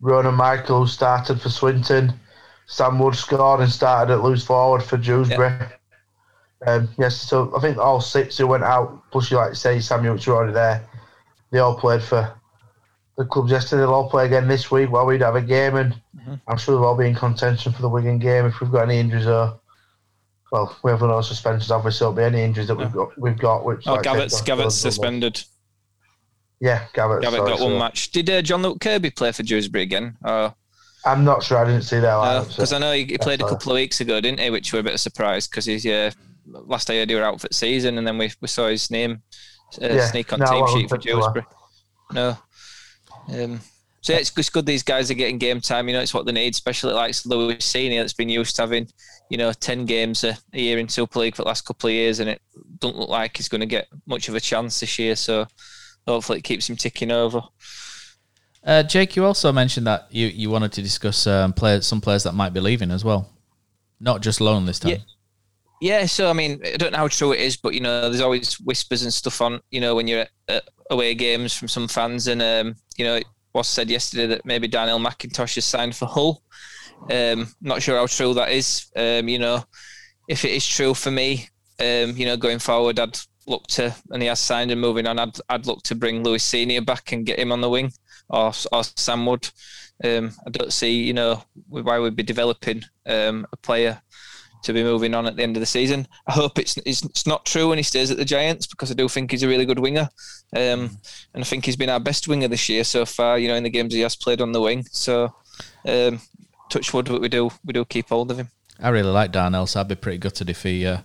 Ronan 0.00 0.34
Michael 0.34 0.80
who 0.80 0.86
started 0.86 1.40
for 1.40 1.50
Swinton. 1.50 2.18
Sam 2.66 2.98
Wood 2.98 3.14
scored 3.14 3.60
and 3.60 3.70
started 3.70 4.12
at 4.12 4.22
loose 4.22 4.44
forward 4.44 4.82
for 4.82 4.96
Dewsbury. 4.96 5.52
Um, 6.66 6.88
yes, 6.98 7.16
so 7.16 7.54
I 7.56 7.60
think 7.60 7.76
all 7.76 8.00
six 8.00 8.38
who 8.38 8.46
went 8.46 8.64
out, 8.64 9.02
plus 9.10 9.30
you 9.30 9.36
like 9.36 9.50
to 9.50 9.56
say 9.56 9.80
Samuel, 9.80 10.14
which 10.14 10.26
were 10.26 10.34
already 10.34 10.54
there, 10.54 10.88
they 11.50 11.58
all 11.58 11.76
played 11.76 12.02
for 12.02 12.34
the 13.18 13.24
clubs 13.26 13.50
yesterday. 13.50 13.82
They'll 13.82 13.92
all 13.92 14.08
play 14.08 14.26
again 14.26 14.48
this 14.48 14.70
week 14.70 14.90
while 14.90 15.04
we'd 15.04 15.20
have 15.20 15.36
a 15.36 15.42
game, 15.42 15.76
and 15.76 16.00
I'm 16.48 16.56
sure 16.56 16.74
they'll 16.74 16.84
all 16.84 16.96
be 16.96 17.06
in 17.06 17.14
contention 17.14 17.72
for 17.72 17.82
the 17.82 17.88
Wigan 17.88 18.18
game 18.18 18.46
if 18.46 18.60
we've 18.60 18.72
got 18.72 18.84
any 18.84 18.98
injuries 18.98 19.26
or. 19.26 19.60
Well, 20.52 20.76
we 20.84 20.92
have 20.92 21.00
no 21.00 21.20
suspensions. 21.20 21.72
Obviously, 21.72 22.04
there'll 22.04 22.14
be 22.14 22.22
any 22.22 22.44
injuries 22.44 22.68
that 22.68 22.76
we've 22.76 22.92
got. 22.92 23.18
We've 23.18 23.36
got 23.36 23.64
which. 23.64 23.88
Oh, 23.88 23.94
like 23.94 24.04
Gavet's, 24.04 24.40
Gavet's 24.40 24.44
Dillon's 24.44 24.82
done 24.82 24.92
suspended. 24.92 25.42
Yeah, 26.60 26.86
Gavet. 26.94 27.22
Gavet 27.22 27.36
sorry, 27.36 27.50
got 27.50 27.58
so- 27.58 27.64
one 27.64 27.78
match. 27.78 28.10
Did 28.12 28.30
uh, 28.30 28.40
John 28.40 28.62
Luke 28.62 28.80
Kirby 28.80 29.10
play 29.10 29.32
for 29.32 29.42
Dewsbury 29.42 29.82
again? 29.82 30.16
Or 30.24 30.54
I'm 31.04 31.24
not 31.24 31.42
sure. 31.42 31.58
I 31.58 31.64
didn't 31.64 31.82
see 31.82 32.00
that 32.00 32.46
because 32.48 32.72
I 32.72 32.78
know 32.78 32.92
he, 32.92 33.04
he 33.04 33.18
played 33.18 33.40
a 33.40 33.48
couple 33.48 33.72
of 33.72 33.76
weeks 33.76 34.00
ago, 34.00 34.20
didn't 34.20 34.40
he? 34.40 34.50
Which 34.50 34.72
were 34.72 34.78
a 34.78 34.82
bit 34.82 34.94
of 34.94 35.00
surprise 35.00 35.46
because 35.46 35.66
he's 35.66 35.84
uh, 35.86 36.10
last 36.46 36.90
I 36.90 36.94
heard 36.94 37.10
he 37.10 37.16
were 37.16 37.22
out 37.22 37.40
for 37.40 37.48
the 37.48 37.54
season, 37.54 37.98
and 37.98 38.06
then 38.06 38.18
we, 38.18 38.30
we 38.40 38.48
saw 38.48 38.68
his 38.68 38.90
name 38.90 39.22
uh, 39.82 39.88
Yeah, 39.88 40.06
sneak 40.06 40.32
on 40.32 40.40
no, 40.40 40.46
team 40.46 40.66
sheet 40.68 40.88
for 40.88 40.98
Dewsbury. 40.98 41.44
No. 42.12 42.36
Um, 43.28 43.60
so 44.00 44.12
yeah, 44.12 44.18
it's, 44.18 44.36
it's 44.36 44.50
good 44.50 44.66
these 44.66 44.82
guys 44.82 45.10
are 45.10 45.14
getting 45.14 45.38
game 45.38 45.60
time. 45.60 45.88
You 45.88 45.94
know, 45.94 46.00
it's 46.00 46.14
what 46.14 46.26
they 46.26 46.32
need, 46.32 46.52
especially 46.54 46.94
like 46.94 47.14
Louis 47.24 47.62
Senior 47.64 48.02
that's 48.02 48.12
been 48.12 48.28
used 48.28 48.56
to 48.56 48.62
having, 48.62 48.86
you 49.30 49.38
know, 49.38 49.52
ten 49.52 49.86
games 49.86 50.24
a, 50.24 50.36
a 50.52 50.60
year 50.60 50.78
in 50.78 50.88
Super 50.88 51.20
League 51.20 51.34
for 51.34 51.42
the 51.42 51.48
last 51.48 51.66
couple 51.66 51.88
of 51.88 51.94
years, 51.94 52.20
and 52.20 52.28
it 52.28 52.42
don't 52.80 52.96
look 52.96 53.08
like 53.08 53.36
he's 53.36 53.48
going 53.48 53.62
to 53.62 53.66
get 53.66 53.88
much 54.06 54.28
of 54.28 54.34
a 54.34 54.40
chance 54.40 54.80
this 54.80 54.98
year. 54.98 55.16
So 55.16 55.46
hopefully 56.06 56.38
it 56.38 56.44
keeps 56.44 56.68
him 56.68 56.76
ticking 56.76 57.10
over. 57.10 57.42
Uh, 58.64 58.82
Jake, 58.82 59.14
you 59.16 59.24
also 59.24 59.52
mentioned 59.52 59.86
that 59.86 60.06
you, 60.10 60.26
you 60.28 60.50
wanted 60.50 60.72
to 60.72 60.82
discuss 60.82 61.26
um, 61.26 61.52
players, 61.52 61.86
some 61.86 62.00
players 62.00 62.22
that 62.22 62.32
might 62.32 62.54
be 62.54 62.60
leaving 62.60 62.90
as 62.90 63.04
well, 63.04 63.28
not 64.00 64.22
just 64.22 64.40
loan 64.40 64.66
this 64.66 64.78
time. 64.78 64.92
Yeah. 64.92 64.98
Yeah, 65.80 66.06
so 66.06 66.30
I 66.30 66.32
mean, 66.32 66.62
I 66.64 66.78
don't 66.78 66.92
know 66.92 66.98
how 66.98 67.08
true 67.08 67.32
it 67.32 67.40
is, 67.40 67.58
but 67.58 67.74
you 67.74 67.80
know, 67.80 68.08
there's 68.08 68.22
always 68.22 68.54
whispers 68.54 69.02
and 69.02 69.12
stuff 69.12 69.42
on, 69.42 69.60
you 69.70 69.80
know, 69.82 69.94
when 69.94 70.08
you're 70.08 70.24
at, 70.48 70.62
away 70.88 71.14
games 71.14 71.52
from 71.52 71.68
some 71.68 71.88
fans, 71.88 72.26
and 72.26 72.40
um, 72.40 72.76
you 72.96 73.04
know, 73.04 73.16
it 73.16 73.26
was 73.52 73.68
said 73.68 73.90
yesterday 73.90 74.26
that 74.28 74.46
maybe 74.46 74.66
Darnell 74.66 74.98
McIntosh 74.98 75.56
has 75.56 75.66
signed 75.66 75.94
for 75.94 76.06
Hull. 76.06 76.42
Um, 77.10 77.48
not 77.60 77.82
sure 77.82 77.98
how 77.98 78.06
true 78.06 78.32
that 78.34 78.52
is. 78.52 78.86
Um, 78.96 79.28
you 79.28 79.38
know, 79.38 79.62
if 80.28 80.44
it 80.46 80.52
is 80.52 80.66
true 80.66 80.94
for 80.94 81.10
me, 81.10 81.48
um, 81.80 82.16
you 82.16 82.24
know, 82.24 82.36
going 82.38 82.60
forward, 82.60 82.98
I'd 82.98 83.18
look 83.46 83.66
to, 83.66 83.94
and 84.10 84.22
he 84.22 84.28
has 84.28 84.40
signed 84.40 84.70
and 84.70 84.80
moving 84.80 85.06
on. 85.06 85.18
I'd 85.18 85.36
I'd 85.50 85.66
look 85.66 85.82
to 85.82 85.94
bring 85.94 86.22
Louis 86.22 86.42
Senior 86.42 86.80
back 86.80 87.12
and 87.12 87.26
get 87.26 87.38
him 87.38 87.52
on 87.52 87.60
the 87.60 87.68
wing, 87.68 87.92
or 88.28 88.52
or 88.72 88.84
Sam 88.84 89.26
Wood. 89.26 89.48
Um, 90.02 90.32
I 90.46 90.50
don't 90.50 90.72
see, 90.72 91.02
you 91.02 91.12
know, 91.12 91.42
why 91.68 91.98
we'd 91.98 92.16
be 92.16 92.22
developing 92.22 92.82
um, 93.06 93.46
a 93.52 93.56
player 93.56 94.02
to 94.64 94.72
be 94.72 94.82
moving 94.82 95.14
on 95.14 95.26
at 95.26 95.36
the 95.36 95.42
end 95.42 95.56
of 95.56 95.60
the 95.60 95.66
season. 95.66 96.08
I 96.26 96.32
hope 96.32 96.58
it's 96.58 96.76
it's 96.84 97.26
not 97.26 97.46
true 97.46 97.68
when 97.68 97.78
he 97.78 97.84
stays 97.84 98.10
at 98.10 98.16
the 98.16 98.24
Giants 98.24 98.66
because 98.66 98.90
I 98.90 98.94
do 98.94 99.08
think 99.08 99.30
he's 99.30 99.42
a 99.42 99.48
really 99.48 99.66
good 99.66 99.78
winger, 99.78 100.08
um, 100.56 100.98
and 101.34 101.42
I 101.42 101.44
think 101.44 101.64
he's 101.64 101.76
been 101.76 101.90
our 101.90 102.00
best 102.00 102.26
winger 102.26 102.48
this 102.48 102.68
year 102.68 102.84
so 102.84 103.06
far. 103.06 103.38
You 103.38 103.48
know, 103.48 103.54
in 103.54 103.62
the 103.62 103.70
games 103.70 103.94
he 103.94 104.00
has 104.00 104.16
played 104.16 104.40
on 104.40 104.52
the 104.52 104.60
wing. 104.60 104.84
So, 104.90 105.34
um, 105.86 106.20
touch 106.70 106.92
wood, 106.92 107.06
but 107.06 107.20
we 107.20 107.28
do 107.28 107.50
we 107.64 107.72
do 107.72 107.84
keep 107.84 108.08
hold 108.08 108.30
of 108.30 108.38
him. 108.38 108.48
I 108.80 108.88
really 108.88 109.10
like 109.10 109.32
Darnell, 109.32 109.66
so 109.66 109.80
I'd 109.80 109.88
be 109.88 109.94
pretty 109.94 110.18
gutted 110.18 110.50
if 110.50 110.62
he 110.62 110.86
uh, 110.86 110.98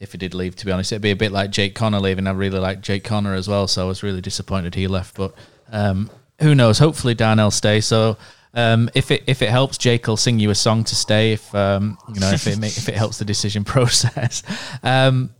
if 0.00 0.12
he 0.12 0.18
did 0.18 0.34
leave. 0.34 0.56
To 0.56 0.66
be 0.66 0.72
honest, 0.72 0.92
it'd 0.92 1.02
be 1.02 1.10
a 1.10 1.16
bit 1.16 1.32
like 1.32 1.50
Jake 1.50 1.74
Connor 1.74 2.00
leaving. 2.00 2.26
I 2.26 2.32
really 2.32 2.58
like 2.58 2.80
Jake 2.80 3.04
Connor 3.04 3.34
as 3.34 3.48
well, 3.48 3.66
so 3.66 3.84
I 3.84 3.88
was 3.88 4.02
really 4.02 4.20
disappointed 4.20 4.74
he 4.74 4.86
left. 4.86 5.16
But 5.16 5.34
um, 5.70 6.10
who 6.44 6.54
knows? 6.54 6.78
Hopefully 6.78 7.14
Darnell 7.14 7.50
stays. 7.50 7.86
So 7.86 8.16
um, 8.54 8.88
if 8.94 9.10
it 9.10 9.24
if 9.26 9.42
it 9.42 9.50
helps, 9.50 9.76
Jake 9.78 10.06
will 10.06 10.16
sing 10.16 10.38
you 10.38 10.50
a 10.50 10.54
song 10.54 10.84
to 10.84 10.94
stay. 10.94 11.32
If 11.32 11.52
um, 11.54 11.98
you 12.12 12.20
know 12.20 12.30
if 12.30 12.46
it 12.46 12.58
make, 12.58 12.76
if 12.76 12.88
it 12.88 12.94
helps 12.94 13.18
the 13.18 13.24
decision 13.24 13.64
process. 13.74 14.42
Um, 14.82 15.30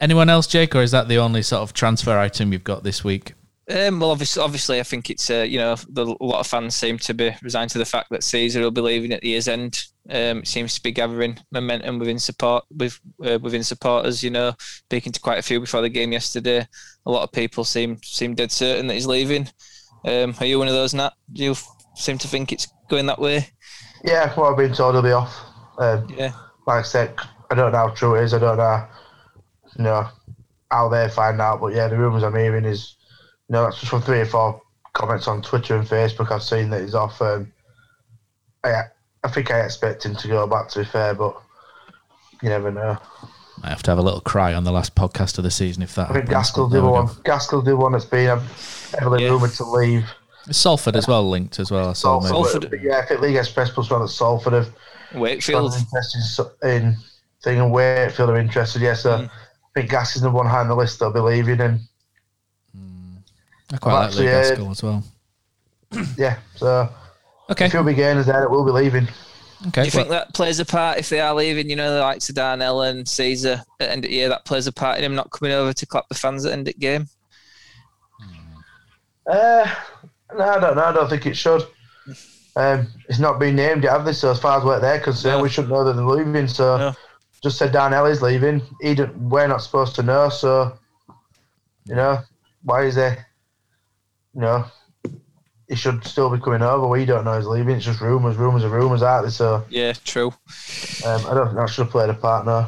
anyone 0.00 0.28
else, 0.28 0.46
Jake, 0.46 0.74
or 0.74 0.82
is 0.82 0.90
that 0.90 1.08
the 1.08 1.18
only 1.18 1.42
sort 1.42 1.62
of 1.62 1.72
transfer 1.72 2.18
item 2.18 2.52
you've 2.52 2.64
got 2.64 2.82
this 2.82 3.04
week? 3.04 3.34
Um, 3.70 3.98
well, 3.98 4.10
obviously, 4.10 4.42
obviously, 4.42 4.80
I 4.80 4.82
think 4.82 5.08
it's 5.08 5.30
uh, 5.30 5.46
you 5.48 5.58
know 5.58 5.76
the, 5.88 6.04
a 6.04 6.24
lot 6.24 6.40
of 6.40 6.46
fans 6.46 6.74
seem 6.74 6.98
to 6.98 7.14
be 7.14 7.34
resigned 7.42 7.70
to 7.70 7.78
the 7.78 7.86
fact 7.86 8.10
that 8.10 8.20
Sezer 8.20 8.60
will 8.60 8.70
be 8.70 8.80
leaving 8.80 9.12
at 9.12 9.22
the 9.22 9.28
year's 9.28 9.48
end. 9.48 9.84
Um, 10.10 10.40
it 10.40 10.48
seems 10.48 10.74
to 10.74 10.82
be 10.82 10.92
gathering 10.92 11.38
momentum 11.50 11.98
within 11.98 12.18
support 12.18 12.64
with 12.76 13.00
uh, 13.24 13.38
within 13.40 13.62
supporters. 13.62 14.22
You 14.22 14.30
know, 14.30 14.54
speaking 14.58 15.12
to 15.12 15.20
quite 15.20 15.38
a 15.38 15.42
few 15.42 15.60
before 15.60 15.80
the 15.80 15.88
game 15.88 16.12
yesterday, 16.12 16.66
a 17.06 17.10
lot 17.10 17.22
of 17.22 17.32
people 17.32 17.64
seem 17.64 17.98
seem 18.02 18.34
dead 18.34 18.52
certain 18.52 18.88
that 18.88 18.94
he's 18.94 19.06
leaving. 19.06 19.48
Um, 20.04 20.34
are 20.40 20.46
you 20.46 20.58
one 20.58 20.68
of 20.68 20.74
those, 20.74 20.94
Nat? 20.94 21.12
Do 21.32 21.42
you 21.44 21.54
seem 21.94 22.18
to 22.18 22.28
think 22.28 22.52
it's 22.52 22.68
going 22.88 23.06
that 23.06 23.18
way? 23.18 23.48
Yeah, 24.04 24.32
what 24.34 24.50
I've 24.50 24.56
been 24.58 24.74
told, 24.74 24.94
he'll 24.94 25.02
be 25.02 25.12
off. 25.12 25.34
Um, 25.78 26.06
Yeah, 26.10 26.32
like 26.66 26.80
I 26.80 26.82
said, 26.82 27.14
I 27.50 27.54
don't 27.54 27.72
know 27.72 27.78
how 27.78 27.94
true 27.94 28.14
it 28.16 28.24
is. 28.24 28.34
I 28.34 28.38
don't 28.38 28.58
know, 28.58 28.86
you 29.78 29.84
know, 29.84 30.08
how 30.70 30.88
they 30.88 31.08
find 31.08 31.40
out. 31.40 31.60
But 31.60 31.74
yeah, 31.74 31.88
the 31.88 31.96
rumours 31.96 32.22
I'm 32.22 32.36
hearing 32.36 32.64
is, 32.64 32.96
you 33.48 33.54
know, 33.54 33.64
that's 33.64 33.78
just 33.78 33.90
from 33.90 34.02
three 34.02 34.20
or 34.20 34.26
four 34.26 34.60
comments 34.92 35.26
on 35.26 35.42
Twitter 35.42 35.76
and 35.76 35.88
Facebook. 35.88 36.30
I've 36.30 36.42
seen 36.42 36.70
that 36.70 36.82
he's 36.82 36.94
off. 36.94 37.20
Um, 37.22 37.52
I, 38.62 38.82
I 39.22 39.28
think 39.28 39.50
I 39.50 39.60
expect 39.60 40.04
him 40.04 40.14
to 40.16 40.28
go 40.28 40.46
back. 40.46 40.68
To 40.70 40.80
be 40.80 40.84
fair, 40.84 41.14
but 41.14 41.40
you 42.42 42.48
never 42.50 42.70
know. 42.70 42.98
I 43.64 43.70
have 43.70 43.82
to 43.84 43.90
have 43.90 43.98
a 43.98 44.02
little 44.02 44.20
cry 44.20 44.52
on 44.52 44.64
the 44.64 44.72
last 44.72 44.94
podcast 44.94 45.38
of 45.38 45.44
the 45.44 45.50
season 45.50 45.82
if 45.82 45.94
that. 45.94 46.10
I 46.10 46.14
think 46.14 46.28
Gaskell 46.28 46.68
but 46.68 46.74
did 46.74 46.82
there 46.82 46.90
we 46.90 46.90
one. 46.92 47.08
Gaskell 47.24 47.62
did 47.62 47.74
one 47.74 47.92
that's 47.92 48.04
been 48.04 48.28
um, 48.28 48.40
heavily 48.98 49.24
Yeah. 49.24 49.30
rumoured 49.30 49.52
to 49.52 49.64
leave. 49.64 50.04
Salford 50.50 50.94
as 50.96 51.08
well 51.08 51.26
linked 51.28 51.58
as 51.58 51.70
well. 51.70 51.88
I 51.88 51.92
saw. 51.94 52.20
Salford, 52.20 52.50
Salford. 52.52 52.70
but 52.70 52.82
yeah, 52.82 52.98
I 52.98 53.06
think 53.06 53.20
League 53.22 53.36
Express 53.36 53.70
plus 53.70 53.88
one 53.90 54.02
at 54.02 54.10
Salford 54.10 54.52
have 54.52 54.68
Wakefield. 55.14 55.70
got 55.70 55.78
interested 55.80 56.46
in 56.64 56.96
thing 57.42 57.58
and 57.60 57.72
Wakefield 57.72 58.28
are 58.30 58.36
interested. 58.36 58.82
Yeah, 58.82 58.92
so 58.94 59.18
Mm. 59.20 59.30
I 59.30 59.80
think 59.80 59.90
Gas 59.90 60.14
is 60.16 60.22
the 60.22 60.30
one 60.30 60.46
high 60.46 60.60
on 60.60 60.68
the 60.68 60.76
list. 60.76 61.00
They'll 61.00 61.12
be 61.12 61.20
leaving, 61.20 61.60
and 61.62 61.80
I 63.72 63.76
quite 63.78 63.92
Well, 63.92 64.02
like 64.02 64.14
Lee 64.16 64.28
actually, 64.28 64.28
uh, 64.28 64.42
Gaskell 64.42 64.70
as 64.70 64.82
well. 64.82 65.04
yeah, 66.18 66.36
so 66.56 66.88
Okay, 67.50 67.66
a 67.66 67.70
few 67.70 67.82
big 67.82 67.96
gainers 67.96 68.26
there 68.26 68.40
that 68.40 68.50
will 68.50 68.64
be 68.64 68.70
leaving. 68.72 69.08
Okay. 69.68 69.82
Do 69.82 69.84
you 69.86 69.90
think 69.90 70.08
that 70.10 70.34
plays 70.34 70.58
a 70.60 70.64
part 70.64 70.98
if 70.98 71.08
they 71.08 71.20
are 71.20 71.34
leaving? 71.34 71.70
You 71.70 71.76
know, 71.76 71.94
the 71.94 72.00
likes 72.00 72.28
of 72.28 72.34
Darnell 72.34 72.82
and 72.82 73.06
Sezer 73.06 73.60
at 73.60 73.66
the 73.78 73.90
end 73.90 74.04
of 74.04 74.10
year, 74.10 74.28
that 74.28 74.44
plays 74.44 74.66
a 74.66 74.72
part 74.72 74.98
in 74.98 75.04
him 75.04 75.14
not 75.14 75.30
coming 75.30 75.52
over 75.54 75.72
to 75.72 75.86
clap 75.86 76.08
the 76.08 76.14
fans 76.14 76.44
at 76.44 76.48
the 76.48 76.52
end 76.52 76.68
of 76.68 76.74
the 76.74 76.80
game. 76.80 77.06
Uh, 79.30 79.66
no, 80.36 80.44
I 80.44 80.60
don't 80.60 80.76
know. 80.76 80.84
I 80.84 80.92
don't 80.92 81.08
think 81.08 81.26
it 81.26 81.36
should. 81.36 81.62
Um, 82.56 82.88
it's 83.08 83.18
not 83.18 83.38
been 83.40 83.56
named 83.56 83.82
yet, 83.84 83.92
have 83.92 84.04
they? 84.04 84.12
So 84.12 84.30
as 84.30 84.38
far 84.40 84.58
as 84.58 84.64
we're 84.64 84.80
there 84.80 85.00
concerned, 85.00 85.38
No. 85.38 85.42
we 85.42 85.48
shouldn't 85.48 85.72
know 85.72 85.84
that 85.84 85.94
they're 85.94 86.04
leaving. 86.04 86.46
So 86.46 86.76
No. 86.76 86.94
just 87.42 87.58
said 87.58 87.72
Darnell 87.72 88.06
is 88.06 88.22
leaving. 88.22 88.60
He 88.80 88.94
didn't, 88.94 89.16
we're 89.28 89.46
not 89.48 89.62
supposed 89.62 89.94
to 89.96 90.02
know. 90.02 90.28
So 90.28 90.78
you 91.86 91.94
know 91.94 92.20
why 92.62 92.82
is 92.84 92.94
there? 92.94 93.26
You 94.34 94.42
know, 94.42 94.64
he 95.68 95.74
should 95.74 96.04
still 96.04 96.30
be 96.30 96.40
coming 96.42 96.62
over. 96.62 96.86
We 96.86 97.04
don't 97.04 97.24
know 97.24 97.36
he's 97.36 97.46
leaving. 97.46 97.76
It's 97.76 97.84
just 97.84 98.00
rumours, 98.00 98.36
rumours, 98.36 98.64
are 98.64 98.68
rumours, 98.68 99.02
aren't 99.02 99.26
they? 99.26 99.30
So 99.30 99.64
Yeah, 99.70 99.92
true. 100.04 100.28
um, 101.06 101.26
I 101.26 101.34
don't 101.34 101.46
think 101.46 101.56
that 101.56 101.70
should 101.70 101.84
have 101.84 101.90
played 101.92 102.10
a 102.10 102.14
part. 102.14 102.46
No. 102.46 102.66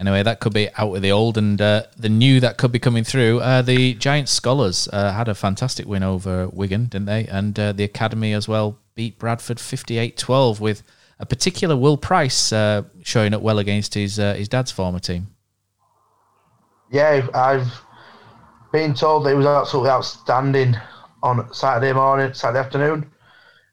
Anyway, 0.00 0.22
that 0.22 0.38
could 0.38 0.52
be 0.54 0.68
out 0.76 0.90
with 0.90 1.02
the 1.02 1.10
old 1.10 1.36
and 1.36 1.60
uh, 1.60 1.82
the 1.96 2.08
new 2.08 2.38
that 2.40 2.56
could 2.56 2.70
be 2.70 2.78
coming 2.78 3.02
through. 3.02 3.40
Uh, 3.40 3.62
the 3.62 3.94
Giant 3.94 4.28
Scholars 4.28 4.88
uh, 4.92 5.12
had 5.12 5.26
a 5.26 5.34
fantastic 5.34 5.86
win 5.86 6.04
over 6.04 6.48
Wigan, 6.48 6.84
didn't 6.86 7.06
they? 7.06 7.26
And 7.26 7.58
uh, 7.58 7.72
the 7.72 7.82
Academy 7.82 8.32
as 8.32 8.46
well 8.46 8.78
beat 8.94 9.18
Bradford 9.18 9.58
58 9.58 10.16
12 10.16 10.60
with 10.60 10.82
a 11.18 11.26
particular 11.26 11.76
Will 11.76 11.96
Price 11.96 12.52
uh, 12.52 12.82
showing 13.02 13.34
up 13.34 13.42
well 13.42 13.58
against 13.58 13.94
his 13.94 14.20
uh, 14.20 14.34
his 14.34 14.48
dad's 14.48 14.70
former 14.70 15.00
team. 15.00 15.28
Yeah, 16.92 17.26
I've 17.34 17.68
been 18.72 18.94
told 18.94 19.24
that 19.26 19.30
he 19.30 19.34
was 19.36 19.46
absolutely 19.46 19.90
outstanding 19.90 20.76
on 21.22 21.52
Saturday 21.52 21.92
morning, 21.92 22.32
Saturday 22.32 22.60
afternoon 22.60 23.10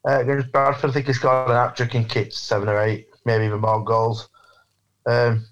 uh, 0.07 0.19
against 0.19 0.51
Bradford. 0.51 0.89
I 0.89 0.93
think 0.93 1.07
he's 1.07 1.19
got 1.19 1.49
an 1.49 1.55
hat 1.55 1.75
trick 1.75 1.93
and 1.93 2.09
kits, 2.09 2.37
seven 2.37 2.69
or 2.69 2.81
eight, 2.81 3.07
maybe 3.25 3.45
even 3.45 3.61
more 3.61 3.83
goals. 3.83 4.29
Um, 5.05 5.45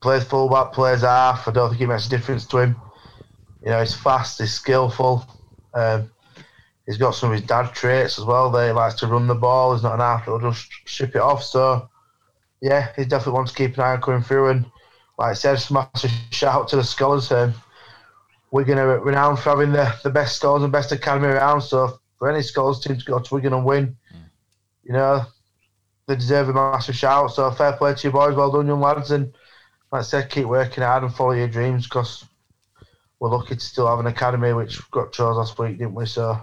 plays 0.00 0.24
fullback, 0.24 0.72
plays 0.72 1.02
half. 1.02 1.46
I 1.48 1.52
don't 1.52 1.70
think 1.70 1.80
it 1.80 1.86
makes 1.86 2.06
a 2.06 2.10
difference 2.10 2.46
to 2.46 2.58
him. 2.58 2.76
You 3.62 3.70
know, 3.70 3.80
he's 3.80 3.94
fast, 3.94 4.40
he's 4.40 4.52
skillful. 4.52 5.26
Um, 5.74 6.10
he's 6.86 6.98
got 6.98 7.12
some 7.12 7.30
of 7.30 7.38
his 7.38 7.46
dad 7.46 7.72
traits 7.72 8.18
as 8.18 8.24
well. 8.24 8.50
He 8.50 8.72
likes 8.72 8.94
to 8.96 9.06
run 9.06 9.26
the 9.26 9.34
ball. 9.34 9.74
He's 9.74 9.82
not 9.82 9.94
an 9.94 10.00
half 10.00 10.26
that'll 10.26 10.50
just 10.50 10.70
ship 10.86 11.14
it 11.14 11.20
off. 11.20 11.42
So, 11.42 11.88
yeah, 12.60 12.92
he 12.96 13.04
definitely 13.04 13.34
wants 13.34 13.52
to 13.52 13.58
keep 13.58 13.76
an 13.76 13.84
eye 13.84 13.92
on 13.92 14.02
coming 14.02 14.22
through. 14.22 14.50
And 14.50 14.66
like 15.18 15.30
I 15.30 15.34
said, 15.34 15.58
massive 15.70 16.10
shout 16.30 16.54
out 16.54 16.68
to 16.68 16.76
the 16.76 16.84
scholars. 16.84 17.30
Um, 17.32 17.54
Wigan 18.56 18.78
are 18.78 18.98
renowned 19.00 19.38
for 19.38 19.50
having 19.50 19.72
the, 19.72 19.94
the 20.02 20.10
best 20.10 20.36
scholars 20.36 20.62
and 20.62 20.72
best 20.72 20.90
academy 20.92 21.28
around. 21.28 21.60
So 21.60 21.98
for 22.18 22.30
any 22.30 22.42
scholars 22.42 22.80
team 22.80 22.96
to 22.98 23.04
go 23.04 23.18
to 23.18 23.34
Wigan 23.34 23.52
and 23.52 23.64
win, 23.64 23.96
you 24.82 24.92
know, 24.92 25.24
they 26.06 26.16
deserve 26.16 26.48
a 26.48 26.52
massive 26.52 26.96
shout. 26.96 27.32
So 27.32 27.50
fair 27.50 27.72
play 27.74 27.94
to 27.94 28.08
you 28.08 28.12
boys. 28.12 28.34
Well 28.34 28.50
done, 28.50 28.66
young 28.66 28.80
lads. 28.80 29.10
And 29.10 29.32
like 29.92 30.00
I 30.00 30.02
said, 30.02 30.30
keep 30.30 30.46
working 30.46 30.82
hard 30.82 31.02
and 31.02 31.14
follow 31.14 31.32
your 31.32 31.48
dreams 31.48 31.84
because 31.84 32.24
we're 33.20 33.30
lucky 33.30 33.54
to 33.56 33.60
still 33.60 33.88
have 33.88 33.98
an 33.98 34.06
academy, 34.06 34.52
which 34.52 34.90
got 34.90 35.12
chose 35.12 35.36
last 35.36 35.58
week, 35.58 35.78
didn't 35.78 35.94
we? 35.94 36.06
So 36.06 36.40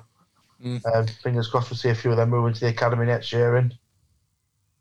Mm. 0.64 0.80
um, 0.96 1.08
fingers 1.08 1.50
crossed 1.50 1.70
we'll 1.70 1.78
see 1.78 1.90
a 1.90 1.96
few 1.96 2.12
of 2.12 2.18
them 2.18 2.30
move 2.30 2.48
into 2.48 2.62
the 2.62 2.68
academy 2.68 3.06
next 3.06 3.34
year 3.34 3.58
and 3.58 3.76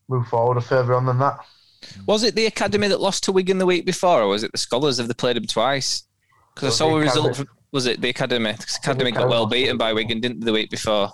move 0.08 0.28
forward 0.28 0.56
or 0.56 0.60
further 0.60 0.94
on 0.94 1.06
than 1.06 1.18
that. 1.18 1.38
Was 2.06 2.22
it 2.22 2.36
the 2.36 2.46
academy 2.46 2.86
that 2.86 3.00
lost 3.00 3.24
to 3.24 3.32
Wigan 3.32 3.58
the 3.58 3.66
week 3.66 3.84
before, 3.84 4.22
or 4.22 4.28
was 4.28 4.44
it 4.44 4.52
the 4.52 4.58
Scholars? 4.58 4.98
Have 4.98 5.08
they 5.08 5.14
played 5.14 5.36
them 5.36 5.46
twice? 5.46 6.04
Because 6.54 6.64
I 6.64 6.66
Was 6.66 6.76
saw 6.76 6.88
the 6.90 6.96
a 6.96 7.00
result. 7.00 7.36
From, 7.36 7.48
was 7.72 7.86
it 7.86 8.00
the 8.00 8.10
academy? 8.10 8.52
'Cause 8.52 8.76
academy 8.82 9.10
got 9.10 9.28
well 9.28 9.46
beaten 9.46 9.78
by 9.78 9.92
Wigan, 9.92 10.20
didn't 10.20 10.40
they, 10.40 10.46
the 10.46 10.52
week 10.52 10.70
before? 10.70 11.12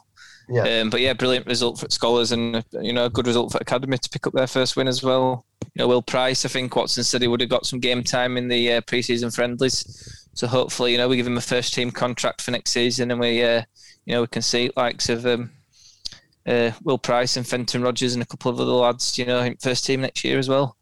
Yeah. 0.50 0.80
Um, 0.80 0.90
but 0.90 1.00
yeah, 1.00 1.12
brilliant 1.12 1.46
result 1.46 1.78
for 1.78 1.88
Scholars, 1.90 2.32
and 2.32 2.56
uh, 2.56 2.62
you 2.80 2.92
know, 2.92 3.04
a 3.04 3.10
good 3.10 3.26
result 3.26 3.52
for 3.52 3.58
academy 3.58 3.98
to 3.98 4.08
pick 4.10 4.26
up 4.26 4.32
their 4.32 4.46
first 4.46 4.76
win 4.76 4.88
as 4.88 5.02
well. 5.02 5.44
You 5.74 5.80
know, 5.82 5.88
Will 5.88 6.02
Price, 6.02 6.44
I 6.44 6.48
think 6.48 6.74
Watson 6.74 7.04
said 7.04 7.20
he 7.22 7.28
would 7.28 7.40
have 7.42 7.50
got 7.50 7.66
some 7.66 7.80
game 7.80 8.02
time 8.02 8.36
in 8.36 8.48
the 8.48 8.72
uh, 8.72 8.80
preseason 8.82 9.32
friendlies. 9.34 10.26
So 10.32 10.46
hopefully, 10.46 10.92
you 10.92 10.98
know, 10.98 11.08
we 11.08 11.16
give 11.16 11.26
him 11.26 11.36
a 11.36 11.42
first 11.42 11.74
team 11.74 11.90
contract 11.90 12.40
for 12.40 12.50
next 12.50 12.70
season, 12.70 13.10
and 13.10 13.20
we, 13.20 13.42
uh, 13.42 13.62
you 14.06 14.14
know, 14.14 14.22
we 14.22 14.26
can 14.28 14.40
see 14.42 14.70
likes 14.74 15.08
of 15.10 15.26
um, 15.26 15.50
uh, 16.46 16.70
Will 16.82 16.98
Price 16.98 17.36
and 17.36 17.46
Fenton 17.46 17.82
Rogers 17.82 18.14
and 18.14 18.22
a 18.22 18.26
couple 18.26 18.50
of 18.50 18.58
other 18.58 18.70
lads, 18.72 19.18
you 19.18 19.26
know, 19.26 19.40
in 19.40 19.56
first 19.56 19.84
team 19.84 20.00
next 20.00 20.24
year 20.24 20.38
as 20.38 20.48
well. 20.48 20.76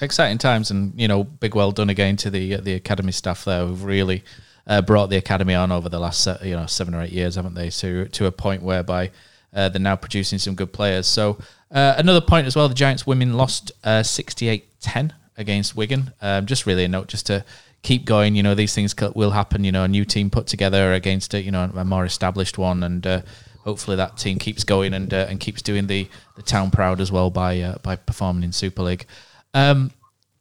Exciting 0.00 0.38
times, 0.38 0.70
and 0.70 0.92
you 0.98 1.08
know, 1.08 1.24
big 1.24 1.54
well 1.54 1.72
done 1.72 1.90
again 1.90 2.16
to 2.18 2.30
the 2.30 2.56
the 2.56 2.74
academy 2.74 3.12
staff 3.12 3.44
there 3.44 3.66
who've 3.66 3.84
really 3.84 4.22
uh, 4.66 4.82
brought 4.82 5.10
the 5.10 5.16
academy 5.16 5.54
on 5.54 5.72
over 5.72 5.88
the 5.88 5.98
last 5.98 6.26
you 6.42 6.54
know 6.54 6.66
seven 6.66 6.94
or 6.94 7.02
eight 7.02 7.12
years, 7.12 7.34
haven't 7.34 7.54
they? 7.54 7.70
To 7.70 8.06
to 8.06 8.26
a 8.26 8.32
point 8.32 8.62
whereby 8.62 9.10
uh, 9.54 9.68
they're 9.68 9.80
now 9.80 9.96
producing 9.96 10.38
some 10.38 10.54
good 10.54 10.72
players. 10.72 11.06
So 11.06 11.38
uh, 11.70 11.94
another 11.96 12.20
point 12.20 12.46
as 12.46 12.56
well, 12.56 12.68
the 12.68 12.74
Giants 12.74 13.06
women 13.06 13.34
lost 13.34 13.72
uh, 13.84 14.00
68-10 14.00 15.12
against 15.36 15.76
Wigan. 15.76 16.12
Um, 16.20 16.46
just 16.46 16.66
really 16.66 16.84
a 16.84 16.88
note, 16.88 17.08
just 17.08 17.26
to 17.26 17.44
keep 17.82 18.04
going. 18.04 18.34
You 18.34 18.42
know, 18.42 18.54
these 18.54 18.74
things 18.74 18.94
will 19.14 19.30
happen. 19.30 19.64
You 19.64 19.72
know, 19.72 19.84
a 19.84 19.88
new 19.88 20.04
team 20.04 20.30
put 20.30 20.46
together 20.46 20.92
against 20.92 21.34
a 21.34 21.42
you 21.42 21.50
know 21.50 21.70
a 21.74 21.84
more 21.84 22.04
established 22.04 22.58
one, 22.58 22.82
and 22.82 23.06
uh, 23.06 23.22
hopefully 23.64 23.96
that 23.96 24.16
team 24.16 24.38
keeps 24.38 24.64
going 24.64 24.94
and 24.94 25.12
uh, 25.12 25.26
and 25.28 25.40
keeps 25.40 25.62
doing 25.62 25.86
the 25.86 26.08
the 26.36 26.42
town 26.42 26.70
proud 26.70 27.00
as 27.00 27.12
well 27.12 27.30
by 27.30 27.60
uh, 27.60 27.78
by 27.82 27.96
performing 27.96 28.44
in 28.44 28.52
Super 28.52 28.82
League. 28.82 29.06
Um, 29.54 29.90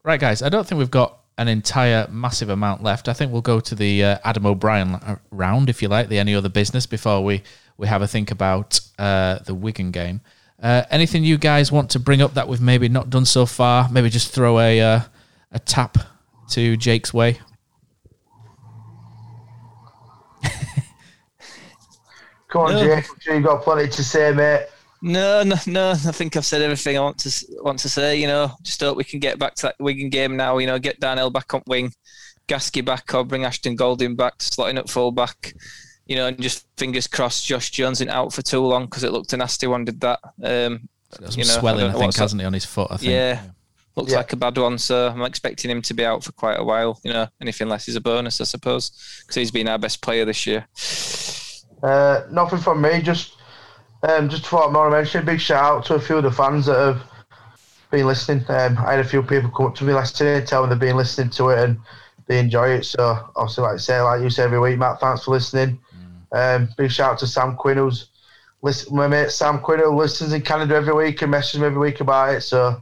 right, 0.04 0.20
guys, 0.20 0.42
I 0.42 0.50
don't 0.50 0.66
think 0.68 0.80
we've 0.80 0.92
got 0.92 1.20
an 1.38 1.48
entire 1.48 2.08
massive 2.10 2.50
amount 2.50 2.84
left. 2.84 3.08
I 3.08 3.14
think 3.14 3.32
we'll 3.32 3.42
go 3.42 3.60
to 3.60 3.76
the 3.76 4.04
uh, 4.04 4.18
Adam 4.24 4.46
O'Brien 4.46 4.96
uh, 4.96 5.18
round, 5.32 5.70
if 5.70 5.82
you 5.82 5.88
like, 5.88 6.10
the 6.10 6.20
any 6.20 6.34
other 6.36 6.50
business 6.50 6.86
before 6.86 7.24
we 7.24 7.44
we 7.78 7.88
have 7.88 8.02
a 8.02 8.08
think 8.08 8.32
about 8.32 8.80
uh, 8.98 9.40
the 9.46 9.54
Wigan 9.54 9.92
game. 9.92 10.22
Uh, 10.62 10.84
anything 10.90 11.24
you 11.24 11.38
guys 11.38 11.72
want 11.72 11.92
to 11.92 12.00
bring 12.00 12.22
up 12.22 12.34
that 12.34 12.48
we've 12.48 12.62
maybe 12.62 12.90
not 12.90 13.10
done 13.12 13.26
so 13.26 13.46
far? 13.46 13.88
Maybe 13.90 14.10
just 14.10 14.34
throw 14.34 14.60
a 14.60 14.82
uh, 14.82 15.02
a 15.52 15.60
tap 15.60 15.98
to 16.50 16.76
Jake's 16.76 17.14
way? 17.14 17.40
Come 22.50 22.62
on, 22.62 22.74
No. 22.74 22.80
Jake. 22.84 23.06
I'm 23.10 23.20
sure 23.20 23.36
you've 23.36 23.44
got 23.44 23.62
plenty 23.62 23.90
to 23.90 24.04
say, 24.04 24.32
mate. 24.32 24.68
No, 25.02 25.44
no, 25.44 25.56
no. 25.68 25.92
I 25.92 25.96
think 25.96 26.36
I've 26.36 26.46
said 26.46 26.62
everything 26.62 26.98
I 26.98 27.02
want 27.02 27.20
to 27.20 27.46
want 27.62 27.80
to 27.80 27.90
say. 27.90 28.20
You 28.20 28.28
know, 28.28 28.52
just 28.64 28.82
hope 28.82 28.98
we 28.98 29.04
can 29.04 29.20
get 29.20 29.38
back 29.40 29.56
to 29.56 29.62
that 29.68 29.76
Wigan 29.80 30.10
game 30.10 30.36
now. 30.38 30.58
You 30.58 30.68
know, 30.68 30.80
get 30.80 31.00
Darnell 31.00 31.30
back 31.30 31.54
on 31.54 31.62
wing, 31.68 31.92
Gasky 32.48 32.84
back 32.84 33.14
or 33.14 33.24
bring 33.24 33.46
Ashton 33.46 33.76
Golding 33.76 34.16
back, 34.16 34.40
slotting 34.40 34.78
up 34.78 34.90
full 34.90 35.12
back. 35.12 35.54
You 36.08 36.16
know, 36.16 36.28
and 36.28 36.42
just 36.42 36.66
fingers 36.78 37.06
crossed 37.06 37.46
Josh 37.46 37.70
Jones 37.70 38.00
isn't 38.00 38.10
out 38.10 38.34
for 38.34 38.42
too 38.42 38.62
long 38.62 38.86
because 38.86 39.04
it 39.04 39.12
looked 39.12 39.34
a 39.34 39.38
nasty 39.38 39.68
one. 39.68 39.86
Did 39.86 40.00
that? 40.02 40.20
Um, 40.42 40.88
some 41.12 41.26
You 41.32 41.46
know, 41.46 41.60
swelling, 41.60 41.86
don't 41.86 41.96
I, 41.96 42.00
think, 42.00 42.16
hasn't 42.16 42.42
he, 42.42 42.46
on 42.48 42.54
his 42.54 42.66
foot? 42.66 42.88
I 42.90 42.98
think. 42.98 43.12
yeah, 43.12 43.42
looks 43.96 44.12
Yeah. 44.12 44.18
like 44.18 44.34
a 44.34 44.38
bad 44.38 44.58
one. 44.58 44.78
So 44.78 45.10
I'm 45.10 45.22
expecting 45.24 45.70
him 45.70 45.82
to 45.84 45.94
be 45.94 46.06
out 46.06 46.24
for 46.24 46.32
quite 46.32 46.60
a 46.60 46.64
while. 46.64 47.00
You 47.04 47.14
know, 47.14 47.28
anything 47.42 47.68
less 47.70 47.88
is 47.88 47.96
a 47.96 48.02
bonus, 48.02 48.42
I 48.42 48.46
suppose, 48.46 48.92
because 49.22 49.36
he's 49.36 49.52
been 49.52 49.68
our 49.68 49.78
best 49.78 50.02
player 50.02 50.26
this 50.26 50.48
year. 50.48 50.66
Uh, 51.84 52.24
nothing 52.32 52.60
from 52.60 52.82
me. 52.82 53.02
Just, 53.02 53.37
um, 54.08 54.30
just 54.30 54.46
thought 54.46 54.70
I 54.70 54.78
want 54.78 54.92
to 54.92 54.98
mention 54.98 55.22
a 55.22 55.26
big 55.26 55.42
shout 55.42 55.64
out 55.64 55.86
to 55.86 55.96
a 55.96 56.00
few 56.00 56.18
of 56.18 56.24
the 56.24 56.32
fans 56.32 56.66
that 56.68 56.78
have 56.78 57.04
been 57.92 58.08
listening. 58.08 58.46
Um, 58.48 58.78
I 58.78 58.92
had 58.92 59.00
a 59.00 59.04
few 59.04 59.22
people 59.22 59.50
come 59.50 59.68
up 59.68 59.76
to 59.76 59.84
me 59.84 59.94
last 59.94 60.20
year, 60.22 60.42
tell 60.42 60.64
me 60.64 60.70
they've 60.70 60.80
been 60.80 60.96
listening 60.96 61.30
to 61.32 61.50
it 61.50 61.60
and 61.60 61.80
they 62.28 62.40
enjoy 62.40 62.70
it. 62.70 62.86
So 62.86 63.30
obviously, 63.36 63.64
like 63.64 63.74
I 63.74 63.78
say, 63.78 64.02
like 64.02 64.22
you 64.22 64.30
say 64.30 64.44
every 64.44 64.60
week, 64.60 64.78
Matt, 64.78 65.02
thanks 65.02 65.26
for 65.26 65.32
listening. 65.32 65.80
Um, 66.32 66.70
big 66.78 66.92
shout 66.92 67.14
out 67.14 67.20
to 67.20 67.28
Sam 67.28 67.56
Quinn, 67.56 67.78
who's 67.78 68.10
listen, 68.62 68.96
my 68.96 69.08
mate 69.08 69.32
Sam 69.32 69.60
Quinn, 69.60 69.80
who 69.80 69.96
listens 69.96 70.34
in 70.34 70.42
Canada 70.42 70.76
every 70.76 70.94
week 70.94 71.22
and 71.22 71.32
messages 71.32 71.60
me 71.60 71.68
every 71.68 71.80
week 71.80 72.00
about 72.00 72.36
it. 72.36 72.42
So, 72.42 72.82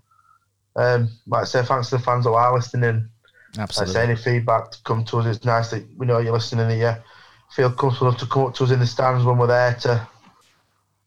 um, 0.76 1.09
like 1.28 1.43
I 1.43 1.45
say, 1.45 1.63
thanks 1.63 1.89
to 1.89 1.97
the 1.97 2.03
fans 2.03 2.26
that 2.26 2.32
are 2.32 2.55
listening. 2.55 2.89
And 2.89 3.09
like 3.57 3.69
I 3.80 3.86
say, 3.86 4.03
any 4.03 4.15
feedback 4.15 4.71
to 4.71 4.78
come 4.84 5.03
to 5.05 5.17
us, 5.17 5.26
it's 5.38 5.45
nice 5.45 5.71
that 5.71 5.86
we 5.97 6.05
know 6.05 6.19
you're 6.19 6.34
listening 6.34 6.69
and 6.69 6.80
you 6.80 6.93
feel 7.51 7.71
comfortable 7.71 8.09
enough 8.09 8.19
to 8.19 8.28
come 8.28 8.47
up 8.47 8.55
to 8.55 8.63
us 8.63 8.71
in 8.71 8.80
the 8.80 8.88
stands 8.88 9.23
when 9.23 9.38
we're 9.38 9.47
there 9.47 9.76
to 9.76 10.07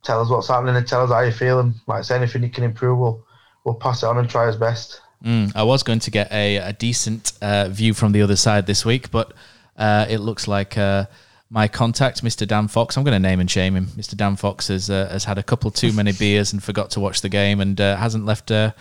tell 0.03 0.21
us 0.21 0.31
what's 0.31 0.49
happening 0.49 0.77
and 0.77 0.87
tell 0.87 1.03
us 1.03 1.11
how 1.11 1.21
you 1.21 1.33
feel. 1.33 1.61
And 1.61 1.75
like 1.87 2.05
say, 2.05 2.17
anything 2.17 2.43
you 2.43 2.51
can 2.51 2.65
improve, 2.65 2.99
we'll, 2.99 3.25
we'll 3.65 3.75
pass 3.75 4.03
it 4.03 4.07
on 4.07 4.19
and 4.19 4.29
try 4.29 4.47
our 4.47 4.57
best. 4.57 5.01
Mm, 5.25 5.55
I 5.57 5.65
was 5.65 5.83
going 5.83 5.99
to 6.01 6.11
get 6.11 6.31
a, 6.31 6.57
a 6.57 6.73
decent 6.73 7.33
uh, 7.43 7.69
view 7.69 7.93
from 7.95 8.13
the 8.13 8.23
other 8.23 8.37
side 8.37 8.67
this 8.67 8.85
week, 8.85 9.11
but 9.11 9.33
uh, 9.77 10.07
it 10.09 10.19
looks 10.19 10.47
like 10.47 10.79
uh, 10.79 11.07
my 11.51 11.67
contact, 11.67 12.23
Mr. 12.23 12.47
Dan 12.47 12.69
Fox, 12.69 12.97
I'm 12.97 13.05
going 13.05 13.21
to 13.21 13.29
name 13.29 13.41
and 13.41 13.51
shame 13.51 13.75
him. 13.75 13.87
Mr. 13.87 14.17
Dan 14.17 14.37
Fox 14.37 14.69
has 14.69 14.91
uh, 14.91 15.09
has 15.11 15.25
had 15.25 15.39
a 15.39 15.43
couple 15.43 15.71
too 15.71 15.93
many 15.93 16.13
beers 16.19 16.53
and 16.53 16.63
forgot 16.63 16.91
to 16.91 17.01
watch 17.01 17.21
the 17.21 17.29
game 17.29 17.61
and 17.61 17.81
uh, 17.81 17.97
hasn't 17.97 18.25
left. 18.27 18.51
Uh, 18.51 18.73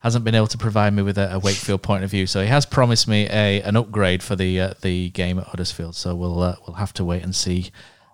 hasn't 0.00 0.24
been 0.24 0.34
able 0.34 0.46
to 0.46 0.58
provide 0.58 0.92
me 0.92 1.02
with 1.02 1.18
a, 1.18 1.34
a 1.34 1.38
Wakefield 1.38 1.82
point 1.82 2.04
of 2.04 2.10
view, 2.10 2.26
so 2.26 2.40
he 2.40 2.46
has 2.48 2.66
promised 2.66 3.08
me 3.08 3.26
a 3.26 3.62
an 3.62 3.76
upgrade 3.76 4.22
for 4.22 4.36
the 4.36 4.60
uh, 4.60 4.74
the 4.82 5.10
game 5.10 5.38
at 5.38 5.46
Huddersfield. 5.46 5.94
So 5.94 6.14
we'll 6.14 6.42
uh, 6.42 6.56
we'll 6.66 6.76
have 6.76 6.92
to 6.94 7.04
wait 7.04 7.22
and 7.22 7.34
see 7.34 7.70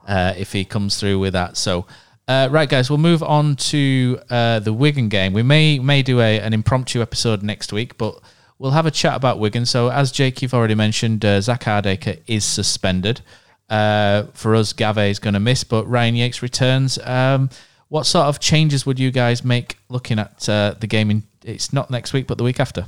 uh, 0.06 0.34
if 0.36 0.52
he 0.52 0.64
comes 0.64 0.98
through 0.98 1.18
with 1.18 1.32
that. 1.32 1.56
So. 1.56 1.86
Uh, 2.28 2.48
right, 2.50 2.68
guys, 2.68 2.88
we'll 2.88 2.98
move 2.98 3.22
on 3.22 3.56
to 3.56 4.20
uh, 4.30 4.60
the 4.60 4.72
Wigan 4.72 5.08
game. 5.08 5.32
We 5.32 5.42
may 5.42 5.78
may 5.78 6.02
do 6.02 6.20
a, 6.20 6.40
an 6.40 6.52
impromptu 6.52 7.02
episode 7.02 7.42
next 7.42 7.72
week, 7.72 7.98
but 7.98 8.18
we'll 8.58 8.70
have 8.70 8.86
a 8.86 8.90
chat 8.90 9.16
about 9.16 9.38
Wigan. 9.38 9.66
So, 9.66 9.90
as 9.90 10.12
Jake, 10.12 10.40
you've 10.40 10.54
already 10.54 10.76
mentioned, 10.76 11.24
uh, 11.24 11.40
Zak 11.40 11.62
Hardaker 11.62 12.20
is 12.26 12.44
suspended. 12.44 13.20
Uh, 13.68 14.24
for 14.34 14.54
us, 14.54 14.72
Gavet 14.72 15.10
is 15.10 15.18
going 15.18 15.34
to 15.34 15.40
miss, 15.40 15.64
but 15.64 15.88
Ryan 15.88 16.14
Yates 16.14 16.42
returns. 16.42 16.98
Um, 16.98 17.50
what 17.88 18.06
sort 18.06 18.26
of 18.26 18.38
changes 18.38 18.86
would 18.86 18.98
you 18.98 19.10
guys 19.10 19.44
make 19.44 19.78
looking 19.88 20.18
at 20.18 20.48
uh, 20.48 20.74
the 20.78 20.86
game? 20.86 21.10
In, 21.10 21.24
it's 21.44 21.72
not 21.72 21.90
next 21.90 22.12
week, 22.12 22.26
but 22.26 22.38
the 22.38 22.44
week 22.44 22.60
after. 22.60 22.86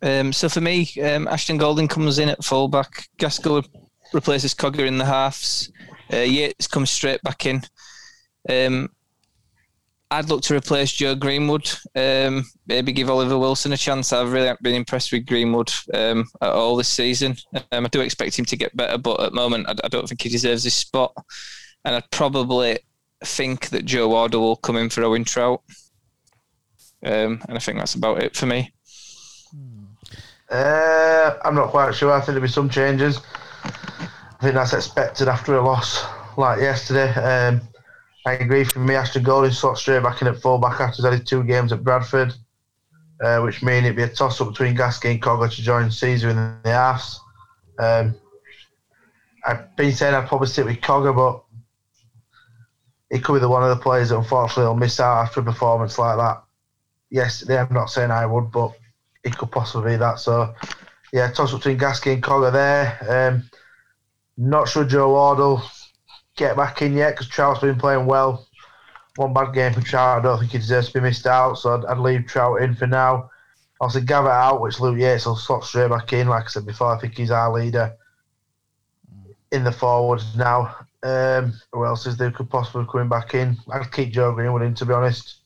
Um, 0.00 0.32
so 0.32 0.48
for 0.48 0.60
me, 0.60 0.88
um, 1.02 1.28
Ashton 1.28 1.56
Golding 1.56 1.88
comes 1.88 2.18
in 2.18 2.28
at 2.28 2.44
fullback. 2.44 3.06
Gaskell 3.18 3.64
replaces 4.12 4.54
Cogger 4.54 4.86
in 4.86 4.98
the 4.98 5.04
halves. 5.04 5.70
Uh, 6.12 6.18
Yates 6.18 6.66
comes 6.66 6.90
straight 6.90 7.22
back 7.22 7.46
in. 7.46 7.62
Um, 8.48 8.90
I'd 10.10 10.28
look 10.28 10.42
to 10.42 10.54
replace 10.54 10.92
Joe 10.92 11.14
Greenwood. 11.14 11.70
Um, 11.96 12.44
maybe 12.66 12.92
give 12.92 13.08
Oliver 13.08 13.38
Wilson 13.38 13.72
a 13.72 13.78
chance. 13.78 14.12
I've 14.12 14.30
really 14.30 14.54
been 14.60 14.74
impressed 14.74 15.10
with 15.10 15.26
Greenwood 15.26 15.72
um, 15.94 16.28
at 16.42 16.50
all 16.50 16.76
this 16.76 16.88
season. 16.88 17.34
Um, 17.72 17.86
I 17.86 17.88
do 17.88 18.02
expect 18.02 18.38
him 18.38 18.44
to 18.44 18.56
get 18.56 18.76
better, 18.76 18.98
but 18.98 19.20
at 19.20 19.30
the 19.30 19.36
moment, 19.36 19.68
I, 19.68 19.74
I 19.84 19.88
don't 19.88 20.06
think 20.06 20.20
he 20.20 20.28
deserves 20.28 20.64
his 20.64 20.74
spot. 20.74 21.14
And 21.86 21.94
I'd 21.94 22.10
probably 22.10 22.78
think 23.24 23.70
that 23.70 23.86
Joe 23.86 24.08
Wardle 24.08 24.42
will 24.42 24.56
come 24.56 24.76
in 24.76 24.90
for 24.90 25.02
Owen 25.02 25.24
Trout. 25.24 25.62
Um, 27.02 27.42
and 27.48 27.56
I 27.56 27.58
think 27.58 27.78
that's 27.78 27.94
about 27.94 28.22
it 28.22 28.36
for 28.36 28.44
me. 28.44 28.70
Uh, 30.50 31.38
I'm 31.42 31.54
not 31.54 31.70
quite 31.70 31.94
sure. 31.94 32.12
I 32.12 32.18
think 32.18 32.26
there'll 32.26 32.42
be 32.42 32.48
some 32.48 32.68
changes. 32.68 33.20
I 33.64 34.38
think 34.42 34.54
that's 34.54 34.74
expected 34.74 35.26
after 35.26 35.56
a 35.56 35.64
loss 35.64 36.04
like 36.36 36.60
yesterday. 36.60 37.12
I 38.24 38.34
agree 38.34 38.64
for 38.64 38.78
me. 38.78 38.94
Ashton 38.94 39.22
Golding 39.22 39.50
slot 39.50 39.78
straight 39.78 40.02
back 40.02 40.22
in 40.22 40.28
at 40.28 40.40
fullback 40.40 40.80
after 40.80 41.02
he's 41.02 41.18
had 41.18 41.26
two 41.26 41.42
games 41.42 41.72
at 41.72 41.82
Bradford, 41.82 42.32
uh, 43.22 43.40
which 43.40 43.62
mean 43.62 43.84
it'd 43.84 43.96
be 43.96 44.02
a 44.02 44.08
toss 44.08 44.40
up 44.40 44.48
between 44.48 44.76
Gasky 44.76 45.10
and 45.10 45.22
Cogger 45.22 45.52
to 45.52 45.62
join 45.62 45.86
Sezer 45.86 46.30
in 46.30 46.36
the 46.36 46.70
halves. 46.70 47.20
Um, 47.78 48.14
I've 49.44 49.74
been 49.76 49.92
saying 49.92 50.14
I'd 50.14 50.28
probably 50.28 50.46
sit 50.46 50.64
with 50.64 50.80
Cogger, 50.80 51.14
but 51.14 51.42
he 53.10 53.20
could 53.20 53.34
be 53.34 53.40
the 53.40 53.48
one 53.48 53.64
of 53.64 53.76
the 53.76 53.82
players 53.82 54.10
that 54.10 54.18
unfortunately 54.18 54.66
will 54.66 54.76
miss 54.76 55.00
out 55.00 55.22
after 55.22 55.40
a 55.40 55.44
performance 55.44 55.98
like 55.98 56.16
that. 56.16 56.44
Yesterday, 57.10 57.58
I'm 57.58 57.74
not 57.74 57.90
saying 57.90 58.10
I 58.10 58.24
would, 58.24 58.52
but 58.52 58.72
it 59.24 59.36
could 59.36 59.50
possibly 59.50 59.92
be 59.92 59.96
that. 59.96 60.20
So, 60.20 60.54
yeah, 61.12 61.30
toss 61.30 61.52
up 61.52 61.60
between 61.60 61.78
Gasky 61.78 62.14
and 62.14 62.22
Cogger 62.22 62.52
there. 62.52 63.28
Um, 63.32 63.50
not 64.38 64.68
sure 64.68 64.84
Joe 64.84 65.10
Wardle 65.10 65.62
get 66.36 66.56
back 66.56 66.82
in 66.82 66.94
yet 66.94 67.10
because 67.10 67.28
Trout's 67.28 67.60
been 67.60 67.78
playing 67.78 68.06
well. 68.06 68.46
One 69.16 69.34
bad 69.34 69.52
game 69.52 69.72
for 69.74 69.82
Trout. 69.82 70.20
I 70.20 70.22
don't 70.22 70.38
think 70.38 70.52
he 70.52 70.58
deserves 70.58 70.88
to 70.88 70.94
be 70.94 71.00
missed 71.00 71.26
out, 71.26 71.54
so 71.54 71.74
I'd, 71.74 71.84
I'd 71.84 71.98
leave 71.98 72.26
Trout 72.26 72.62
in 72.62 72.74
for 72.74 72.86
now. 72.86 73.30
Obviously, 73.80 74.06
Gavet 74.06 74.30
out, 74.30 74.60
which 74.60 74.80
Luke 74.80 74.98
Yates 74.98 75.26
will 75.26 75.36
slot 75.36 75.64
straight 75.64 75.90
back 75.90 76.12
in. 76.12 76.28
Like 76.28 76.44
I 76.44 76.48
said 76.48 76.66
before, 76.66 76.94
I 76.94 77.00
think 77.00 77.16
he's 77.16 77.30
our 77.30 77.52
leader 77.52 77.94
in 79.50 79.64
the 79.64 79.72
forwards 79.72 80.36
now. 80.36 80.74
Um, 81.02 81.52
who 81.72 81.84
else 81.84 82.06
is 82.06 82.16
there 82.16 82.30
could 82.30 82.48
possibly 82.48 82.86
coming 82.90 83.08
back 83.08 83.34
in? 83.34 83.56
I'd 83.70 83.90
keep 83.92 84.12
Joe 84.12 84.32
Greenwood 84.32 84.62
in, 84.62 84.74
to 84.74 84.86
be 84.86 84.92
honest. 84.94 85.40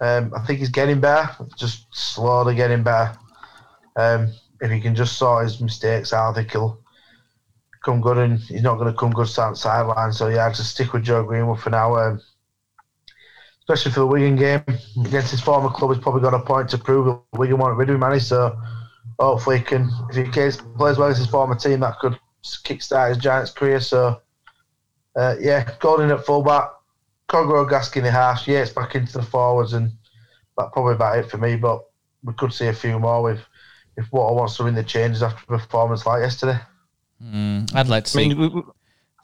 Um, 0.00 0.32
I 0.34 0.44
think 0.46 0.58
he's 0.58 0.70
getting 0.70 1.00
better, 1.00 1.46
just 1.56 1.86
slowly 1.94 2.54
getting 2.54 2.82
better. 2.82 3.16
Um, 3.96 4.32
if 4.60 4.70
he 4.70 4.80
can 4.80 4.94
just 4.94 5.18
sort 5.18 5.44
his 5.44 5.60
mistakes 5.60 6.12
out, 6.12 6.30
I 6.30 6.34
think 6.34 6.52
he'll 6.52 6.79
come 7.84 8.00
good, 8.00 8.18
and 8.18 8.38
he's 8.38 8.62
not 8.62 8.76
going 8.76 8.92
to 8.92 8.98
come 8.98 9.10
good 9.10 9.28
side 9.28 9.56
sideline. 9.56 10.12
So 10.12 10.28
yeah, 10.28 10.46
I'd 10.46 10.54
just 10.54 10.70
stick 10.70 10.92
with 10.92 11.04
Joe 11.04 11.24
Greenwood 11.24 11.60
for 11.60 11.70
now. 11.70 11.96
Um, 11.96 12.20
especially 13.60 13.92
for 13.92 14.00
the 14.00 14.06
Wigan 14.06 14.36
game 14.36 14.62
against 15.04 15.30
his 15.30 15.40
former 15.40 15.70
club, 15.70 15.92
he's 15.92 16.02
probably 16.02 16.22
got 16.22 16.34
a 16.34 16.40
point 16.40 16.68
to 16.70 16.78
prove. 16.78 17.20
Wigan 17.32 17.58
want 17.58 17.76
rid 17.76 17.88
him. 17.88 18.20
So 18.20 18.58
hopefully, 19.18 19.58
he 19.58 19.64
can 19.64 19.90
if 20.10 20.16
he 20.16 20.24
plays 20.24 20.62
well 20.78 21.04
against 21.04 21.20
his 21.20 21.30
former 21.30 21.54
team, 21.54 21.80
that 21.80 21.98
could 21.98 22.18
kickstart 22.44 23.10
his 23.10 23.18
Giants 23.18 23.50
career. 23.50 23.80
So 23.80 24.20
uh, 25.16 25.36
yeah, 25.40 25.68
Golding 25.80 26.10
at 26.10 26.24
fullback, 26.24 26.70
Cogger 27.28 27.52
or 27.52 27.66
Gaskell 27.66 28.00
in 28.00 28.04
the 28.04 28.10
half, 28.10 28.46
it's 28.48 28.72
back 28.72 28.94
into 28.94 29.18
the 29.18 29.22
forwards, 29.22 29.72
and 29.72 29.90
that's 30.56 30.70
probably 30.72 30.94
about 30.94 31.18
it 31.18 31.30
for 31.30 31.38
me. 31.38 31.56
But 31.56 31.84
we 32.22 32.34
could 32.34 32.52
see 32.52 32.66
a 32.66 32.72
few 32.72 32.98
more 32.98 33.22
with 33.22 33.40
if 33.96 34.10
Water 34.12 34.34
wants 34.34 34.56
to 34.56 34.64
win 34.64 34.74
the 34.74 34.84
changes 34.84 35.22
after 35.22 35.54
a 35.54 35.58
performance 35.58 36.06
like 36.06 36.22
yesterday. 36.22 36.58
Mm, 37.22 37.74
I'd 37.74 37.88
like 37.88 38.04
to 38.04 38.18
I 38.18 38.22
see. 38.22 38.28
mean, 38.28 38.38
we, 38.38 38.48
we- 38.48 38.62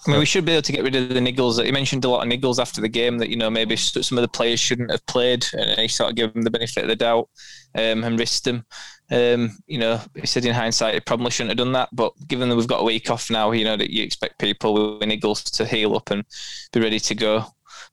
I 0.06 0.10
mean, 0.10 0.20
we 0.20 0.26
should 0.26 0.44
be 0.44 0.52
able 0.52 0.62
to 0.62 0.72
get 0.72 0.84
rid 0.84 0.94
of 0.94 1.08
the 1.08 1.14
niggles. 1.20 1.64
He 1.64 1.72
mentioned 1.72 2.04
a 2.04 2.08
lot 2.08 2.24
of 2.24 2.30
niggles 2.30 2.60
after 2.60 2.80
the 2.80 2.88
game 2.88 3.18
that 3.18 3.28
you 3.30 3.36
know 3.36 3.50
maybe 3.50 3.74
some 3.76 4.18
of 4.18 4.22
the 4.22 4.28
players 4.28 4.60
shouldn't 4.60 4.90
have 4.90 5.04
played, 5.06 5.44
and 5.54 5.80
he 5.80 5.88
sort 5.88 6.10
of 6.10 6.16
gave 6.16 6.32
them 6.32 6.42
the 6.42 6.50
benefit 6.50 6.84
of 6.84 6.88
the 6.88 6.94
doubt 6.94 7.28
um, 7.74 8.04
and 8.04 8.18
risked 8.18 8.44
them. 8.44 8.64
Um, 9.10 9.56
you 9.66 9.78
know, 9.78 9.98
he 10.14 10.26
said 10.26 10.44
in 10.44 10.54
hindsight 10.54 10.94
he 10.94 11.00
probably 11.00 11.30
shouldn't 11.30 11.50
have 11.52 11.64
done 11.64 11.72
that, 11.72 11.88
but 11.92 12.12
given 12.28 12.48
that 12.50 12.56
we've 12.56 12.68
got 12.68 12.82
a 12.82 12.84
week 12.84 13.10
off 13.10 13.30
now, 13.30 13.50
you 13.52 13.64
know 13.64 13.76
that 13.76 13.90
you 13.90 14.04
expect 14.04 14.38
people 14.38 14.98
with 14.98 15.08
niggles 15.08 15.42
to 15.56 15.64
heal 15.64 15.96
up 15.96 16.10
and 16.10 16.24
be 16.72 16.80
ready 16.80 17.00
to 17.00 17.14
go 17.14 17.44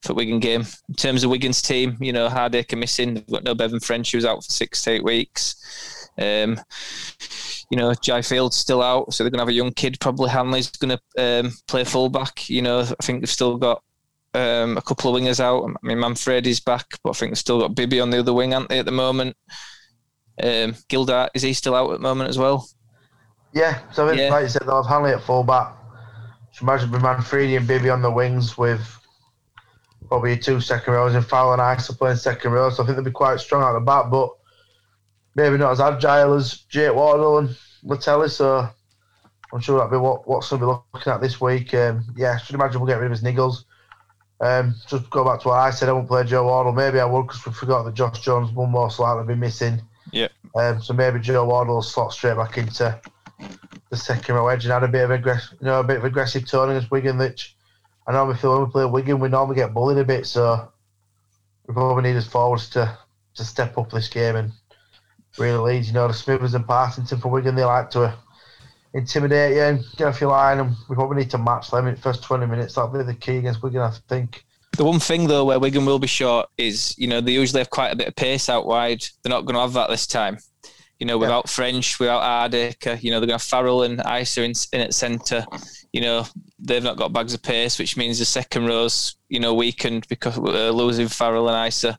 for 0.02 0.14
Wigan 0.14 0.38
game. 0.40 0.64
In 0.90 0.94
terms 0.94 1.24
of 1.24 1.30
Wigan's 1.30 1.62
team, 1.62 1.96
you 2.00 2.12
know, 2.12 2.28
Hardaker 2.28 2.78
missing. 2.78 3.14
They've 3.14 3.26
got 3.26 3.44
no 3.44 3.54
Bevan 3.54 3.80
French 3.80 4.12
who's 4.12 4.26
out 4.26 4.44
for 4.44 4.52
six 4.52 4.82
to 4.82 4.90
eight 4.92 5.04
weeks. 5.04 6.08
Um, 6.18 6.60
you 7.70 7.76
know, 7.76 7.94
Jai 7.94 8.22
Field's 8.22 8.56
still 8.56 8.82
out, 8.82 9.12
so 9.12 9.24
they're 9.24 9.30
going 9.30 9.38
to 9.38 9.42
have 9.42 9.48
a 9.48 9.52
young 9.52 9.72
kid. 9.72 9.98
Probably 10.00 10.30
Hanley's 10.30 10.70
going 10.70 10.98
to 10.98 11.40
um, 11.40 11.52
play 11.68 11.84
fullback. 11.84 12.48
You 12.48 12.62
know, 12.62 12.80
I 12.80 13.02
think 13.02 13.20
they've 13.20 13.28
still 13.28 13.56
got 13.56 13.82
um, 14.34 14.76
a 14.76 14.82
couple 14.82 15.14
of 15.14 15.20
wingers 15.20 15.40
out. 15.40 15.64
I 15.64 15.86
mean, 15.86 15.98
Manfredi's 15.98 16.60
back, 16.60 16.86
but 17.02 17.10
I 17.10 17.12
think 17.14 17.32
they've 17.32 17.38
still 17.38 17.60
got 17.60 17.74
Bibby 17.74 18.00
on 18.00 18.10
the 18.10 18.18
other 18.20 18.32
wing, 18.32 18.54
aren't 18.54 18.68
they, 18.68 18.78
at 18.78 18.86
the 18.86 18.92
moment? 18.92 19.36
Um, 20.42 20.74
Gildart, 20.88 21.30
is 21.34 21.42
he 21.42 21.52
still 21.52 21.74
out 21.74 21.90
at 21.90 21.98
the 21.98 22.02
moment 22.02 22.28
as 22.28 22.38
well? 22.38 22.68
Yeah, 23.52 23.78
so 23.92 24.04
I 24.04 24.08
think, 24.10 24.20
Yeah. 24.20 24.30
like 24.30 24.42
you 24.42 24.48
said, 24.48 24.62
they'll 24.66 24.82
have 24.82 24.90
Hanley 24.90 25.12
at 25.12 25.22
fullback. 25.22 25.76
So 26.52 26.62
imagine 26.62 26.90
with 26.90 27.02
Manfredi 27.02 27.56
and 27.56 27.66
Bibby 27.66 27.88
on 27.90 28.02
the 28.02 28.10
wings 28.10 28.58
with 28.58 28.80
probably 30.08 30.36
two 30.36 30.60
second 30.60 30.92
rows 30.92 31.14
and 31.14 31.24
Fowler 31.24 31.60
and 31.62 31.80
Isa 31.80 31.94
playing 31.94 32.16
second 32.16 32.52
row. 32.52 32.70
So 32.70 32.82
I 32.82 32.86
think 32.86 32.96
they'll 32.96 33.04
be 33.04 33.10
quite 33.10 33.40
strong 33.40 33.62
out 33.62 33.72
the 33.72 33.80
back. 33.80 34.10
But 34.10 34.30
maybe 35.34 35.58
not 35.58 35.72
as 35.72 35.80
agile 35.80 36.34
as 36.34 36.58
Jake 36.68 36.94
Wardle 36.94 37.38
and 37.38 37.56
Leutele, 37.84 38.30
so 38.30 38.68
I'm 39.52 39.60
sure 39.60 39.78
that'll 39.78 39.90
be 39.90 40.02
what 40.02 40.26
what's 40.26 40.50
going 40.50 40.60
to 40.60 40.66
be 40.66 40.72
looking 40.92 41.12
at 41.12 41.20
this 41.20 41.40
week. 41.40 41.72
Um, 41.74 42.04
yeah, 42.16 42.32
I 42.32 42.38
should 42.38 42.54
imagine 42.54 42.80
we'll 42.80 42.88
get 42.88 42.98
rid 42.98 43.06
of 43.06 43.18
his 43.18 43.22
niggles. 43.22 43.64
Um, 44.40 44.74
just 44.88 45.08
go 45.10 45.24
back 45.24 45.40
to 45.40 45.48
what 45.48 45.58
I 45.58 45.70
said. 45.70 45.88
I 45.88 45.92
won't 45.92 46.08
play 46.08 46.24
Joe 46.24 46.44
Wardle. 46.44 46.72
Maybe 46.72 47.00
I 47.00 47.04
would 47.04 47.26
because 47.26 47.46
we 47.46 47.52
forgot 47.52 47.84
that 47.84 47.94
Josh 47.94 48.20
Jones 48.20 48.52
will 48.52 48.66
most 48.66 48.98
likely 48.98 49.34
be 49.34 49.38
missing. 49.38 49.80
Yeah. 50.10 50.28
Um, 50.54 50.82
so 50.82 50.92
maybe 50.92 51.20
Joe 51.20 51.46
Wardle 51.46 51.76
will 51.76 51.82
slot 51.82 52.12
straight 52.12 52.36
back 52.36 52.58
into 52.58 53.00
the 53.90 53.96
second 53.96 54.34
row 54.34 54.48
edge 54.48 54.64
and 54.64 54.72
had 54.72 54.82
a 54.82 54.88
bit 54.88 55.04
of 55.04 55.10
aggressive, 55.10 55.58
you 55.60 55.66
know, 55.66 55.80
a 55.80 55.84
bit 55.84 55.98
of 55.98 56.04
aggressive 56.04 56.46
tone 56.46 56.70
against 56.70 56.90
Wigan. 56.90 57.18
Which 57.18 57.56
I 58.06 58.12
normally 58.12 58.36
feel 58.36 58.52
when 58.54 58.66
we 58.66 58.72
play 58.72 58.84
Wigan, 58.86 59.20
we 59.20 59.28
normally 59.28 59.56
get 59.56 59.72
bullied 59.72 59.98
a 59.98 60.04
bit. 60.04 60.26
So 60.26 60.68
we 61.66 61.74
probably 61.74 62.02
need 62.02 62.16
his 62.16 62.26
forwards 62.26 62.68
to 62.70 62.98
to 63.34 63.44
step 63.44 63.78
up 63.78 63.90
this 63.90 64.08
game 64.08 64.36
and 64.36 64.52
really 65.38 65.58
lead. 65.58 65.86
You 65.86 65.92
know, 65.92 66.08
the 66.08 66.14
Smithies 66.14 66.54
and 66.54 66.66
Partington 66.66 67.18
for 67.18 67.28
Wigan, 67.28 67.54
they 67.54 67.64
like 67.64 67.90
to 67.90 68.14
intimidate 68.94 69.56
you 69.56 69.62
and 69.62 69.84
get 69.96 70.08
off 70.08 70.20
your 70.20 70.30
line, 70.30 70.60
and 70.60 70.76
we 70.88 70.94
probably 70.94 71.18
need 71.18 71.30
to 71.30 71.38
match 71.38 71.70
them 71.70 71.86
in 71.86 71.94
the 71.94 72.00
first 72.00 72.22
20 72.22 72.46
minutes. 72.46 72.74
That'll 72.74 72.90
be 72.90 73.02
the 73.02 73.14
key 73.14 73.38
against 73.38 73.62
Wigan, 73.62 73.80
I 73.80 73.90
think. 74.08 74.44
The 74.76 74.84
one 74.84 74.98
thing 74.98 75.28
though, 75.28 75.44
where 75.44 75.60
Wigan 75.60 75.86
will 75.86 75.98
be 75.98 76.08
short 76.08 76.48
is, 76.58 76.98
you 76.98 77.06
know, 77.06 77.20
they 77.20 77.32
usually 77.32 77.60
have 77.60 77.70
quite 77.70 77.92
a 77.92 77.96
bit 77.96 78.08
of 78.08 78.16
pace 78.16 78.48
out 78.48 78.66
wide. 78.66 79.04
They're 79.22 79.30
not 79.30 79.44
going 79.44 79.54
to 79.54 79.60
have 79.60 79.72
that 79.74 79.88
this 79.88 80.06
time. 80.06 80.38
You 80.98 81.06
know, 81.06 81.18
without 81.18 81.44
yeah. 81.46 81.50
French, 81.50 81.98
without 82.00 82.22
Ardacre, 82.22 83.02
you 83.02 83.10
know, 83.10 83.20
they're 83.20 83.26
going 83.26 83.38
to 83.38 83.42
have 83.42 83.42
Farrell 83.42 83.82
and 83.82 84.00
Isa 84.00 84.42
in, 84.42 84.52
in 84.72 84.80
at 84.80 84.94
centre. 84.94 85.44
You 85.92 86.00
know, 86.00 86.26
they've 86.58 86.82
not 86.82 86.96
got 86.96 87.12
bags 87.12 87.34
of 87.34 87.42
pace, 87.42 87.78
which 87.78 87.96
means 87.96 88.18
the 88.18 88.24
second 88.24 88.66
row's, 88.66 89.16
you 89.28 89.40
know, 89.40 89.54
weakened 89.54 90.06
because 90.08 90.38
uh, 90.38 90.70
losing 90.70 91.08
Farrell 91.08 91.48
and 91.48 91.68
Isa. 91.68 91.98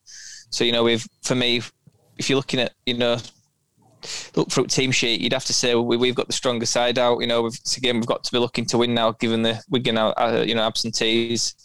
So, 0.50 0.64
you 0.64 0.72
know, 0.72 0.84
we've, 0.84 1.06
for 1.24 1.36
me, 1.36 1.62
if 2.18 2.30
you're 2.30 2.38
looking 2.38 2.60
at, 2.60 2.74
you 2.86 2.96
know, 2.96 3.18
look 4.36 4.52
for 4.52 4.62
a 4.62 4.68
team 4.68 4.92
sheet, 4.92 5.22
you'd 5.22 5.34
have 5.34 5.46
to 5.46 5.54
say 5.54 5.76
well, 5.76 5.86
we, 5.86 6.08
have 6.08 6.16
got 6.16 6.28
the 6.28 6.34
stronger 6.34 6.66
side 6.66 6.98
out. 6.98 7.20
You 7.20 7.28
know, 7.28 7.44
we've, 7.44 7.60
again, 7.78 7.98
we've 7.98 8.06
got 8.06 8.24
to 8.24 8.32
be 8.32 8.40
looking 8.40 8.66
to 8.66 8.78
win 8.78 8.94
now, 8.94 9.12
given 9.12 9.42
the 9.42 9.62
Wigan, 9.70 9.98
uh, 9.98 10.44
you 10.46 10.56
know, 10.56 10.64
absentees, 10.64 11.56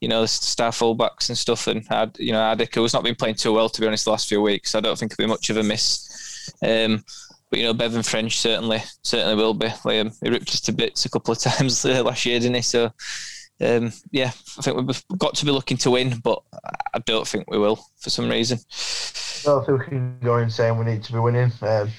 you 0.00 0.08
know, 0.08 0.22
the 0.22 0.28
star 0.28 0.70
fullbacks 0.70 1.28
and 1.28 1.38
stuff. 1.38 1.66
And, 1.66 1.84
you 2.18 2.32
know, 2.32 2.40
Ardacre 2.40 2.82
has 2.82 2.94
not 2.94 3.04
been 3.04 3.14
playing 3.14 3.36
too 3.36 3.52
well, 3.52 3.68
to 3.68 3.80
be 3.80 3.86
honest, 3.86 4.04
the 4.04 4.10
last 4.10 4.28
few 4.28 4.40
weeks. 4.40 4.74
I 4.74 4.80
don't 4.80 4.98
think 4.98 5.12
it'll 5.12 5.24
be 5.24 5.28
much 5.28 5.50
of 5.50 5.56
a 5.56 5.62
miss. 5.62 6.52
Um, 6.62 7.04
but, 7.50 7.58
you 7.58 7.64
know, 7.64 7.74
Bevan 7.74 8.02
French 8.02 8.38
certainly 8.38 8.82
certainly 9.02 9.34
will 9.34 9.54
be. 9.54 9.68
Like, 9.84 10.00
um, 10.00 10.12
he 10.22 10.30
ripped 10.30 10.50
us 10.50 10.60
to 10.62 10.72
bits 10.72 11.06
a 11.06 11.10
couple 11.10 11.32
of 11.32 11.38
times 11.40 11.84
last 11.84 12.26
year, 12.26 12.38
didn't 12.38 12.56
he? 12.56 12.62
So, 12.62 12.92
um, 13.60 13.92
yeah, 14.10 14.30
I 14.58 14.62
think 14.62 14.76
we've 14.76 15.04
got 15.16 15.34
to 15.36 15.44
be 15.44 15.50
looking 15.50 15.78
to 15.78 15.90
win, 15.90 16.20
but 16.22 16.42
I 16.94 17.00
don't 17.00 17.26
think 17.26 17.50
we 17.50 17.58
will 17.58 17.84
for 17.98 18.10
some 18.10 18.28
reason. 18.28 18.58
Don't 19.44 19.64
think 19.64 19.80
we 19.80 19.86
can 19.86 20.18
go 20.20 20.38
in 20.38 20.50
saying 20.50 20.78
we 20.78 20.84
need 20.84 21.02
to 21.04 21.12
be 21.12 21.18
winning. 21.18 21.52
Um, 21.62 21.90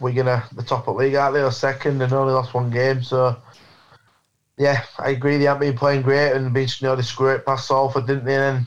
we're 0.00 0.14
gonna 0.14 0.44
the 0.52 0.62
top 0.62 0.88
of 0.88 0.96
the 0.96 1.02
league, 1.04 1.14
aren't 1.14 1.34
they? 1.34 1.42
Or 1.42 1.50
second, 1.50 2.02
and 2.02 2.12
only 2.12 2.32
lost 2.32 2.54
one 2.54 2.70
game. 2.70 3.02
So 3.02 3.36
yeah, 4.58 4.84
I 4.98 5.10
agree. 5.10 5.38
They 5.38 5.44
haven't 5.44 5.60
been 5.60 5.76
playing 5.76 6.02
great 6.02 6.32
and 6.32 6.52
been 6.52 6.68
you 6.78 6.86
know 6.86 6.96
they 6.96 7.02
screw 7.02 7.28
it 7.28 7.46
past 7.46 7.66
Salford, 7.68 8.06
didn't 8.06 8.24
they? 8.24 8.36
And 8.36 8.66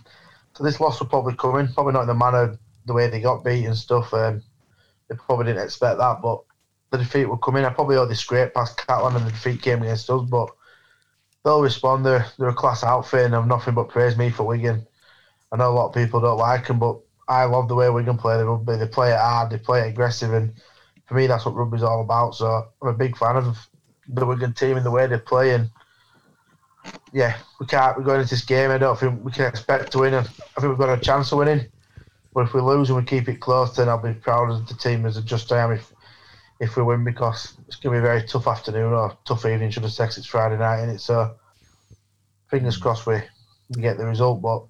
so 0.54 0.64
this 0.64 0.80
loss 0.80 1.00
will 1.00 1.08
probably 1.08 1.36
come 1.36 1.58
in. 1.58 1.68
Probably 1.74 1.94
not 1.94 2.02
in 2.02 2.08
the 2.08 2.14
manner 2.16 2.58
the 2.86 2.94
way 2.94 3.08
they 3.08 3.20
got 3.20 3.44
beat 3.44 3.66
and 3.66 3.78
stuff. 3.78 4.14
Um, 4.14 4.42
they 5.08 5.16
probably 5.16 5.46
didn't 5.46 5.64
expect 5.64 6.00
that, 6.00 6.22
but 6.22 6.42
the 6.92 6.98
defeat 6.98 7.26
will 7.26 7.38
come 7.38 7.58
in. 7.58 7.66
I 7.66 7.70
probably 7.70 7.98
owe 7.98 8.06
this 8.06 8.24
great 8.24 8.54
past 8.54 8.86
Catalan 8.88 9.16
and 9.16 9.28
the 9.28 9.32
defeat 9.32 9.62
came 9.62 9.84
against 9.84 10.10
us, 10.10 10.28
but 10.30 10.50
they'll 11.44 11.62
respond. 11.62 12.06
They're, 12.06 12.26
they're 12.38 12.50
a 12.50 12.54
class 12.54 12.84
outfit 12.84 13.26
and 13.26 13.34
have 13.34 13.48
nothing 13.48 13.76
but 13.76 13.90
praise 13.90 14.18
me 14.18 14.30
for 14.30 14.44
Wigan. 14.44 14.86
I 15.52 15.58
know 15.58 15.70
a 15.70 15.74
lot 15.74 15.88
of 15.88 15.94
people 15.94 16.20
don't 16.22 16.38
like 16.38 16.68
them, 16.68 16.80
but 16.80 17.00
I 17.28 17.46
love 17.46 17.68
the 17.68 17.76
way 17.76 17.90
Wigan 17.90 18.18
play 18.18 18.38
the 18.38 18.46
rugby. 18.46 18.78
They 18.78 18.88
play 18.88 19.12
it 19.12 19.20
hard, 19.20 19.50
they 19.50 19.58
play 19.58 19.82
it 19.82 19.90
aggressive, 19.90 20.34
and 20.34 20.54
for 21.08 21.16
me, 21.16 21.28
that's 21.28 21.46
what 21.46 21.56
rugby's 21.56 21.84
all 21.84 22.02
about. 22.02 22.36
So 22.36 22.68
I'm 22.82 22.88
a 22.88 22.94
big 22.94 23.18
fan 23.18 23.38
of 23.38 23.58
the 24.08 24.26
Wigan 24.26 24.54
team 24.54 24.78
and 24.78 24.86
the 24.86 24.92
way 24.92 25.08
they 25.08 25.18
play. 25.18 25.54
And 25.54 25.70
yeah, 27.14 27.38
we 27.60 27.66
can't. 27.66 27.98
We're 27.98 28.04
going 28.04 28.22
into 28.22 28.32
this 28.32 28.46
game. 28.46 28.72
I 28.72 28.78
don't 28.78 29.00
think 29.00 29.24
we 29.24 29.32
can 29.32 29.46
expect 29.46 29.92
to 29.92 30.00
win. 30.00 30.14
I 30.14 30.24
think 30.24 30.70
we've 30.70 30.78
got 30.78 30.98
a 30.98 31.02
chance 31.02 31.32
of 31.32 31.40
winning. 31.40 31.68
But 32.34 32.48
if 32.48 32.54
we 32.54 32.62
lose 32.62 32.90
and 32.90 32.98
we 32.98 33.06
keep 33.06 33.30
it 33.30 33.40
close, 33.40 33.76
then 33.76 33.88
I'll 33.88 34.02
be 34.02 34.14
proud 34.14 34.52
of 34.52 34.68
the 34.68 34.74
team 34.74 35.06
as 35.06 35.16
a 35.16 35.22
just 35.22 35.52
I 35.52 35.64
am 35.64 35.72
if 35.72 35.94
if 36.60 36.76
we 36.78 36.84
win 36.84 37.04
because 37.04 37.54
it's 37.68 37.78
going 37.78 37.96
to 37.96 38.02
be 38.02 38.06
a 38.06 38.10
very 38.10 38.28
tough 38.28 38.48
afternoon 38.48 38.94
or 38.94 39.18
tough 39.26 39.46
evening. 39.46 39.70
Should 39.70 39.84
have 39.84 39.92
said 39.92 40.10
it's 40.18 40.26
Friday 40.26 40.58
night 40.58 40.84
in 40.84 40.90
it. 40.90 41.00
So 41.00 41.36
fingers 42.50 42.78
crossed 42.78 43.08
we, 43.08 43.22
we 43.70 43.82
get 43.82 43.98
the 43.98 44.06
result. 44.06 44.42
But 44.42 44.66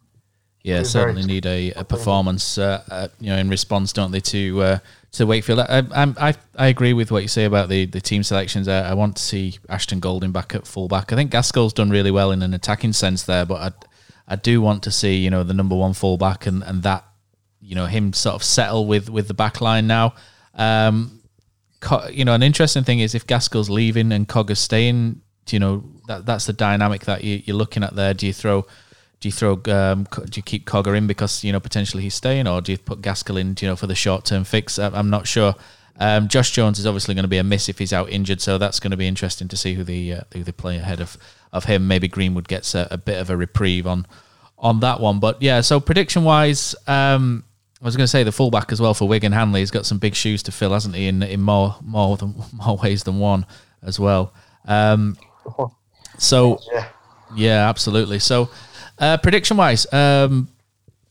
yeah, 0.66 0.82
certainly 0.82 1.24
need 1.24 1.46
a, 1.46 1.72
a 1.74 1.84
performance, 1.84 2.58
uh, 2.58 2.84
uh, 2.90 3.08
you 3.20 3.30
know, 3.30 3.38
in 3.38 3.50
response, 3.50 3.94
don't 3.94 4.12
they, 4.12 4.20
to 4.22 4.62
uh, 4.64 4.80
to 5.12 5.28
Wakefield? 5.28 5.60
I, 5.60 5.84
I, 5.94 6.34
I 6.56 6.68
agree 6.68 6.94
with 6.94 7.12
what 7.12 7.22
you 7.22 7.28
say 7.28 7.46
about 7.46 7.70
the, 7.70 7.86
the 7.86 8.02
team 8.02 8.24
selections. 8.24 8.68
I, 8.68 8.90
I 8.90 8.94
want 8.96 9.18
to 9.18 9.22
see 9.22 9.60
Ashton 9.70 10.00
Golding 10.00 10.32
back 10.32 10.56
at 10.56 10.66
fullback. 10.66 11.14
I 11.14 11.16
think 11.16 11.30
Gaskell's 11.30 11.72
done 11.72 11.92
really 11.92 12.10
well 12.10 12.32
in 12.32 12.42
an 12.42 12.56
attacking 12.56 12.94
sense 12.94 13.22
there, 13.22 13.46
but 13.46 13.62
I 13.62 14.34
I 14.34 14.38
do 14.38 14.60
want 14.60 14.82
to 14.84 14.92
see 14.92 15.18
you 15.18 15.30
know 15.30 15.44
the 15.44 15.54
number 15.54 15.76
one 15.76 15.94
fullback 15.94 16.48
and, 16.48 16.64
and 16.64 16.82
that 16.82 17.06
you 17.62 17.76
know 17.76 17.86
him 17.86 18.12
sort 18.14 18.34
of 18.34 18.44
settle 18.44 18.88
with 18.88 19.08
with 19.08 19.28
the 19.28 19.36
back 19.36 19.62
line 19.62 19.86
now. 19.86 20.16
Um, 20.56 21.22
you 22.10 22.26
know, 22.26 22.34
an 22.34 22.42
interesting 22.42 22.84
thing 22.84 23.02
is 23.02 23.14
if 23.14 23.28
Gaskell's 23.28 23.70
leaving 23.70 24.12
and 24.12 24.28
Cogger's 24.28 24.58
staying, 24.58 25.22
you 25.48 25.60
know 25.60 25.84
that 26.08 26.26
that's 26.26 26.48
the 26.48 26.54
dynamic 26.54 27.06
that 27.06 27.24
you, 27.24 27.44
you're 27.46 27.56
looking 27.56 27.84
at 27.84 27.96
there. 27.96 28.16
Do 28.16 28.26
you 28.26 28.34
throw 28.34 28.66
do 29.26 29.30
you 29.30 29.32
throw 29.32 29.74
um, 29.74 30.08
do 30.14 30.38
you 30.38 30.44
keep 30.44 30.68
Cogger 30.68 30.96
in 30.96 31.08
because 31.08 31.44
you 31.44 31.52
know 31.52 31.60
potentially 31.60 32.04
he's 32.04 32.14
staying, 32.14 32.48
or 32.48 32.62
do 32.62 32.72
you 32.72 32.78
put 32.78 33.02
Gaskell 33.02 33.38
in 33.38 33.56
you 33.60 33.68
know 33.68 33.76
for 33.76 33.88
the 33.88 33.96
short 33.96 34.24
term 34.24 34.44
fix? 34.44 34.78
I'm 34.78 35.10
not 35.10 35.28
sure. 35.28 35.56
Um, 36.00 36.28
Josh 36.28 36.52
Jones 36.52 36.78
is 36.78 36.86
obviously 36.86 37.16
going 37.16 37.24
to 37.24 37.30
be 37.30 37.40
a 37.40 37.44
miss 37.44 37.68
if 37.68 37.80
he's 37.80 37.92
out 37.92 38.12
injured, 38.12 38.40
so 38.40 38.60
that's 38.60 38.80
going 38.80 38.92
to 38.92 38.98
be 38.98 39.08
interesting 39.08 39.48
to 39.48 39.58
see 39.58 39.74
who 39.74 39.84
the 39.84 40.14
uh, 40.14 40.22
who 40.32 40.44
they 40.44 40.52
play 40.52 40.78
ahead 40.78 41.02
of 41.02 41.18
of 41.52 41.66
him. 41.66 41.88
Maybe 41.88 42.08
Greenwood 42.08 42.48
gets 42.48 42.76
a, 42.76 42.88
a, 42.92 43.00
bit 43.00 43.20
of 43.20 43.32
a 43.32 43.36
reprieve 43.36 43.88
on 43.88 44.06
on 44.60 44.82
that 44.82 45.00
one, 45.00 45.20
but 45.20 45.42
yeah. 45.42 45.62
So 45.62 45.80
prediction 45.80 46.24
wise, 46.24 46.76
um, 46.86 47.46
I 47.82 47.86
was 47.86 47.98
going 47.98 48.04
to 48.04 48.08
say 48.08 48.22
the 48.22 48.32
fullback 48.32 48.72
as 48.72 48.80
well 48.80 48.94
for 48.94 49.08
Wigan 49.08 49.32
Hanley. 49.32 49.62
He's 49.62 49.72
got 49.72 49.88
some 49.88 49.98
big 49.98 50.14
shoes 50.14 50.44
to 50.44 50.52
fill, 50.52 50.74
hasn't 50.74 50.94
he? 50.94 51.08
In 51.08 51.24
in 51.24 51.42
more 51.42 51.78
more 51.82 52.16
than 52.16 52.36
more 52.54 52.78
ways 52.78 53.06
than 53.06 53.18
one 53.18 53.48
as 53.82 54.00
well. 54.00 54.36
Um, 54.66 55.18
so 56.20 56.60
yeah, 56.72 56.90
yeah, 57.36 57.70
absolutely. 57.70 58.20
So 58.20 58.52
uh, 59.00 59.18
prediction 59.18 59.58
wise, 59.58 59.92
um, 59.94 60.50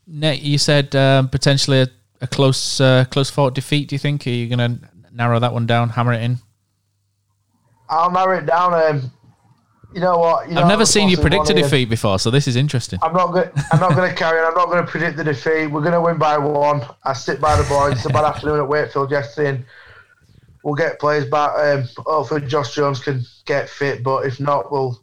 Nate, 0.07 0.41
you 0.41 0.57
said 0.57 0.95
um, 0.95 1.29
potentially 1.29 1.81
a, 1.81 1.87
a 2.21 2.27
close 2.27 2.79
uh, 2.79 3.05
close 3.09 3.29
fought 3.29 3.55
defeat. 3.55 3.89
Do 3.89 3.95
you 3.95 3.99
think? 3.99 4.25
Are 4.27 4.29
you 4.29 4.47
going 4.47 4.79
to 4.79 4.89
narrow 5.11 5.39
that 5.39 5.53
one 5.53 5.65
down, 5.65 5.89
hammer 5.89 6.13
it 6.13 6.21
in? 6.21 6.37
I'll 7.89 8.11
narrow 8.11 8.37
it 8.37 8.45
down. 8.45 8.73
Um, 8.73 9.11
you 9.93 10.01
know 10.01 10.17
what? 10.17 10.49
You 10.49 10.57
I've 10.57 10.67
never 10.67 10.85
seen 10.85 11.07
you 11.07 11.17
predict 11.17 11.49
a 11.49 11.53
defeat 11.53 11.89
before, 11.89 12.19
so 12.19 12.29
this 12.29 12.47
is 12.47 12.55
interesting. 12.55 12.99
I'm 13.01 13.13
not 13.13 13.31
going. 13.31 13.49
I'm 13.71 13.79
not 13.79 13.95
going 13.95 14.09
to 14.09 14.15
carry 14.15 14.39
on. 14.39 14.47
I'm 14.47 14.53
not 14.53 14.67
going 14.67 14.83
to 14.83 14.91
predict 14.91 15.17
the 15.17 15.23
defeat. 15.23 15.67
We're 15.67 15.81
going 15.81 15.93
to 15.93 16.01
win 16.01 16.17
by 16.17 16.37
one. 16.37 16.85
I 17.03 17.13
sit 17.13 17.39
by 17.39 17.55
the 17.55 17.63
boys. 17.69 17.93
It's 17.93 18.05
a 18.05 18.09
bad 18.09 18.25
afternoon 18.25 18.59
at 18.59 18.67
Wakefield 18.67 19.09
yesterday, 19.09 19.49
and 19.51 19.65
we'll 20.63 20.75
get 20.75 20.99
players 20.99 21.25
back. 21.29 21.57
Um, 21.57 21.87
hopefully, 21.97 22.41
Josh 22.41 22.75
Jones 22.75 22.99
can 22.99 23.23
get 23.45 23.69
fit, 23.69 24.03
but 24.03 24.25
if 24.25 24.39
not, 24.39 24.69
we'll 24.69 25.01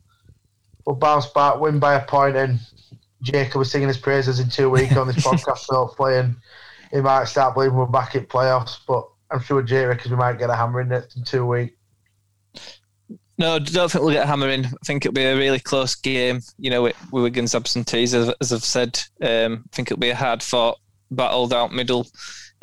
we'll 0.84 0.96
bounce 0.96 1.26
back, 1.28 1.58
win 1.58 1.78
by 1.78 1.94
a 1.94 2.04
point, 2.04 2.36
and 2.36 2.60
Jacob 3.22 3.58
was 3.58 3.70
singing 3.70 3.88
his 3.88 3.98
praises 3.98 4.40
in 4.40 4.48
two 4.48 4.68
weeks 4.68 4.96
on 4.96 5.06
this 5.06 5.16
podcast, 5.24 5.66
hopefully, 5.68 6.18
and 6.18 6.36
he 6.90 7.00
might 7.00 7.24
start 7.24 7.54
believing 7.54 7.76
we're 7.76 7.86
back 7.86 8.14
in 8.14 8.26
playoffs. 8.26 8.78
But 8.86 9.08
I'm 9.30 9.40
sure 9.40 9.62
Jay 9.62 9.84
reckons 9.84 10.10
we 10.10 10.16
might 10.16 10.38
get 10.38 10.50
a 10.50 10.56
hammer 10.56 10.80
in 10.80 10.92
it 10.92 11.12
in 11.16 11.24
two 11.24 11.46
weeks. 11.46 11.74
No, 13.38 13.54
I 13.54 13.58
don't 13.60 13.90
think 13.90 14.04
we'll 14.04 14.12
get 14.12 14.24
a 14.24 14.28
hammer 14.28 14.48
in. 14.48 14.66
I 14.66 14.70
think 14.84 15.04
it'll 15.04 15.14
be 15.14 15.24
a 15.24 15.36
really 15.36 15.58
close 15.58 15.94
game. 15.94 16.40
You 16.58 16.70
know, 16.70 16.82
with, 16.82 17.12
with 17.12 17.24
Wigan's 17.24 17.54
absentees, 17.54 18.14
as, 18.14 18.32
as 18.40 18.52
I've 18.52 18.64
said, 18.64 19.00
um, 19.22 19.64
I 19.66 19.76
think 19.76 19.90
it'll 19.90 20.00
be 20.00 20.10
a 20.10 20.16
hard 20.16 20.42
fought, 20.42 20.78
battled 21.10 21.52
out 21.52 21.72
middle. 21.72 22.06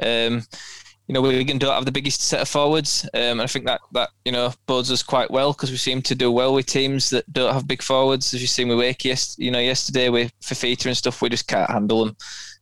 Um, 0.01 0.43
you 1.10 1.14
know, 1.14 1.22
Wigan 1.24 1.57
don't 1.57 1.74
have 1.74 1.86
the 1.86 1.91
biggest 1.91 2.22
set 2.22 2.39
of 2.39 2.47
forwards, 2.47 3.03
um, 3.16 3.20
and 3.22 3.41
I 3.41 3.47
think 3.47 3.66
that 3.66 3.82
that 3.93 4.10
you 4.26 4.32
know 4.32 4.53
bodes 4.68 4.91
us 4.91 5.01
quite 5.01 5.32
well 5.32 5.53
because 5.53 5.72
we 5.72 5.78
seem 5.78 6.03
to 6.03 6.14
do 6.14 6.32
well 6.32 6.53
with 6.53 6.68
teams 6.68 7.10
that 7.10 7.34
don't 7.34 7.51
have 7.51 7.68
big 7.68 7.82
forwards. 7.82 8.32
As 8.32 8.41
you've 8.41 8.51
seen 8.51 8.68
with 8.68 8.78
Wake, 8.78 9.03
yes, 9.03 9.36
you 9.39 9.49
know, 9.49 9.57
yesterday 9.57 10.10
with 10.10 10.32
Fifita 10.39 10.86
and 10.86 10.95
stuff, 10.95 11.24
we 11.24 11.30
just 11.30 11.47
can't 11.47 11.70
handle 11.72 12.05
them. 12.05 12.18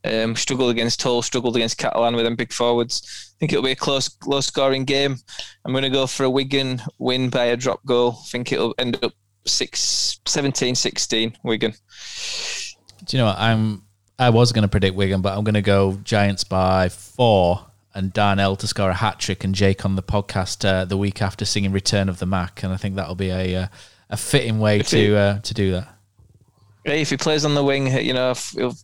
Um, 0.05 0.35
struggled 0.37 0.71
against 0.71 1.01
Hull, 1.03 1.21
struggled 1.21 1.57
against 1.57 1.77
Catalan 1.77 2.15
with 2.15 2.23
them 2.23 2.37
big 2.37 2.53
forwards. 2.53 3.33
I 3.35 3.37
think 3.37 3.51
it'll 3.51 3.65
be 3.65 3.71
a 3.71 3.75
close, 3.75 4.09
low 4.25 4.39
scoring 4.39 4.85
game. 4.85 5.17
I'm 5.65 5.73
going 5.73 5.83
to 5.83 5.89
go 5.89 6.07
for 6.07 6.23
a 6.23 6.29
Wigan 6.29 6.81
win 6.99 7.29
by 7.29 7.45
a 7.45 7.57
drop 7.57 7.85
goal. 7.85 8.15
I 8.17 8.27
think 8.29 8.53
it'll 8.53 8.75
end 8.77 8.97
up 9.03 9.11
6, 9.45 10.21
17 10.25 10.73
16 10.73 11.37
Wigan. 11.43 11.73
Do 13.03 13.17
you 13.17 13.21
know 13.21 13.27
what? 13.27 13.39
I'm 13.39 13.83
I 14.17 14.29
was 14.29 14.53
going 14.53 14.61
to 14.63 14.69
predict 14.69 14.95
Wigan, 14.95 15.21
but 15.21 15.37
I'm 15.37 15.43
going 15.43 15.55
to 15.55 15.61
go 15.61 15.99
Giants 16.03 16.45
by 16.45 16.87
four 16.87 17.66
and 17.97 18.13
Darnell 18.13 18.55
to 18.57 18.67
score 18.67 18.91
a 18.91 18.93
hat 18.93 19.19
trick, 19.19 19.43
and 19.43 19.55
Jake 19.55 19.83
on 19.83 19.95
the 19.95 20.03
podcast 20.03 20.63
uh, 20.63 20.85
the 20.85 20.97
week 20.97 21.21
after 21.21 21.45
singing 21.45 21.71
"Return 21.71 22.09
of 22.09 22.19
the 22.19 22.27
Mac," 22.27 22.61
and 22.63 22.71
I 22.71 22.77
think 22.77 22.95
that'll 22.95 23.15
be 23.15 23.31
a 23.31 23.63
uh, 23.63 23.67
a 24.09 24.17
fitting 24.17 24.59
way 24.59 24.79
to 24.83 25.15
uh, 25.15 25.39
to 25.39 25.53
do 25.53 25.71
that. 25.71 25.96
If 26.87 27.09
he 27.09 27.17
plays 27.17 27.43
on 27.45 27.53
the 27.53 27.63
wing, 27.63 27.87
you 28.03 28.13
know, 28.13 28.33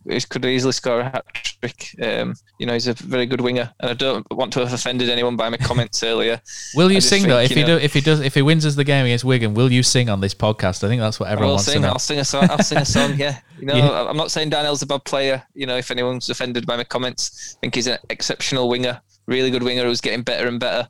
he 0.08 0.20
could 0.28 0.44
easily 0.44 0.72
score 0.72 1.00
a 1.00 1.04
hat 1.04 1.24
trick. 1.32 1.88
Um, 2.02 2.34
you 2.58 2.66
know, 2.66 2.72
he's 2.74 2.86
a 2.86 2.92
very 2.94 3.26
good 3.26 3.40
winger, 3.40 3.72
and 3.80 3.90
I 3.90 3.94
don't 3.94 4.26
want 4.30 4.52
to 4.54 4.60
have 4.60 4.72
offended 4.72 5.08
anyone 5.08 5.36
by 5.36 5.48
my 5.48 5.56
comments 5.56 6.02
earlier. 6.02 6.40
Will 6.74 6.92
you 6.92 7.00
sing 7.00 7.22
though? 7.26 7.38
think, 7.38 7.50
If 7.50 7.56
you 7.56 7.62
he 7.64 7.68
know- 7.68 7.78
do, 7.78 7.84
if 7.84 7.94
he 7.94 8.00
does, 8.00 8.20
if 8.20 8.34
he 8.34 8.42
wins 8.42 8.66
us 8.66 8.74
the 8.74 8.84
game 8.84 9.04
against 9.06 9.24
Wigan, 9.24 9.54
will 9.54 9.72
you 9.72 9.82
sing 9.82 10.08
on 10.10 10.20
this 10.20 10.34
podcast? 10.34 10.84
I 10.84 10.88
think 10.88 11.00
that's 11.00 11.18
what 11.18 11.28
everyone 11.30 11.52
wants 11.52 11.64
sing. 11.66 11.74
to 11.76 11.80
know. 11.80 11.88
I'll 11.92 11.98
sing 11.98 12.18
a 12.18 12.24
song. 12.24 12.48
I'll 12.50 12.58
sing 12.62 12.78
a 12.78 12.84
song. 12.84 13.14
Yeah, 13.16 13.38
you 13.58 13.66
know, 13.66 13.76
Yeah. 13.76 14.04
I'm 14.08 14.16
not 14.16 14.30
saying 14.30 14.50
Darnell's 14.50 14.82
a 14.82 14.86
bad 14.86 15.04
player. 15.04 15.42
You 15.54 15.66
know, 15.66 15.76
if 15.76 15.90
anyone's 15.90 16.28
offended 16.30 16.66
by 16.66 16.76
my 16.76 16.84
comments, 16.84 17.56
I 17.56 17.60
think 17.60 17.74
he's 17.74 17.86
an 17.86 17.98
exceptional 18.10 18.68
winger, 18.68 19.00
really 19.26 19.50
good 19.50 19.62
winger 19.62 19.84
who's 19.84 20.00
getting 20.00 20.22
better 20.22 20.46
and 20.48 20.60
better. 20.60 20.88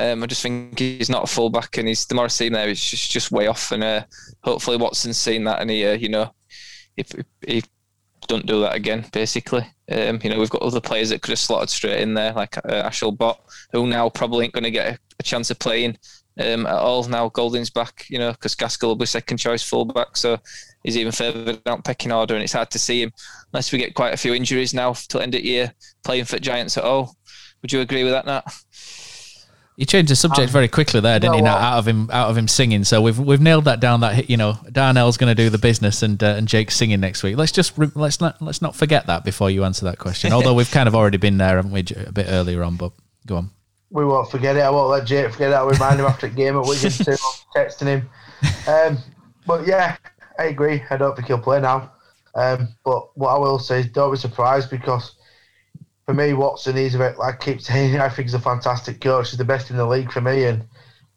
Um, 0.00 0.24
I 0.24 0.26
just 0.26 0.42
think 0.42 0.76
he's 0.78 1.08
not 1.10 1.22
a 1.22 1.26
fullback, 1.28 1.76
and 1.78 1.86
he's 1.86 2.04
the 2.06 2.16
more 2.16 2.24
I 2.24 2.28
see 2.28 2.46
him 2.48 2.54
there, 2.54 2.66
he's 2.66 2.82
just 2.82 3.10
just 3.12 3.30
way 3.30 3.46
off. 3.46 3.70
And 3.70 3.84
uh, 3.84 4.04
hopefully 4.42 4.76
Watson's 4.76 5.18
seen 5.18 5.44
that, 5.44 5.60
and 5.60 5.70
he, 5.70 5.86
uh, 5.86 5.92
you 5.92 6.08
know, 6.08 6.32
if 6.96 7.12
he 7.46 7.62
don't 8.26 8.46
do 8.46 8.60
that 8.60 8.74
again, 8.74 9.04
basically. 9.12 9.66
Um, 9.90 10.20
you 10.22 10.30
know, 10.30 10.38
we've 10.38 10.50
got 10.50 10.62
other 10.62 10.80
players 10.80 11.10
that 11.10 11.22
could 11.22 11.32
have 11.32 11.38
slotted 11.38 11.70
straight 11.70 12.00
in 12.00 12.14
there, 12.14 12.32
like 12.32 12.56
uh, 12.58 12.88
Ashall 12.88 13.16
Bott, 13.16 13.40
who 13.72 13.86
now 13.86 14.08
probably 14.08 14.44
ain't 14.44 14.54
going 14.54 14.64
to 14.64 14.70
get 14.70 14.94
a, 14.94 14.98
a 15.20 15.22
chance 15.22 15.50
of 15.50 15.58
playing 15.58 15.98
um, 16.40 16.66
at 16.66 16.74
all. 16.74 17.04
Now 17.04 17.28
Golding's 17.28 17.70
back, 17.70 18.06
you 18.08 18.18
know, 18.18 18.32
because 18.32 18.54
Gaskell 18.54 18.88
will 18.88 18.96
be 18.96 19.06
second 19.06 19.38
choice 19.38 19.62
fullback, 19.62 20.16
so 20.16 20.38
he's 20.82 20.96
even 20.96 21.12
further 21.12 21.54
down 21.54 21.82
pecking 21.82 22.12
order, 22.12 22.34
and 22.34 22.42
it's 22.42 22.52
hard 22.52 22.70
to 22.70 22.78
see 22.78 23.02
him 23.02 23.12
unless 23.52 23.72
we 23.72 23.78
get 23.78 23.94
quite 23.94 24.14
a 24.14 24.18
few 24.18 24.34
injuries 24.34 24.74
now 24.74 24.92
till 24.92 25.20
end 25.20 25.34
of 25.34 25.44
year 25.44 25.72
playing 26.04 26.24
for 26.24 26.38
Giants 26.38 26.78
at 26.78 26.84
all. 26.84 27.16
Would 27.62 27.72
you 27.72 27.80
agree 27.80 28.04
with 28.04 28.12
that, 28.12 28.26
Nat? 28.26 28.44
You 29.76 29.86
changed 29.86 30.10
the 30.10 30.16
subject 30.16 30.52
very 30.52 30.68
quickly 30.68 31.00
there, 31.00 31.18
didn't 31.18 31.32
know 31.32 31.38
you? 31.38 31.44
Now, 31.44 31.56
out 31.56 31.78
of 31.78 31.88
him, 31.88 32.08
out 32.12 32.30
of 32.30 32.38
him 32.38 32.46
singing. 32.46 32.84
So 32.84 33.02
we've 33.02 33.18
we've 33.18 33.40
nailed 33.40 33.64
that 33.64 33.80
down. 33.80 34.00
That 34.00 34.30
you 34.30 34.36
know, 34.36 34.52
Darnell's 34.70 35.16
going 35.16 35.34
to 35.34 35.34
do 35.34 35.50
the 35.50 35.58
business, 35.58 36.02
and 36.02 36.22
uh, 36.22 36.28
and 36.28 36.46
Jake's 36.46 36.76
singing 36.76 37.00
next 37.00 37.24
week. 37.24 37.36
Let's 37.36 37.50
just 37.50 37.76
re- 37.76 37.90
let's 37.96 38.20
not 38.20 38.40
let's 38.40 38.62
not 38.62 38.76
forget 38.76 39.08
that 39.08 39.24
before 39.24 39.50
you 39.50 39.64
answer 39.64 39.84
that 39.86 39.98
question. 39.98 40.32
Although 40.34 40.54
we've 40.54 40.70
kind 40.70 40.86
of 40.86 40.94
already 40.94 41.16
been 41.16 41.38
there, 41.38 41.56
haven't 41.56 41.72
we, 41.72 41.80
a 41.80 42.12
bit 42.12 42.26
earlier 42.28 42.62
on? 42.62 42.76
But 42.76 42.92
go 43.26 43.36
on. 43.36 43.50
we 43.90 44.04
won't 44.04 44.30
forget 44.30 44.56
it. 44.56 44.60
I 44.60 44.70
won't 44.70 44.90
let 44.90 45.06
Jake 45.06 45.32
forget 45.32 45.50
it. 45.50 45.54
I'll 45.54 45.66
remind 45.66 45.98
him 45.98 46.06
after 46.06 46.28
the 46.28 46.34
game 46.34 46.56
at 46.56 46.64
Wigan 46.64 46.92
too. 46.92 47.16
Texting 47.56 47.86
him. 47.86 48.08
Um, 48.68 48.98
but 49.44 49.66
yeah, 49.66 49.96
I 50.38 50.44
agree. 50.44 50.84
I 50.88 50.96
don't 50.96 51.16
think 51.16 51.26
he'll 51.26 51.38
play 51.38 51.60
now. 51.60 51.90
Um, 52.36 52.68
but 52.84 53.16
what 53.16 53.34
I 53.34 53.38
will 53.38 53.58
say 53.58 53.80
is 53.80 53.86
don't 53.88 54.12
be 54.12 54.18
surprised 54.18 54.70
because 54.70 55.16
for 56.06 56.14
me, 56.14 56.32
Watson, 56.34 56.76
he's 56.76 56.94
a 56.94 56.98
like 56.98 57.18
I 57.20 57.32
keep 57.32 57.60
saying, 57.60 57.96
I 58.00 58.08
think 58.08 58.26
he's 58.26 58.34
a 58.34 58.38
fantastic 58.38 59.00
coach. 59.00 59.30
He's 59.30 59.38
the 59.38 59.44
best 59.44 59.70
in 59.70 59.76
the 59.76 59.86
league 59.86 60.12
for 60.12 60.20
me. 60.20 60.44
And 60.44 60.66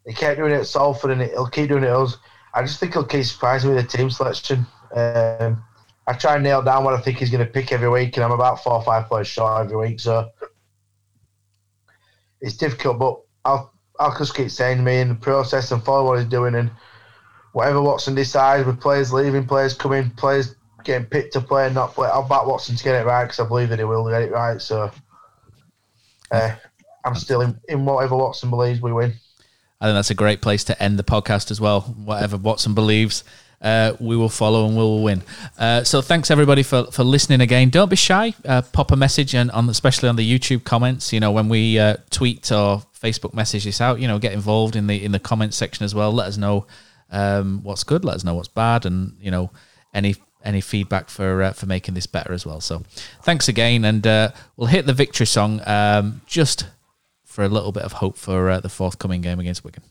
he 0.05 0.13
kept 0.13 0.37
doing 0.37 0.51
it 0.53 0.57
at 0.59 0.67
Salford 0.67 1.11
and 1.11 1.21
he'll 1.21 1.47
keep 1.47 1.69
doing 1.69 1.83
it 1.83 1.89
us. 1.89 2.17
I 2.53 2.61
just 2.63 2.79
think 2.79 2.93
he'll 2.93 3.03
keep 3.03 3.25
surprising 3.25 3.73
with 3.73 3.89
the 3.89 3.97
team 3.97 4.09
selection. 4.09 4.65
Um, 4.95 5.61
I 6.07 6.13
try 6.13 6.35
and 6.35 6.43
nail 6.43 6.61
down 6.61 6.85
what 6.85 6.93
I 6.93 6.97
think 6.99 7.17
he's 7.17 7.29
going 7.29 7.45
to 7.45 7.51
pick 7.51 7.71
every 7.71 7.89
week, 7.89 8.15
and 8.15 8.23
I'm 8.23 8.31
about 8.31 8.63
four 8.63 8.73
or 8.73 8.81
five 8.81 9.07
players 9.07 9.27
short 9.27 9.65
every 9.65 9.75
week. 9.75 9.99
So 9.99 10.25
it's 12.39 12.55
difficult, 12.55 12.97
but 12.97 13.19
I'll 13.43 13.71
I'll 13.99 14.17
just 14.17 14.33
keep 14.33 14.49
saying 14.49 14.77
to 14.77 14.83
me 14.83 14.99
in 14.99 15.09
the 15.09 15.15
process 15.15 15.71
and 15.71 15.83
follow 15.83 16.05
what 16.05 16.19
he's 16.19 16.27
doing 16.27 16.55
and 16.55 16.71
whatever 17.51 17.81
Watson 17.81 18.15
decides 18.15 18.65
with 18.65 18.79
players 18.79 19.11
leaving, 19.11 19.45
players 19.45 19.73
coming, 19.73 20.11
players 20.11 20.55
getting 20.87 21.05
picked 21.05 21.33
to 21.33 21.41
play 21.41 21.65
and 21.65 21.75
not 21.75 21.93
play. 21.93 22.09
I'll 22.09 22.27
back 22.27 22.47
Watson 22.47 22.75
to 22.75 22.83
get 22.83 22.95
it 22.95 23.05
right 23.05 23.25
because 23.25 23.39
I 23.39 23.47
believe 23.47 23.69
that 23.69 23.77
he 23.77 23.85
will 23.85 24.09
get 24.09 24.23
it 24.23 24.31
right. 24.31 24.59
So 24.59 24.89
uh, 26.31 26.55
I'm 27.05 27.15
still 27.15 27.41
in, 27.41 27.59
in 27.69 27.85
whatever 27.85 28.15
Watson 28.15 28.49
believes 28.49 28.81
we 28.81 28.91
win. 28.91 29.13
I 29.79 29.85
think 29.85 29.95
that's 29.95 30.09
a 30.09 30.15
great 30.15 30.41
place 30.41 30.63
to 30.65 30.81
end 30.81 30.97
the 30.97 31.03
podcast 31.03 31.51
as 31.51 31.61
well. 31.61 31.81
Whatever 31.81 32.37
Watson 32.37 32.73
believes, 32.73 33.23
uh, 33.61 33.93
we 33.99 34.15
will 34.15 34.29
follow 34.29 34.65
and 34.65 34.75
we 34.75 34.81
will 34.81 35.03
win. 35.03 35.21
Uh, 35.59 35.83
so 35.83 36.01
thanks 36.01 36.31
everybody 36.31 36.63
for, 36.63 36.85
for 36.85 37.03
listening 37.03 37.41
again. 37.41 37.69
Don't 37.69 37.89
be 37.89 37.95
shy. 37.95 38.33
Uh, 38.43 38.63
pop 38.63 38.91
a 38.91 38.95
message 38.95 39.35
and 39.35 39.51
on 39.51 39.69
especially 39.69 40.09
on 40.09 40.15
the 40.15 40.39
YouTube 40.39 40.63
comments. 40.63 41.13
You 41.13 41.19
know 41.19 41.31
when 41.31 41.49
we 41.49 41.77
uh, 41.77 41.97
tweet 42.09 42.51
or 42.51 42.81
Facebook 42.99 43.33
message 43.33 43.65
this 43.65 43.81
out. 43.81 43.99
You 43.99 44.07
know 44.07 44.17
get 44.17 44.33
involved 44.33 44.75
in 44.75 44.87
the 44.87 45.03
in 45.03 45.11
the 45.11 45.19
comments 45.19 45.57
section 45.57 45.83
as 45.83 45.93
well. 45.93 46.11
Let 46.11 46.27
us 46.27 46.37
know 46.37 46.65
um, 47.11 47.61
what's 47.61 47.83
good. 47.83 48.03
Let 48.03 48.15
us 48.15 48.23
know 48.23 48.35
what's 48.35 48.47
bad, 48.47 48.85
and 48.85 49.15
you 49.19 49.31
know 49.31 49.51
any 49.93 50.15
any 50.43 50.61
feedback 50.61 51.09
for 51.09 51.41
uh, 51.43 51.53
for 51.53 51.65
making 51.65 51.93
this 51.93 52.07
better 52.07 52.33
as 52.33 52.45
well. 52.45 52.61
So 52.61 52.83
thanks 53.23 53.47
again, 53.47 53.85
and 53.85 54.05
uh, 54.05 54.31
we'll 54.55 54.67
hit 54.67 54.85
the 54.85 54.93
victory 54.93 55.25
song 55.25 55.61
um, 55.65 56.21
just 56.25 56.67
for 57.23 57.43
a 57.43 57.49
little 57.49 57.71
bit 57.71 57.83
of 57.83 57.93
hope 57.93 58.17
for 58.17 58.49
uh, 58.49 58.59
the 58.59 58.69
forthcoming 58.69 59.21
game 59.21 59.39
against 59.39 59.63
Wigan. 59.63 59.83